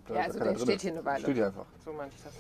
Ja, 0.09 0.21
also 0.21 0.39
der 0.39 0.53
drin. 0.53 0.59
steht 0.59 0.81
hier 0.81 0.91
eine 0.93 1.05
Weile. 1.05 1.19
Steht 1.19 1.35
hier 1.35 1.45
einfach. 1.47 1.65
So 1.85 1.93
meinte 1.93 2.15
ich 2.17 2.23
das. 2.23 2.33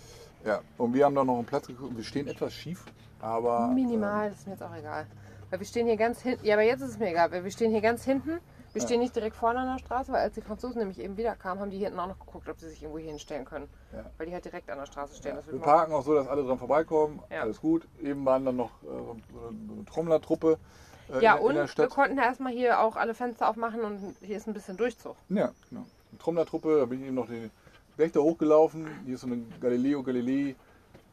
Ja, 0.43 0.61
und 0.77 0.93
wir 0.93 1.05
haben 1.05 1.13
da 1.15 1.23
noch 1.23 1.35
einen 1.37 1.45
Platz 1.45 1.67
geguckt. 1.67 1.95
Wir 1.95 2.03
stehen 2.03 2.27
etwas 2.27 2.51
schief, 2.53 2.83
aber. 3.21 3.67
Minimal, 3.67 4.29
das 4.31 4.39
ist 4.39 4.47
mir 4.47 4.53
jetzt 4.53 4.63
auch 4.63 4.75
egal. 4.75 5.05
Weil 5.49 5.59
wir 5.59 5.65
stehen 5.67 5.87
hier 5.87 5.97
ganz 5.97 6.21
hinten. 6.21 6.45
Ja, 6.45 6.55
aber 6.55 6.63
jetzt 6.63 6.81
ist 6.81 6.91
es 6.91 6.99
mir 6.99 7.09
egal, 7.09 7.31
weil 7.31 7.43
wir 7.43 7.51
stehen 7.51 7.71
hier 7.71 7.81
ganz 7.81 8.03
hinten. 8.03 8.39
Wir 8.73 8.81
Ja. 8.81 8.87
stehen 8.87 8.99
nicht 8.99 9.15
direkt 9.15 9.35
vorne 9.35 9.59
an 9.59 9.77
der 9.77 9.79
Straße, 9.79 10.11
weil 10.11 10.21
als 10.21 10.35
die 10.35 10.41
Franzosen 10.41 10.79
nämlich 10.79 10.99
eben 10.99 11.15
wieder 11.17 11.35
kamen, 11.35 11.61
haben 11.61 11.71
die 11.71 11.77
hinten 11.79 11.99
auch 11.99 12.07
noch 12.07 12.19
geguckt, 12.19 12.49
ob 12.49 12.59
sie 12.59 12.69
sich 12.69 12.81
irgendwo 12.83 12.99
hier 12.99 13.09
hinstellen 13.09 13.45
können. 13.45 13.67
Ja. 13.93 14.05
Weil 14.17 14.27
die 14.27 14.33
halt 14.33 14.45
direkt 14.45 14.69
an 14.69 14.77
der 14.77 14.85
Straße 14.85 15.15
stehen. 15.15 15.35
Ja, 15.37 15.51
wir 15.51 15.59
parken 15.59 15.93
auch 15.93 16.03
so, 16.03 16.13
dass 16.13 16.27
alle 16.27 16.43
dran 16.43 16.59
vorbeikommen. 16.59 17.21
Alles 17.29 17.61
gut. 17.61 17.87
Eben 18.03 18.25
waren 18.25 18.45
dann 18.45 18.57
noch 18.57 18.71
äh, 18.83 18.85
so 18.87 19.15
eine, 19.47 19.85
Trommlertruppe 19.85 20.59
äh, 21.13 21.23
ja, 21.23 21.35
in, 21.35 21.43
und 21.43 21.49
in 21.51 21.55
der 21.55 21.63
wir 21.63 21.67
Stadt. 21.69 21.89
konnten 21.89 22.17
erstmal 22.17 22.51
hier 22.51 22.79
auch 22.81 22.97
alle 22.97 23.13
Fenster 23.13 23.49
aufmachen 23.49 23.81
und 23.81 24.15
hier 24.21 24.35
ist 24.37 24.47
ein 24.47 24.53
bisschen 24.53 24.75
Durchzug. 24.77 25.15
Ja, 25.29 25.51
genau. 25.69 25.85
Eine 26.11 26.19
Trommlertruppe, 26.19 26.77
da 26.79 26.85
bin 26.85 26.99
ich 26.99 27.07
eben 27.07 27.15
noch 27.15 27.27
den 27.27 27.49
Wächter 27.95 28.21
hochgelaufen. 28.21 28.85
Hier 29.05 29.15
ist 29.15 29.21
so 29.21 29.27
eine 29.27 29.41
Galileo 29.59 30.03
Galilei 30.03 30.55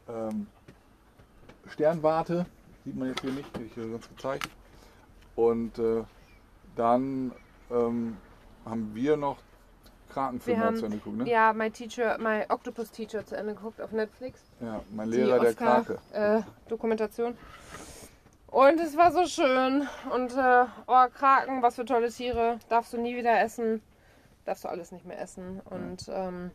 ähm, 0.09 0.49
Sternwarte. 1.69 2.47
Sieht 2.85 2.97
man 2.97 3.09
jetzt 3.09 3.21
hier 3.23 3.33
nicht, 3.33 3.49
ich 3.59 3.73
hier 3.75 3.89
sonst 3.89 4.09
gezeigt. 4.15 4.49
Und 5.37 5.79
äh, 5.79 6.05
dann 6.77 7.33
ähm, 7.71 8.17
haben 8.65 8.95
wir 8.95 9.17
noch 9.17 9.39
Krakenfilme 10.11 10.61
Wir 10.61 10.67
haben- 10.67 10.77
zu 10.77 10.85
Ende 10.85 10.99
geguckt, 10.99 11.17
ne? 11.19 11.29
Ja, 11.31 11.53
My 11.53 11.71
Teacher, 11.71 12.19
My 12.19 12.45
Octopus 12.49 12.91
Teacher 12.91 13.25
zu 13.25 13.37
Ende 13.37 13.55
geguckt 13.55 13.81
auf 13.81 13.91
Netflix. 13.93 14.41
Ja, 14.61 14.81
mein 14.95 15.09
Lehrer, 15.09 15.41
der 15.41 15.55
Krake. 15.55 15.99
äh, 16.13 16.43
Dokumentation. 16.69 17.37
Und 18.49 18.79
es 18.79 18.97
war 18.97 19.11
so 19.11 19.27
schön. 19.27 19.89
Und 20.13 20.33
äh, 20.37 20.65
oh, 20.87 21.07
Kraken, 21.13 21.63
was 21.63 21.75
für 21.75 21.85
tolle 21.85 22.11
Tiere. 22.11 22.59
Darfst 22.69 22.93
du 22.93 23.01
nie 23.01 23.17
wieder 23.17 23.41
essen. 23.41 23.83
Darfst 24.45 24.63
du 24.65 24.69
alles 24.69 24.93
nicht 24.93 25.05
mehr 25.07 25.21
essen. 25.21 25.61
Und 25.65 26.09
ähm, 26.09 26.53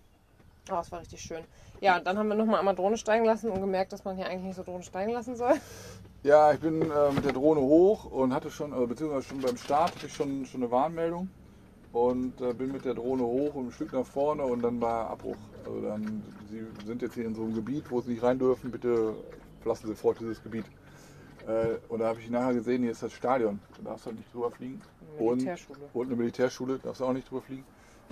oh, 0.72 0.78
es 0.80 0.92
war 0.94 1.02
richtig 1.02 1.20
schön. 1.20 1.44
Ja, 1.82 1.98
und 1.98 2.08
dann 2.08 2.18
haben 2.18 2.30
wir 2.30 2.36
nochmal 2.36 2.60
einmal 2.60 2.76
Drohne 2.76 2.98
steigen 2.98 3.26
lassen 3.26 3.50
und 3.52 3.60
gemerkt, 3.60 3.92
dass 3.92 4.06
man 4.06 4.16
hier 4.16 4.28
eigentlich 4.28 4.44
nicht 4.46 4.56
so 4.56 4.64
Drohne 4.64 4.84
steigen 4.84 5.12
lassen 5.12 5.36
soll. 5.36 5.56
Ja, 6.24 6.52
ich 6.52 6.60
bin 6.60 6.82
äh, 6.82 7.12
mit 7.14 7.24
der 7.24 7.32
Drohne 7.34 7.62
hoch 7.62 8.06
und 8.12 8.34
hatte 8.34 8.52
schon, 8.52 8.74
also 8.74 8.88
beziehungsweise 8.88 9.28
schon 9.28 9.40
beim 9.42 9.56
Start 9.58 9.96
hatte 9.96 10.08
ich 10.08 10.14
schon, 10.14 10.46
schon 10.46 10.62
eine 10.62 10.72
Warnmeldung 10.72 11.30
und 11.94 12.40
äh, 12.42 12.54
bin 12.54 12.72
mit 12.74 12.84
der 12.84 12.94
Drohne 12.94 13.24
hoch 13.24 13.56
und 13.56 13.68
ein 13.68 13.72
Stück 13.72 13.94
nach 13.94 14.06
vorne 14.06 14.44
und 14.44 14.62
dann 14.62 14.82
war 14.82 15.10
Abbruch. 15.10 15.38
Also 15.66 15.82
dann, 15.82 16.22
Sie 16.50 16.66
sind 16.86 17.02
jetzt 17.02 17.14
hier 17.14 17.26
in 17.26 17.36
so 17.36 17.44
einem 17.44 17.56
Gebiet, 17.56 17.90
wo 17.90 18.02
Sie 18.02 18.12
nicht 18.12 18.24
rein 18.24 18.38
dürfen, 18.38 18.70
bitte 18.70 19.14
verlassen 19.62 19.88
Sie 19.88 19.94
sofort 19.94 20.20
dieses 20.20 20.44
Gebiet. 20.44 20.66
Äh, 21.48 21.78
und 21.88 22.00
da 22.00 22.10
habe 22.10 22.20
ich 22.20 22.30
nachher 22.30 22.54
gesehen, 22.54 22.82
hier 22.82 22.92
ist 22.92 23.02
das 23.02 23.14
Stadion, 23.14 23.60
da 23.78 23.92
darfst 23.92 24.06
du 24.06 24.10
halt 24.10 24.18
nicht 24.20 24.34
drüber 24.34 24.52
fliegen. 24.52 24.82
Und, 25.18 25.38
Militärschule. 25.38 25.80
und 25.94 26.08
eine 26.08 26.16
Militärschule, 26.18 26.80
darfst 26.80 27.00
du 27.00 27.06
auch 27.06 27.14
nicht 27.14 27.30
drüber 27.32 27.42
fliegen. 27.42 27.64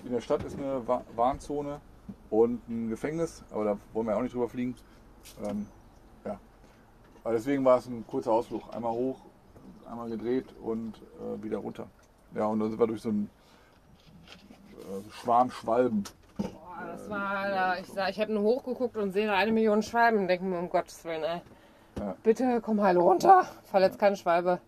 In 0.06 0.12
der 0.14 0.22
Stadt 0.22 0.44
ist 0.46 0.58
eine 0.58 0.88
Wa- 0.88 1.04
Warnzone 1.16 1.82
und 2.30 2.68
ein 2.70 2.90
Gefängnis, 2.90 3.44
aber 3.52 3.66
da 3.66 3.78
wollen 3.92 4.08
wir 4.08 4.16
auch 4.16 4.22
nicht 4.22 4.34
drüber 4.34 4.48
fliegen. 4.48 4.76
Ähm. 5.44 5.66
Aber 7.28 7.36
deswegen 7.36 7.66
war 7.66 7.78
es 7.78 7.88
ein 7.88 8.08
kurzer 8.08 8.32
Ausflug. 8.32 8.74
Einmal 8.74 8.94
hoch, 8.94 9.18
einmal 9.86 10.10
gedreht 10.10 10.46
und 10.64 10.94
äh, 10.96 11.44
wieder 11.44 11.58
runter. 11.58 11.88
Ja, 12.34 12.46
und 12.46 12.62
dann 12.62 12.70
sind 12.70 12.80
wir 12.80 12.88
durch 12.88 13.02
so 13.02 13.10
einen 13.10 13.30
äh, 14.80 15.12
Schwarm 15.12 15.52
Schwalben. 15.52 16.06
Boah, 16.38 16.88
das 16.90 17.10
war, 17.10 17.50
da, 17.50 17.78
ich, 17.80 17.88
sag, 17.88 18.12
ich 18.12 18.22
habe 18.22 18.32
nur 18.32 18.44
hochgeguckt 18.44 18.96
und 18.96 19.12
sehe 19.12 19.28
da 19.28 19.36
eine 19.36 19.52
Million 19.52 19.84
Schwalben 19.84 20.22
und 20.22 20.30
denke 20.30 20.46
mir, 20.46 20.58
um 20.58 20.70
Gottes 20.70 21.04
Willen, 21.04 21.26
ey. 21.26 21.42
Ja. 22.00 22.16
Bitte 22.24 22.62
komm 22.62 22.82
heil 22.82 22.96
runter. 22.96 23.44
Fall 23.66 23.82
jetzt 23.82 24.00
keine 24.00 24.16
Schwalbe. 24.16 24.62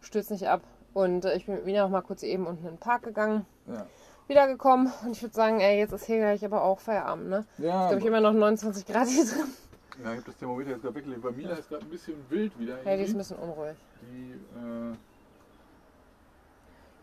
Stürz 0.00 0.30
nicht 0.30 0.48
ab. 0.48 0.62
Und 0.94 1.26
äh, 1.26 1.36
ich 1.36 1.44
bin 1.44 1.56
mit 1.56 1.66
Mina 1.66 1.82
noch 1.82 1.90
mal 1.90 2.00
kurz 2.00 2.22
eben 2.22 2.46
unten 2.46 2.64
in 2.64 2.76
den 2.76 2.80
Park 2.80 3.02
gegangen. 3.02 3.44
Ja, 3.66 3.84
Wiedergekommen. 4.26 4.90
Und 5.04 5.10
ich 5.10 5.20
würde 5.20 5.34
sagen, 5.34 5.60
ey, 5.60 5.78
jetzt 5.78 5.92
ist 5.92 6.06
hier 6.06 6.16
gleich 6.16 6.42
aber 6.46 6.62
auch 6.62 6.80
Feierabend, 6.80 7.28
ne? 7.28 7.44
ja, 7.58 7.88
Glaube 7.88 8.00
ich 8.00 8.06
immer 8.06 8.22
noch 8.22 8.32
29 8.32 8.86
Grad 8.86 9.06
hier 9.06 9.26
drin. 9.26 9.52
Ja 10.04 10.10
ich 10.10 10.16
habe 10.18 10.22
das 10.26 10.36
Thermometer 10.36 10.70
jetzt 10.70 10.82
gerade 10.82 10.94
weggelegt. 10.94 11.22
Bei 11.22 11.30
Mila 11.30 11.54
ist 11.54 11.68
gerade 11.68 11.84
ein 11.84 11.90
bisschen 11.90 12.14
wild 12.28 12.58
wieder. 12.58 12.82
Ja, 12.84 12.96
die 12.96 13.02
ist 13.02 13.12
ein 13.14 13.18
bisschen 13.18 13.38
unruhig. 13.38 13.76
die, 14.02 14.32
äh, 14.58 14.94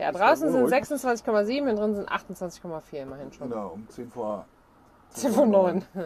Ja, 0.03 0.11
draußen 0.11 0.51
sind 0.51 0.63
unruhig. 0.63 0.83
26,7, 0.83 1.47
hier 1.65 1.75
drin 1.75 1.95
sind 1.95 2.09
28,4 2.09 2.93
immerhin 3.01 3.31
schon. 3.31 3.49
genau, 3.49 3.69
um 3.69 3.87
10 3.89 4.09
vor 4.11 4.45
10 5.09 5.31
von 5.31 5.49
9. 5.49 5.83
Ja. 5.95 6.01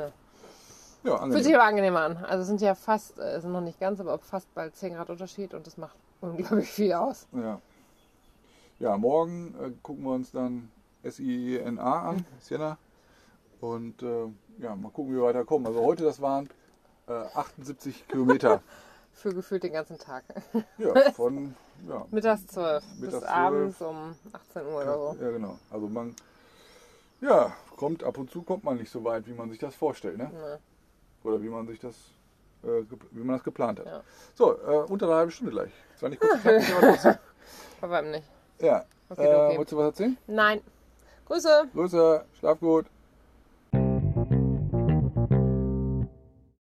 Ja, 1.04 1.13
Fühlt 1.13 1.21
angenehm. 1.23 1.43
sich 1.43 1.56
aber 1.56 1.63
angenehmer 1.63 1.99
an. 2.01 2.17
Also 2.17 2.43
sind 2.43 2.62
ja 2.62 2.75
fast, 2.75 3.17
äh, 3.17 3.34
es 3.38 3.41
sind 3.41 3.51
noch 3.51 3.62
nicht 3.62 3.80
ganz, 3.80 3.99
aber 3.99 4.19
fast 4.19 4.54
bald 4.54 4.75
10 4.75 4.93
Grad 4.93 5.10
Unterschied 5.10 5.54
und 5.56 5.65
das 5.65 5.75
macht 5.77 5.95
unglaublich 6.21 6.69
viel 6.69 6.93
aus. 6.93 7.27
Ja. 7.34 7.60
Ja, 8.77 8.97
morgen 8.97 9.56
äh, 9.60 9.71
gucken 9.82 10.04
wir 10.04 10.12
uns 10.13 10.32
dann 10.32 10.69
SIENA 11.04 12.10
an, 12.10 12.25
Siena. 12.39 12.77
Und 13.60 14.01
äh, 14.04 14.27
ja, 14.60 14.75
mal 14.75 14.89
gucken, 14.91 15.12
wie 15.12 15.17
wir 15.17 15.23
weiterkommen. 15.23 15.65
Also 15.67 15.82
heute, 15.84 16.04
das 16.04 16.21
waren 16.21 16.47
äh, 17.34 17.38
78 17.38 18.08
Kilometer. 18.08 18.62
Für 19.13 19.34
gefühlt 19.34 19.63
den 19.63 19.74
ganzen 19.74 19.97
Tag. 20.00 20.24
Ja, 20.78 21.12
von, 21.15 21.54
ja, 21.88 22.06
Mittags 22.12 22.47
12 22.47 22.84
Mittags 22.84 23.02
bis 23.02 23.10
12. 23.19 23.24
abends 23.30 23.82
um 23.82 24.15
18 24.32 24.65
Uhr 24.65 24.76
oder 24.82 24.95
so. 24.97 25.17
ja 25.21 25.30
genau. 25.32 25.60
Also 25.69 25.88
man 25.88 26.15
Ja, 27.19 27.54
kommt 27.76 28.04
ab 28.04 28.17
und 28.17 28.32
zu 28.32 28.41
kommt 28.41 28.63
man 28.63 28.78
nicht 28.78 28.89
so 28.89 29.04
weit, 29.04 29.28
wie 29.28 29.34
man 29.34 29.50
sich 29.50 29.60
das 29.60 29.76
vorstellt, 29.76 30.17
ne? 30.17 30.32
Ne. 30.34 30.60
Oder 31.24 31.41
wie 31.41 31.50
man 31.50 31.67
sich 31.67 31.80
das, 31.80 31.93
äh, 32.63 32.84
wie 33.12 33.19
man 33.24 33.36
das 33.36 33.43
geplant 33.43 33.80
hat. 33.80 33.86
Ja. 33.86 34.02
So, 34.34 34.58
äh, 34.58 34.86
unter 34.88 35.06
einer 35.08 35.15
halben 35.17 35.32
Stunde 35.32 35.52
gleich. 35.52 35.71
Zwar 36.00 36.10
nicht 36.10 36.21
kurz 36.21 36.41
knackig, 36.41 36.74
aber 36.74 36.88
trotzdem. 36.88 37.15
Weitem 37.82 38.12
nicht. 38.12 38.28
Ja. 38.60 38.86
Okay, 39.10 39.24
äh, 39.26 39.36
okay. 39.36 39.58
Wolltest 39.58 39.71
du 39.74 39.78
was 39.78 39.86
erzählen? 39.88 40.17
Nein. 40.28 40.62
Grüße. 41.26 41.65
Grüße, 41.74 42.26
schlaf 42.39 42.60
gut. 42.60 42.86